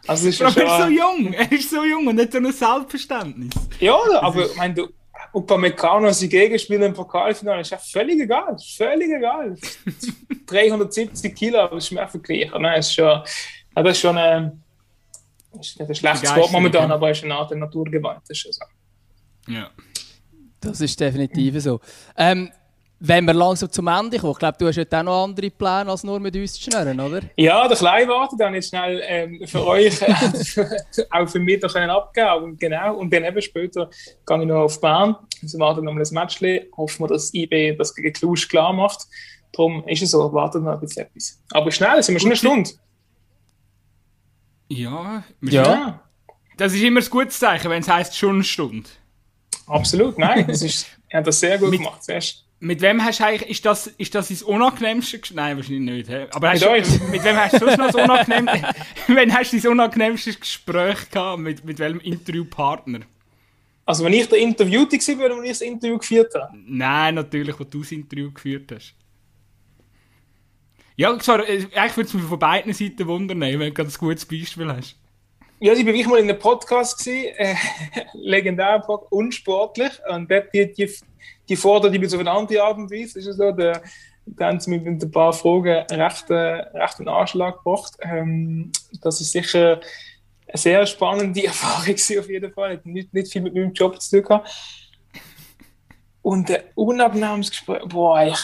[0.06, 1.32] Also, ist aber er ist so jung.
[1.32, 3.54] Er ist so jung und hat so ein Selbstverständnis.
[3.80, 4.88] Ja, aber ich meine, du,
[5.34, 8.56] Upamecano sein Gegenspieler im Pokalfinale ist ja völlig egal.
[8.76, 9.56] Völlig egal.
[10.46, 12.62] 370 Kilo, aber ist mir vergleichen.
[12.62, 13.20] Nein, ist schon,
[13.82, 14.62] das ist schon ein,
[15.60, 18.20] ist nicht ein schlechtes Wort momentan, aber es ist eine Art Naturgewalt.
[18.28, 19.52] Das ist so.
[19.52, 19.70] Ja.
[20.60, 21.80] Das ist definitiv so.
[22.16, 22.50] Ähm,
[23.06, 25.90] wenn wir langsam zum Ende kommen, ich glaube, du hast jetzt auch noch andere Pläne,
[25.90, 27.20] als nur mit uns zu schnurren, oder?
[27.36, 30.14] Ja, der Kleine wartet dann jetzt schnell ähm, für euch, äh,
[31.10, 32.44] auch für mich da können abgeben.
[32.44, 33.90] Und genau, und dann eben später
[34.26, 35.16] gehe ich noch auf die Bahn.
[35.42, 36.40] Also warten noch mal ein Match.
[36.76, 39.06] Hoffen wir, dass IB das gegen Klusch klar macht.
[39.52, 41.40] Darum ist es so, wartet noch ein bisschen etwas.
[41.50, 42.70] Aber schnell, sind wir schon eine Stunde.
[44.76, 46.00] Ja, ja.
[46.56, 48.88] Das ist immer ein gutes Zeichen, wenn es heisst schon eine Stunde.
[49.66, 50.46] Absolut, nein.
[50.46, 52.02] Das ist, er hat das sehr gut mit, gemacht.
[52.04, 55.36] Zuerst mit wem hast du eigentlich, ist das, ist das das unangenehmste Gespräch?
[55.36, 56.34] Nein, wahrscheinlich nicht.
[56.34, 56.70] Aber hast du,
[57.10, 58.74] mit wem hast du sonst noch das unangenehmste,
[59.14, 61.40] wenn hast du das unangenehmste Gespräch gehabt?
[61.40, 63.00] Mit, mit welchem Interviewpartner?
[63.84, 66.56] Also wenn ich der Interviewte war oder wenn ich das Interview geführt habe?
[66.66, 68.94] Nein, natürlich, wo du das Interview geführt hast.
[70.96, 74.24] Ja, zwar, äh, eigentlich würde es mich von beiden Seiten wundern, wenn du ein gutes
[74.24, 74.96] Beispiel hast.
[75.60, 77.54] Ja, ich war wirklich mal in einem Podcast, gewesen, äh,
[78.14, 79.92] legendär, unsportlich.
[80.08, 80.90] Und dort die, die
[81.48, 83.18] die fordert die auf eine andere Art und Weise.
[83.18, 83.82] Ist es so, der,
[84.26, 87.94] da haben sie mit ein paar Fragen recht, äh, recht einen Anschlag gebracht.
[88.00, 88.72] Ähm,
[89.02, 89.80] das ist sicher
[90.48, 92.74] eine sehr spannende Erfahrung auf jeden Fall.
[92.74, 94.50] Hat nicht, nicht viel mit meinem Job zu tun gehabt.
[96.22, 98.38] Und ein unangenehmes Gespräch, boah, ich,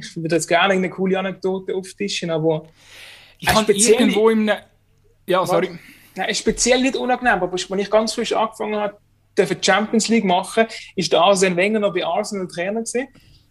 [0.00, 2.66] ich würde jetzt gerne eine coole Anekdote auftischen, aber
[3.38, 4.46] ich kann irgendwo im...
[4.46, 4.62] Ne
[5.26, 5.78] ja, sorry.
[6.16, 8.98] Nein, speziell nicht unangenehm, aber als ich ganz frisch angefangen habe,
[9.38, 13.08] dürfen Champions League machen, ist der Arsene Wenger noch bei Arsenal Trainer gewesen.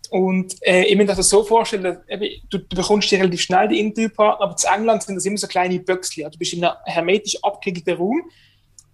[0.09, 3.41] Und äh, ich muss mir das so vorstellen, dass, eben, du, du, bekommst dir relativ
[3.41, 6.29] schnell die Interviewpartner, aber in England sind das immer so kleine Böckchen.
[6.31, 8.23] Du bist in einem hermetisch abgelegten Raum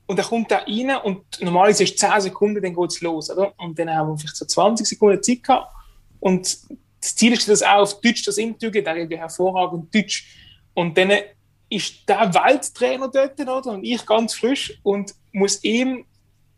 [0.07, 3.31] und dann kommt da rein und normalerweise ist es 10 Sekunden, dann geht es los.
[3.31, 3.53] Oder?
[3.57, 5.73] Und dann haben wir vielleicht so 20 Sekunden Zeit gehabt.
[6.19, 6.57] Und
[7.05, 10.27] das Ziel ist, auch auf Deutsch das geht, der redet hervorragend Deutsch.
[10.73, 11.11] Und dann
[11.69, 13.71] ist der Welttrainer dort, oder?
[13.71, 16.05] Und ich ganz frisch und muss ihm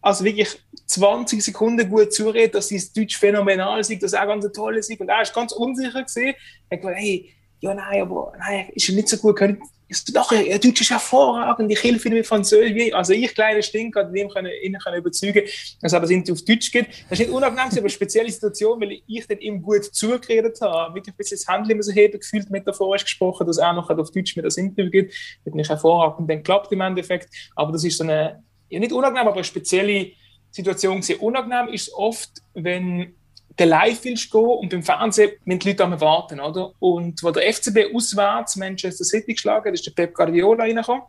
[0.01, 4.77] also wirklich 20 Sekunden gut zureden, dass sein Deutsch phänomenal ist, dass er ganz toll
[4.77, 4.89] ist.
[4.99, 6.35] Und er ist ganz unsicher gesehen.
[6.69, 9.35] Er hat gesagt, hey, ja, nein, aber nein, ist nicht so gut.
[9.35, 12.93] Können, ist, doch, er Deutsch ist hervorragend, ich helfe ihm mit Französisch.
[12.93, 15.43] Also ich, kleiner Stinker, hat ihn können, ihn können überzeugen,
[15.81, 16.87] dass er das auf Deutsch geht.
[17.09, 20.95] Das ist nicht unangenehm, aber eine spezielle Situation, weil ich dann ihm gut zugeredet habe.
[20.95, 24.35] Wirklich ein bisschen das immer so heben, gefühlt metaphorisch gesprochen, dass er noch auf Deutsch
[24.35, 25.13] mir das Interview gibt.
[25.45, 27.29] Hat nicht hervorragend dann klappt im Endeffekt.
[27.55, 30.11] Aber das ist so eine, ja nicht unangenehm, aber eine spezielle
[30.51, 31.01] Situation.
[31.19, 33.15] Unangenehm ist oft, wenn
[33.59, 36.73] der live willst gehen und beim Fernsehen müssen die Leute am warten, oder?
[36.79, 41.03] Und wo der FCB auswärts Manchester City geschlagen hat, ist der Pep Guardiola reingekommen.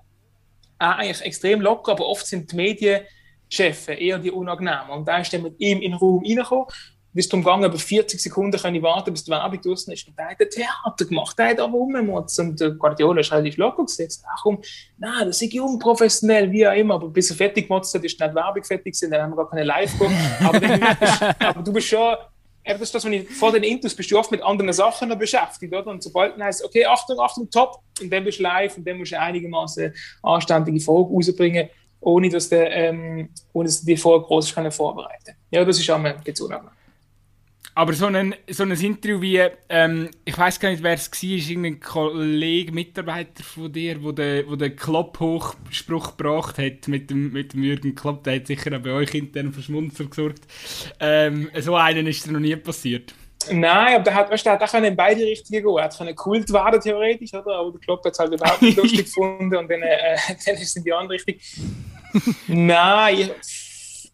[0.78, 4.90] Auch eigentlich extrem locker, aber oft sind die Medienchefs eher die unangenehmen.
[4.90, 6.66] Und da ist dann mit ihm in den Raum reingekommen
[7.18, 10.06] bis zum Gang über 40 Sekunden können ich warten, bis die Werbung draußen ist.
[10.06, 12.38] Und der hat ein Theater gemacht, der hat aber rumgemotzt.
[12.38, 14.24] Und der Guardiola ist relativ locker gesetzt.
[14.32, 14.60] Ach komm,
[14.98, 16.94] nein, das ist unprofessionell, wie auch immer.
[16.94, 19.36] Aber bis er fertig gemotzt hat, ist nicht die Werbung fertig gewesen, dann haben wir
[19.36, 19.92] gar keine live
[20.44, 20.60] aber,
[21.40, 22.14] aber du bist schon,
[22.74, 25.18] das ist das, wenn ich vor den Intus bist du oft mit anderen Sachen noch
[25.18, 25.86] beschäftigt, oder?
[25.86, 28.98] Und sobald du heißt, okay, Achtung, Achtung, top, und dann bist du live und dann
[28.98, 29.92] musst du einigermaßen
[30.22, 31.68] anständige Fragen rausbringen.
[32.00, 35.34] ohne dass der, ähm, ohne dass die vorher groß vorbereiten.
[35.50, 36.77] Ja, das ist auch mal unangenehm.
[37.78, 41.30] Aber so ein, so ein Interview wie, ähm, ich weiß gar nicht, wer es war,
[41.30, 47.32] ist irgendein Kollege, Mitarbeiter von dir, wo der, wo der Klopp-Hochspruch gebracht hat mit dem,
[47.32, 50.42] mit dem Jürgen Klopp, der hat sicher auch bei euch intern für Schmunzel gesorgt.
[50.98, 53.14] Ähm, so einen ist dir noch nie passiert.
[53.48, 55.76] Nein, aber der hat, weißt, der hat auch in beide Richtungen gehen.
[55.76, 57.60] Er hat können Kult werden, theoretisch, oder?
[57.60, 60.62] aber der Klopp hat es halt überhaupt nicht lustig gefunden und dann, äh, dann ist
[60.62, 61.36] es in die andere Richtung.
[62.48, 63.30] Nein,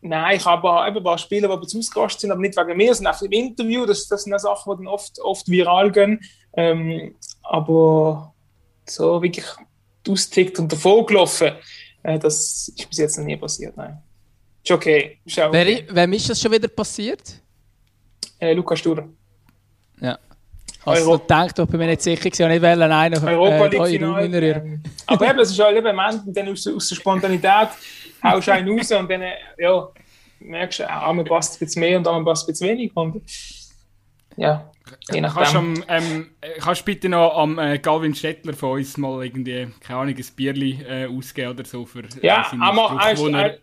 [0.06, 2.94] Nein, ich habe eben ein paar Spieler, die zu ausgerastet sind, aber nicht wegen mir,
[2.94, 3.86] sondern einfach im Interview.
[3.86, 6.20] Das, das sind Sachen, die dann oft, oft viral gehen.
[6.52, 8.34] Ähm, aber
[8.86, 9.46] so wirklich
[10.06, 11.52] austickt und davon gelaufen,
[12.02, 13.78] äh, das ist bis jetzt noch nie passiert.
[13.78, 13.98] Nein.
[14.62, 15.20] Ist okay.
[15.24, 15.84] Ist okay.
[15.88, 17.40] Wer, wem ist das schon wieder passiert?
[18.38, 19.08] Äh, Lukas Studer.
[20.02, 20.18] Ja.
[20.84, 23.80] Also Euro gedacht, ob ich mir nicht sicher war, nicht wählen einer von Europa League
[23.80, 24.44] äh, Final.
[24.44, 27.68] Ähm, aber eben, es ist halt eben am Ende dann aus, aus der Spontanität
[28.24, 29.22] haust einen raus und dann
[29.58, 29.88] ja,
[30.40, 33.00] merkst du, einmal passt es ein bisschen mehr und einmal passt es ein bisschen weniger.
[33.00, 33.22] Und,
[34.36, 34.70] ja,
[35.12, 35.42] je nachdem.
[35.42, 40.00] Kannst, am, ähm, kannst bitte noch am äh, Galvin Stettler von uns mal irgendwie, keine
[40.00, 43.58] Ahnung, ein Bierli äh, ausgeben oder so für Ja, äh, aber er, äh,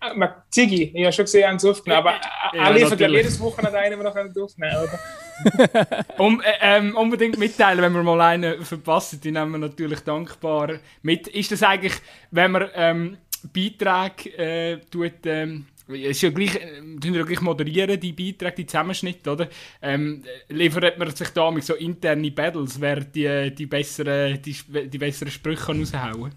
[0.00, 2.20] äh, Ziggy, ich habe schon gesehen, er hat es aufgenommen, aber
[2.52, 4.98] er ja, liefert ja jedes Wochenende einen, den wir aufnehmen oder?
[6.18, 10.78] um, äh, ähm, unbedingt mitteilen, wenn wir mal einen verpassen, die nehmen wir natürlich dankbar
[11.02, 11.26] mit.
[11.28, 11.94] Ist das eigentlich,
[12.30, 13.18] wenn man ähm,
[13.48, 19.30] Beiträge äh, tut, ähm, ist ja gleich, äh, ja gleich moderieren, die Beiträge, die Zusammenschnitte,
[19.30, 19.48] oder?
[19.80, 24.56] Ähm, liefert man sich da mit so interne Battles, wer die, die, besseren, die,
[24.88, 26.36] die besseren Sprüche raushauen kann?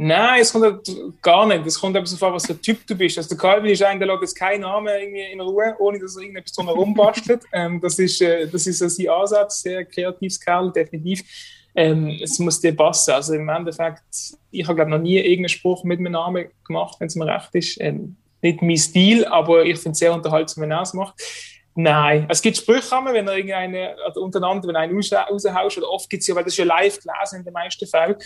[0.00, 0.88] Nein, es kommt halt
[1.20, 1.66] gar nicht.
[1.66, 3.18] Es kommt eben so vor, was für ein Typ du bist.
[3.18, 6.52] Also der Calvin ist eigentlich, der lässt keinen Namen in Ruhe, ohne dass er irgendetwas
[6.52, 7.42] drumherum bastelt.
[7.52, 11.24] ähm, das, ist, äh, das ist also sein Ansatz, sehr kreatives Kerl, definitiv.
[11.74, 13.12] Ähm, es muss dir passen.
[13.12, 14.02] Also im Endeffekt,
[14.50, 17.54] ich habe glaube noch nie irgendeinen Spruch mit meinem Namen gemacht, wenn es mir recht
[17.54, 17.80] ist.
[17.80, 21.14] Ähm, nicht mein Stil, aber ich finde es sehr unterhaltsam, wenn er es macht.
[21.80, 26.22] Nein, es gibt Sprüche, wenn er irgendeine, also untereinander, wenn einen raushaust, oder oft gibt
[26.22, 28.16] es ja, weil das ist ja live gelesen in den meisten Fällen,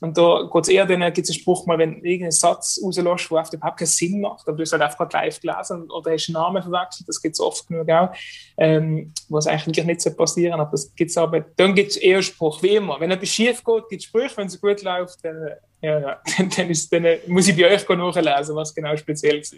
[0.00, 2.80] und da geht es eher, dann gibt es einen Spruch mal, wenn du irgendeinen Satz
[2.80, 6.28] rauslässt, der überhaupt keinen Sinn macht, aber du hast halt einfach live gelesen oder hast
[6.28, 8.10] einen Namen verwechselt, das gibt es oft genug auch,
[8.56, 12.62] ähm, was eigentlich nicht so passieren aber das gibt's aber, dann gibt es eher Spruch,
[12.62, 13.00] wie immer.
[13.00, 15.48] Wenn etwas schief geht, gibt es Sprüche, wenn es gut läuft, dann,
[15.82, 19.56] ja, ja, dann, dann, ist, dann muss ich bei euch nachlesen, was genau speziell ist.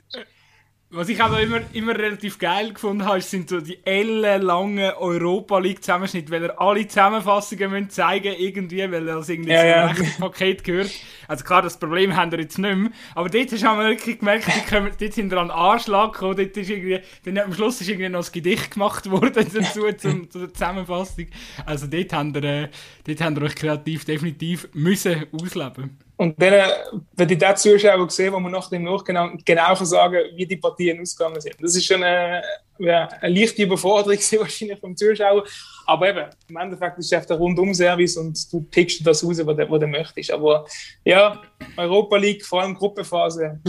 [0.94, 5.82] Was ich aber immer, immer relativ geil gefunden habe, sind so die ellenlangen Europa League
[5.82, 10.12] Zusammenschnitte, weil er alle Zusammenfassungen müssen zeigen irgendwie, weil er das irgendwie ja, zum ja.
[10.18, 10.90] Paket gehört.
[11.28, 12.90] Also klar, das Problem haben wir jetzt nicht mehr.
[13.14, 16.36] Aber dort hast du wirklich gemerkt, die kommen, dort sind wir an den Anschlag gekommen,
[16.36, 20.30] dort ist irgendwie, dann am Schluss ist irgendwie noch das Gedicht gemacht worden dazu, zum,
[20.30, 21.28] zur Zusammenfassung.
[21.64, 22.68] Also dort haben wir, äh,
[23.06, 26.70] dort haben wir euch kreativ definitiv müssen ausleben und dann,
[27.16, 31.40] wenn die Zuschauer sehe, wo man nach dem Nachhinein genau sagen wie die Partien ausgegangen
[31.40, 31.56] sind.
[31.60, 32.40] Das ist schon eine,
[32.78, 35.42] eine leichte Überforderung wahrscheinlich vom Zuschauer.
[35.84, 39.56] Aber eben, im Endeffekt ist es einfach der Rundum-Service und du pickst das raus, was
[39.56, 40.30] du, was du möchtest.
[40.30, 40.64] Aber
[41.04, 41.42] ja,
[41.76, 43.60] Europa League, vor allem Gruppenphase,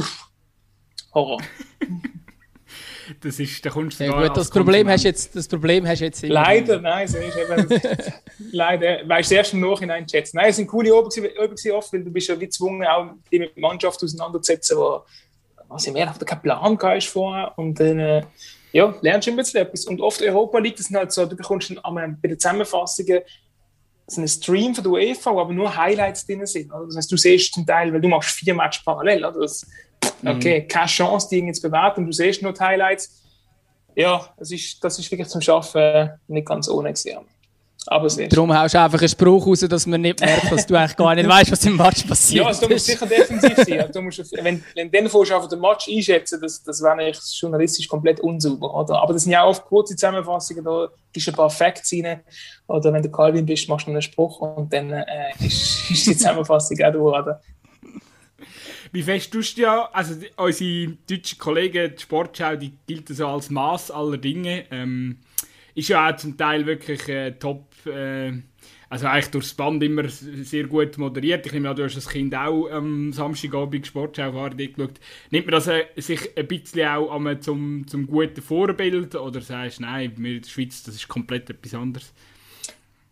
[1.12, 1.41] Horror.
[3.22, 6.06] Das ist, da kommst du ja, gut, das Problem, hast jetzt, das Problem hast du
[6.06, 6.34] jetzt immer.
[6.34, 7.82] Leider, nein, so ist eben,
[8.51, 10.38] leider, weißt du erst im Nachhinein schätzen.
[10.38, 11.32] Nein, es sind coole Übungen
[11.72, 15.01] oft, weil du bist ja wie gezwungen, auch die mit der Mannschaft auseinanderzusetzen, wo,
[15.68, 18.24] was im Ernst, keinen Plan hast vorher und dann, äh,
[18.72, 19.86] ja, lernst du ein bisschen etwas.
[19.86, 23.22] Und oft Europa liegt es halt so, du bekommst dann bei den Zusammenfassungen
[24.08, 26.72] so einen Stream von der UEFA, wo aber nur Highlights drin sind.
[26.72, 29.39] Also das heißt, du siehst zum Teil, weil du machst vier Matches parallel, oder?
[29.39, 29.66] Das,
[30.26, 30.67] okay, mhm.
[30.67, 33.21] keine Chance, die zu bewerten, du siehst nur die Highlights.
[33.95, 37.26] Ja, das ist, das ist wirklich zum Schaffen nicht ganz ohne gewesen.
[37.88, 40.76] Aber es Darum haust du einfach einen Spruch raus, dass man nicht merkt, dass du
[40.76, 42.43] eigentlich gar nicht weißt, was im Match passiert.
[42.43, 43.89] Ja, also du musst sicher defensiv sein.
[43.93, 47.88] Du musst, wenn, wenn du dann einfach den Match einschätzen, das, das wäre eigentlich journalistisch
[47.89, 48.74] komplett unsauber.
[48.74, 49.01] Oder?
[49.01, 52.21] Aber das sind ja auch oft kurze Zusammenfassungen, da gibst du ein paar Facts rein.
[52.67, 55.03] Oder wenn du Calvin bist, machst du einen Spruch und dann äh,
[55.41, 57.19] ist, ist die Zusammenfassung auch durch.
[57.19, 57.41] Oder?
[58.94, 63.50] Wie fest tust du ja, also unsere deutschen Kollegen, die Sportschau, die gilt so als
[63.50, 64.66] Maß aller Dinge.
[64.70, 65.17] Ähm,
[65.74, 68.34] ist ja auch zum Teil wirklich äh, top, äh,
[68.92, 71.43] also eigentlich durchs Band immer sehr gut moderiert.
[71.47, 74.58] Ich nehme an, du hast das Kind auch am Samstagabend Sportschau geschaut.
[75.32, 79.80] Nimmt man das äh, sich ein bisschen auch um, zum, zum guten Vorbild oder sagst
[79.80, 82.13] du, nein, in der Schweiz, das ist komplett etwas anderes?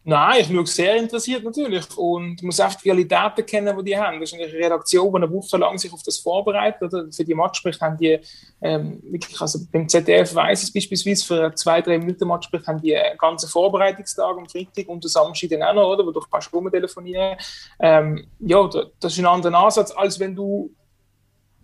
[0.03, 4.19] Nein, ich schaue sehr interessiert natürlich und muss einfach die Realitäten kennen, die die haben.
[4.19, 6.81] Das ist eine Redaktion, die eine Woche lang sich auf das vorbereitet.
[6.81, 8.19] Oder für die Matchsprich haben die
[8.63, 12.97] ähm, wirklich, also beim ZDF weiß es beispielsweise, für zwei, drei Minuten Matchsprich haben die
[12.97, 16.51] einen ganzen Vorbereitungstag am Freitag und am Samstag dann auch noch, oder, wo du kannst
[16.51, 17.37] rumtelefonieren.
[17.79, 18.67] Ähm, ja,
[18.99, 20.73] das ist ein anderer Ansatz, als wenn du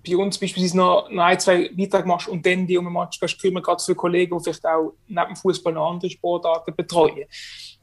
[0.09, 3.63] bei uns beispielsweise noch, noch ein, zwei Beiträge machst und dann die um Match kümmern,
[3.63, 7.25] gerade für Kollegen, die vielleicht auch neben Fußball noch andere Sportarten betreuen.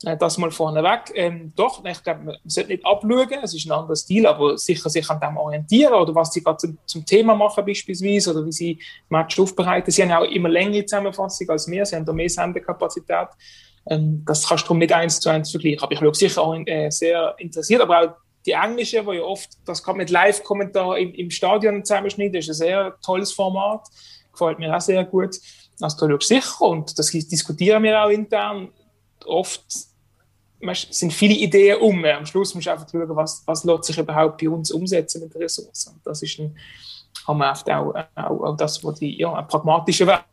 [0.04, 1.12] Äh, das mal vorneweg.
[1.14, 4.90] Ähm, doch, ich glaube, man sollte nicht abschauen, es ist ein anderer Stil, aber sicher
[4.90, 8.52] sich an dem orientieren oder was sie gerade zum, zum, Thema machen beispielsweise oder wie
[8.52, 8.78] sie
[9.08, 9.90] Match aufbereiten.
[9.90, 13.28] Sie haben auch immer längere Zusammenfassung als wir, sie haben da mehr Sendekapazität.
[13.86, 15.82] Ähm, das kannst du darum nicht eins zu eins vergleichen.
[15.82, 19.50] Aber ich schaue sicher auch äh, sehr interessiert, aber auch die englische, wo ja oft,
[19.64, 23.88] das kann mit Live-Kommentar im, im Stadion zusammenschneiden, ist ein sehr tolles Format.
[24.32, 25.36] Gefällt mir auch sehr gut.
[25.80, 28.68] Also da sicher und das diskutieren wir auch intern.
[29.24, 29.64] Oft
[30.90, 32.04] sind viele Ideen um.
[32.04, 35.34] Am Schluss musst du einfach schauen, was, was lässt sich überhaupt bei uns umsetzen mit
[35.34, 36.00] den Ressourcen.
[36.04, 36.56] Das ist ein,
[37.26, 40.24] haben wir oft auch, auch, auch das, wo die ja, pragmatische Weg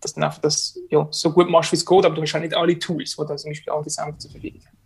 [0.00, 2.40] dass du einfach das ja, so gut machst, wie es geht, aber du hast auch
[2.40, 4.76] nicht alle Tools, die da zum Beispiel die Sender zur Verfügung haben.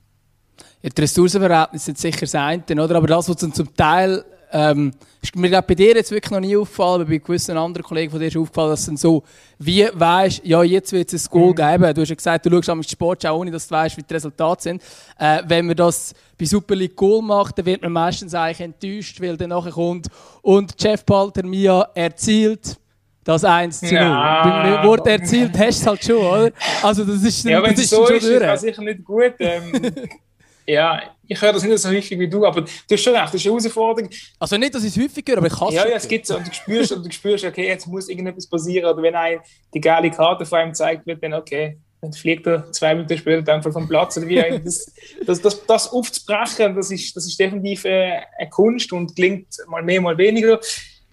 [0.85, 2.97] Die Ressourcenverhältnisse sind sicher das eine, oder?
[2.97, 4.24] aber das, was zum Teil
[4.55, 8.11] ähm, ist mir bei dir jetzt wirklich noch nie aufgefallen, aber bei gewissen anderen Kollegen
[8.11, 9.24] von dir ist aufgefallen, dass dann so,
[9.59, 11.55] wie weißt, ja, jetzt wird es ein Goal mhm.
[11.56, 11.94] geben.
[11.94, 14.15] Du hast ja gesagt, du schaust am Sport auch ohne, dass du weißt, wie die
[14.15, 14.82] Resultate sind.
[15.19, 19.20] Äh, wenn man das bei Super League Goal macht, dann wird man meistens eigentlich enttäuscht,
[19.20, 20.06] weil dann nachher kommt
[20.43, 22.78] und Jeff Palter Mia erzielt
[23.24, 23.94] das 1 zu 0.
[23.94, 24.62] Ja.
[24.62, 26.52] Beim Wort erzielt hast du es halt schon, oder?
[26.82, 29.35] Also das ist, ja, wenn es so ist, ist das sicher nicht gut.
[29.39, 29.73] Ähm,
[30.66, 33.35] Ja, ich höre das nicht so häufig wie du, aber du hast schon recht, das
[33.35, 34.11] ist eine Herausforderung.
[34.39, 36.27] Also nicht, dass ich es häufig höre, aber ich kann es Ja, ja, es gibt
[36.27, 36.36] so.
[36.36, 38.93] Und du spürst, und du spürst, okay, jetzt muss irgendetwas passieren.
[38.93, 39.41] Oder wenn ein
[39.73, 43.55] die geile Karte vor einem gezeigt wird, dann okay, dann fliegt er zwei Minuten später
[43.55, 44.16] einfach vom Platz.
[44.16, 44.93] Oder wie das,
[45.27, 49.82] das, das, das aufzubrechen, das ist, das ist definitiv äh, eine Kunst und klingt mal
[49.82, 50.61] mehr, mal weniger.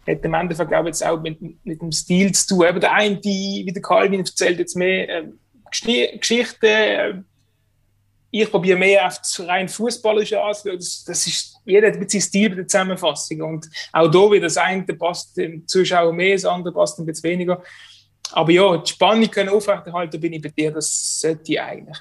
[0.07, 2.67] Hat im Endeffekt, glaube ich, jetzt auch mit, mit dem Stil zu tun.
[2.67, 5.23] Eben der eine, die, wie der Calvin erzählt, jetzt mehr äh,
[6.17, 7.13] Geschichten, äh,
[8.31, 10.79] ich probiere mehr auf das rein Fußballische anzuschauen.
[10.79, 13.41] Das, das ist, jeder ein bisschen Stil bei der Zusammenfassung.
[13.41, 17.29] Und auch da wieder das eine passt dem Zuschauer mehr, das andere passt ein bisschen
[17.29, 17.61] weniger.
[18.31, 21.97] Aber ja, die Spannung können aufrechterhalten, bin ich bei dir, das sollte ich eigentlich.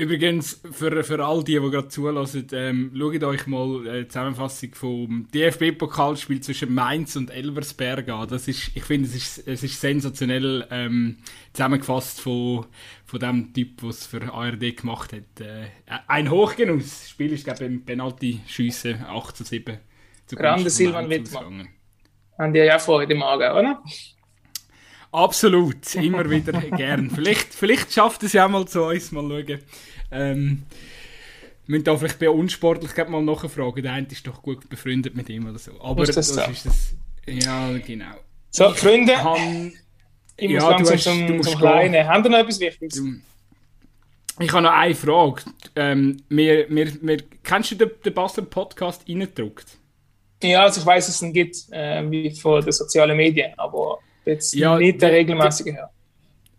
[0.00, 4.74] Übrigens, für, für all die, die gerade zulassen, ähm, schaut euch mal äh, die Zusammenfassung
[4.74, 8.26] vom DFB-Pokalspiel zwischen Mainz und Elversberg an.
[8.26, 11.18] Das ist, ich finde, es ist, es ist sensationell ähm,
[11.52, 12.64] zusammengefasst von,
[13.04, 15.40] von dem Typ, der es für ARD gemacht hat.
[15.46, 15.66] Äh,
[16.06, 17.00] ein Hochgenuss.
[17.00, 19.80] Das Spiel ist, glaube ich, im Penalty-Schiessen 8 zu 7.
[20.30, 21.68] Grande Silvan Wittmann.
[22.38, 23.82] Haben die ja vorher im Aargau, oder?
[25.12, 27.10] Absolut, immer wieder gern.
[27.10, 29.58] Vielleicht, vielleicht schafft es ja mal zu uns, mal schauen.
[30.12, 30.62] Ähm,
[31.66, 33.82] wir müssen da vielleicht bei unsportlich mal nachfragen.
[33.82, 35.72] Der eine ist doch gut befreundet mit ihm oder so.
[35.80, 36.50] Aber ist das, das so?
[36.50, 36.94] ist das.
[37.26, 38.14] Ja, genau.
[38.50, 39.72] So, ich Freunde, kann,
[40.36, 42.06] ich muss ja, langsam hast, zum, zum Kleinen.
[42.08, 42.98] Haben wir noch etwas Wichtiges?
[42.98, 43.20] Du,
[44.42, 45.42] ich habe noch eine Frage.
[45.76, 49.66] Ähm, wir, wir, wir, kennst du den, den Basler Podcast reingedruckt?
[50.42, 53.98] Ja, also ich weiß, dass es ihn gibt, äh, wie von den sozialen Medien, aber
[54.30, 55.90] Jetzt ja, nicht der regelmäßige Herr.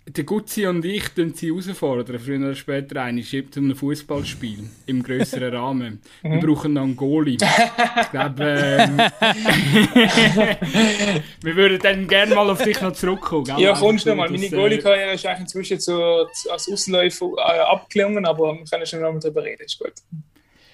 [0.05, 5.03] Der Gutzi und ich tun sie herausfordern, früher oder später eine, zu einem Fußballspiel im
[5.03, 6.01] größeren Rahmen.
[6.21, 6.39] Wir mhm.
[6.41, 7.35] brauchen dann Goalie.
[7.35, 8.97] ich glaube, ähm,
[11.43, 13.45] wir würden dann gerne mal auf dich noch zurückkommen.
[13.45, 13.61] Gell?
[13.61, 14.29] Ja, kommst du mal.
[14.29, 18.99] Meine äh, Goalie-Karriere ist eigentlich inzwischen so als Ausläufer äh, abgelungen, aber wir können schon
[18.99, 19.93] noch mal darüber reden, ist gut.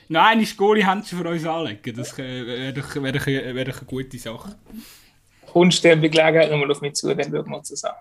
[0.07, 1.95] Nein, ist Goalie-Händchen für uns anlegen.
[1.95, 4.55] Das äh, wäre doch, wär doch, wär doch eine gute Sache
[5.53, 7.97] Gelegenheit nochmal auf mich zu, dann schauen wir zusammen.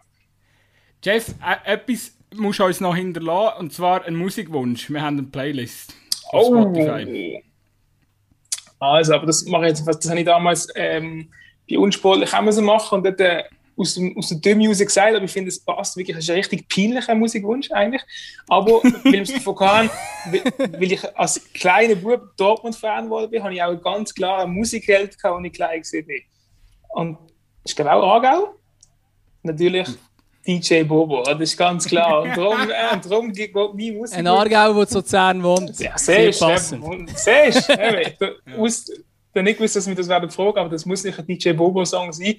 [1.02, 4.90] Jeff, äh, etwas musst du uns noch hinterlassen, und zwar ein Musikwunsch.
[4.90, 5.94] Wir haben eine Playlist
[6.30, 6.62] auf oh.
[6.62, 7.42] Spotify.
[8.78, 11.30] Also, aber das mache ich jetzt, das habe ich damals ähm,
[11.68, 13.44] bei Unsportlich auch so machen und dort äh,
[13.76, 16.30] aus, dem, aus der Düm Music gesagt, aber ich finde, es passt wirklich, es ist
[16.30, 18.02] ein richtig peinlicher Musikwunsch eigentlich.
[18.48, 19.90] Aber weil es davon kam,
[20.30, 25.36] weil ich als kleiner Bub Dortmund-Fan wurde, habe ich auch ganz klar eine Musikheld gehabt,
[25.36, 27.02] als ich klein war.
[27.02, 27.18] Und
[27.70, 28.54] ist glaube auch Aargau.
[29.42, 29.88] Natürlich
[30.46, 32.22] DJ Bobo, das ist ganz klar.
[32.22, 34.18] Und darum, äh, darum geht meine Musik.
[34.18, 35.78] Ein Aargau, der zu Zern wohnt.
[35.80, 36.56] Ja, siehst du.
[37.14, 38.94] Siehst du.
[39.34, 42.10] Ich nicht gewusst, dass wir das werden fragen, aber das muss nicht ein DJ Bobo-Song
[42.10, 42.36] sein.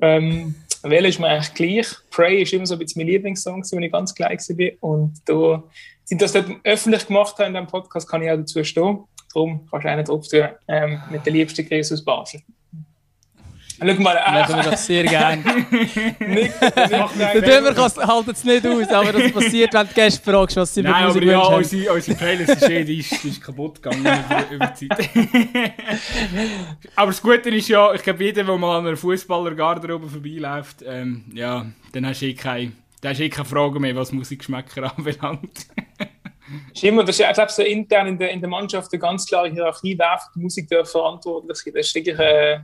[0.00, 1.88] Ähm, welcher ist mir eigentlich gleich?
[2.10, 4.70] Pray ist immer so ein bisschen mein Lieblingssong, wenn ich ganz klein war.
[4.80, 5.62] Und da,
[6.06, 9.04] sind das dort öffentlich gemacht haben in diesem Podcast, kann ich auch dazu stehen.
[9.34, 12.40] Darum kannst du einen drauf tun, ähm, mit der liebsten Grüße aus Basel.
[13.78, 15.42] Schau mal, äh, Machen wir das sehr gerne.
[16.18, 20.82] der Dömer hält es nicht aus, aber das passiert, wenn du Gäste fragst, was sie
[20.82, 24.66] Nein, aber ja, unsere, unsere Playlist ist, eh, die ist, die ist kaputt gegangen über,
[24.68, 25.10] die Zeit.
[26.96, 31.24] aber das Gute ist ja, ich glaube, jeder, der mal an einer Fußballergarderobe vorbeiläuft, ähm,
[31.34, 32.72] ja, dann hast du eh keine,
[33.02, 35.66] dann hast du eh keine Frage mehr, was Musikgeschmäcker anbelangt.
[36.72, 39.26] ist immer, das ist, ich glaube, so intern in der, in der Mannschaft eine ganz
[39.26, 41.74] klare Hierarchie, wer für die Musik verantwortlich ist.
[41.76, 42.60] Das ist wirklich, äh,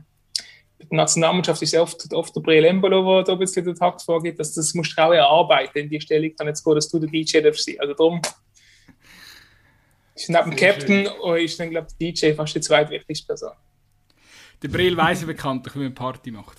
[0.91, 4.39] die Nationalmannschaft ist oft, oft der Briel Embolo, der da ein bisschen den Takt vorgibt,
[4.39, 7.09] dass das musst du auch erarbeiten, in die Stellung kann jetzt gehen, dass du der
[7.09, 7.75] DJ darfst sein.
[7.79, 8.21] Also darum
[10.15, 13.51] ist neben dem Captain und ist dann, glaube ich, der DJ fast die zweitwichtigste Person.
[14.61, 16.57] Der Brill weiss ja bekanntlich, wie man Party macht.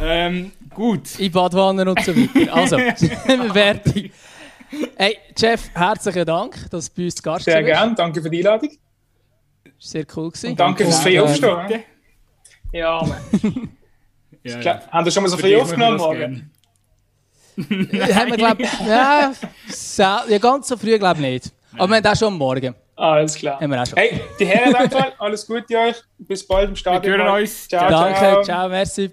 [0.00, 1.18] Ähm, gut.
[1.18, 2.54] In Badwanne und so weiter.
[2.54, 2.78] Also,
[3.52, 4.12] fertig.
[4.96, 8.38] Hey, Jeff, herzlichen Dank, dass du bei uns zu Gast Sehr gerne, danke für die
[8.38, 8.70] Einladung.
[9.78, 10.50] Sehr cool gewesen.
[10.50, 11.84] Und danke fürs Aufstehen.
[12.72, 13.20] Ja, Mann.
[14.42, 14.82] ja, ja.
[14.90, 16.50] Haben wir schon mal so früh aufgenommen morgen?
[17.58, 19.32] haben wir, glaube ja,
[20.28, 21.52] ja, ganz so früh glaube ich nicht.
[21.76, 22.74] Aber wir haben auch schon am Morgen.
[22.96, 23.60] Alles klar.
[23.60, 23.98] Haben wir auch schon.
[23.98, 25.96] Hey, die Herren, alles Gute euch.
[26.18, 27.18] Bis bald im Stadion.
[27.18, 27.68] Wir hören uns.
[27.68, 29.10] Ciao, Danke, ciao, ciao merci.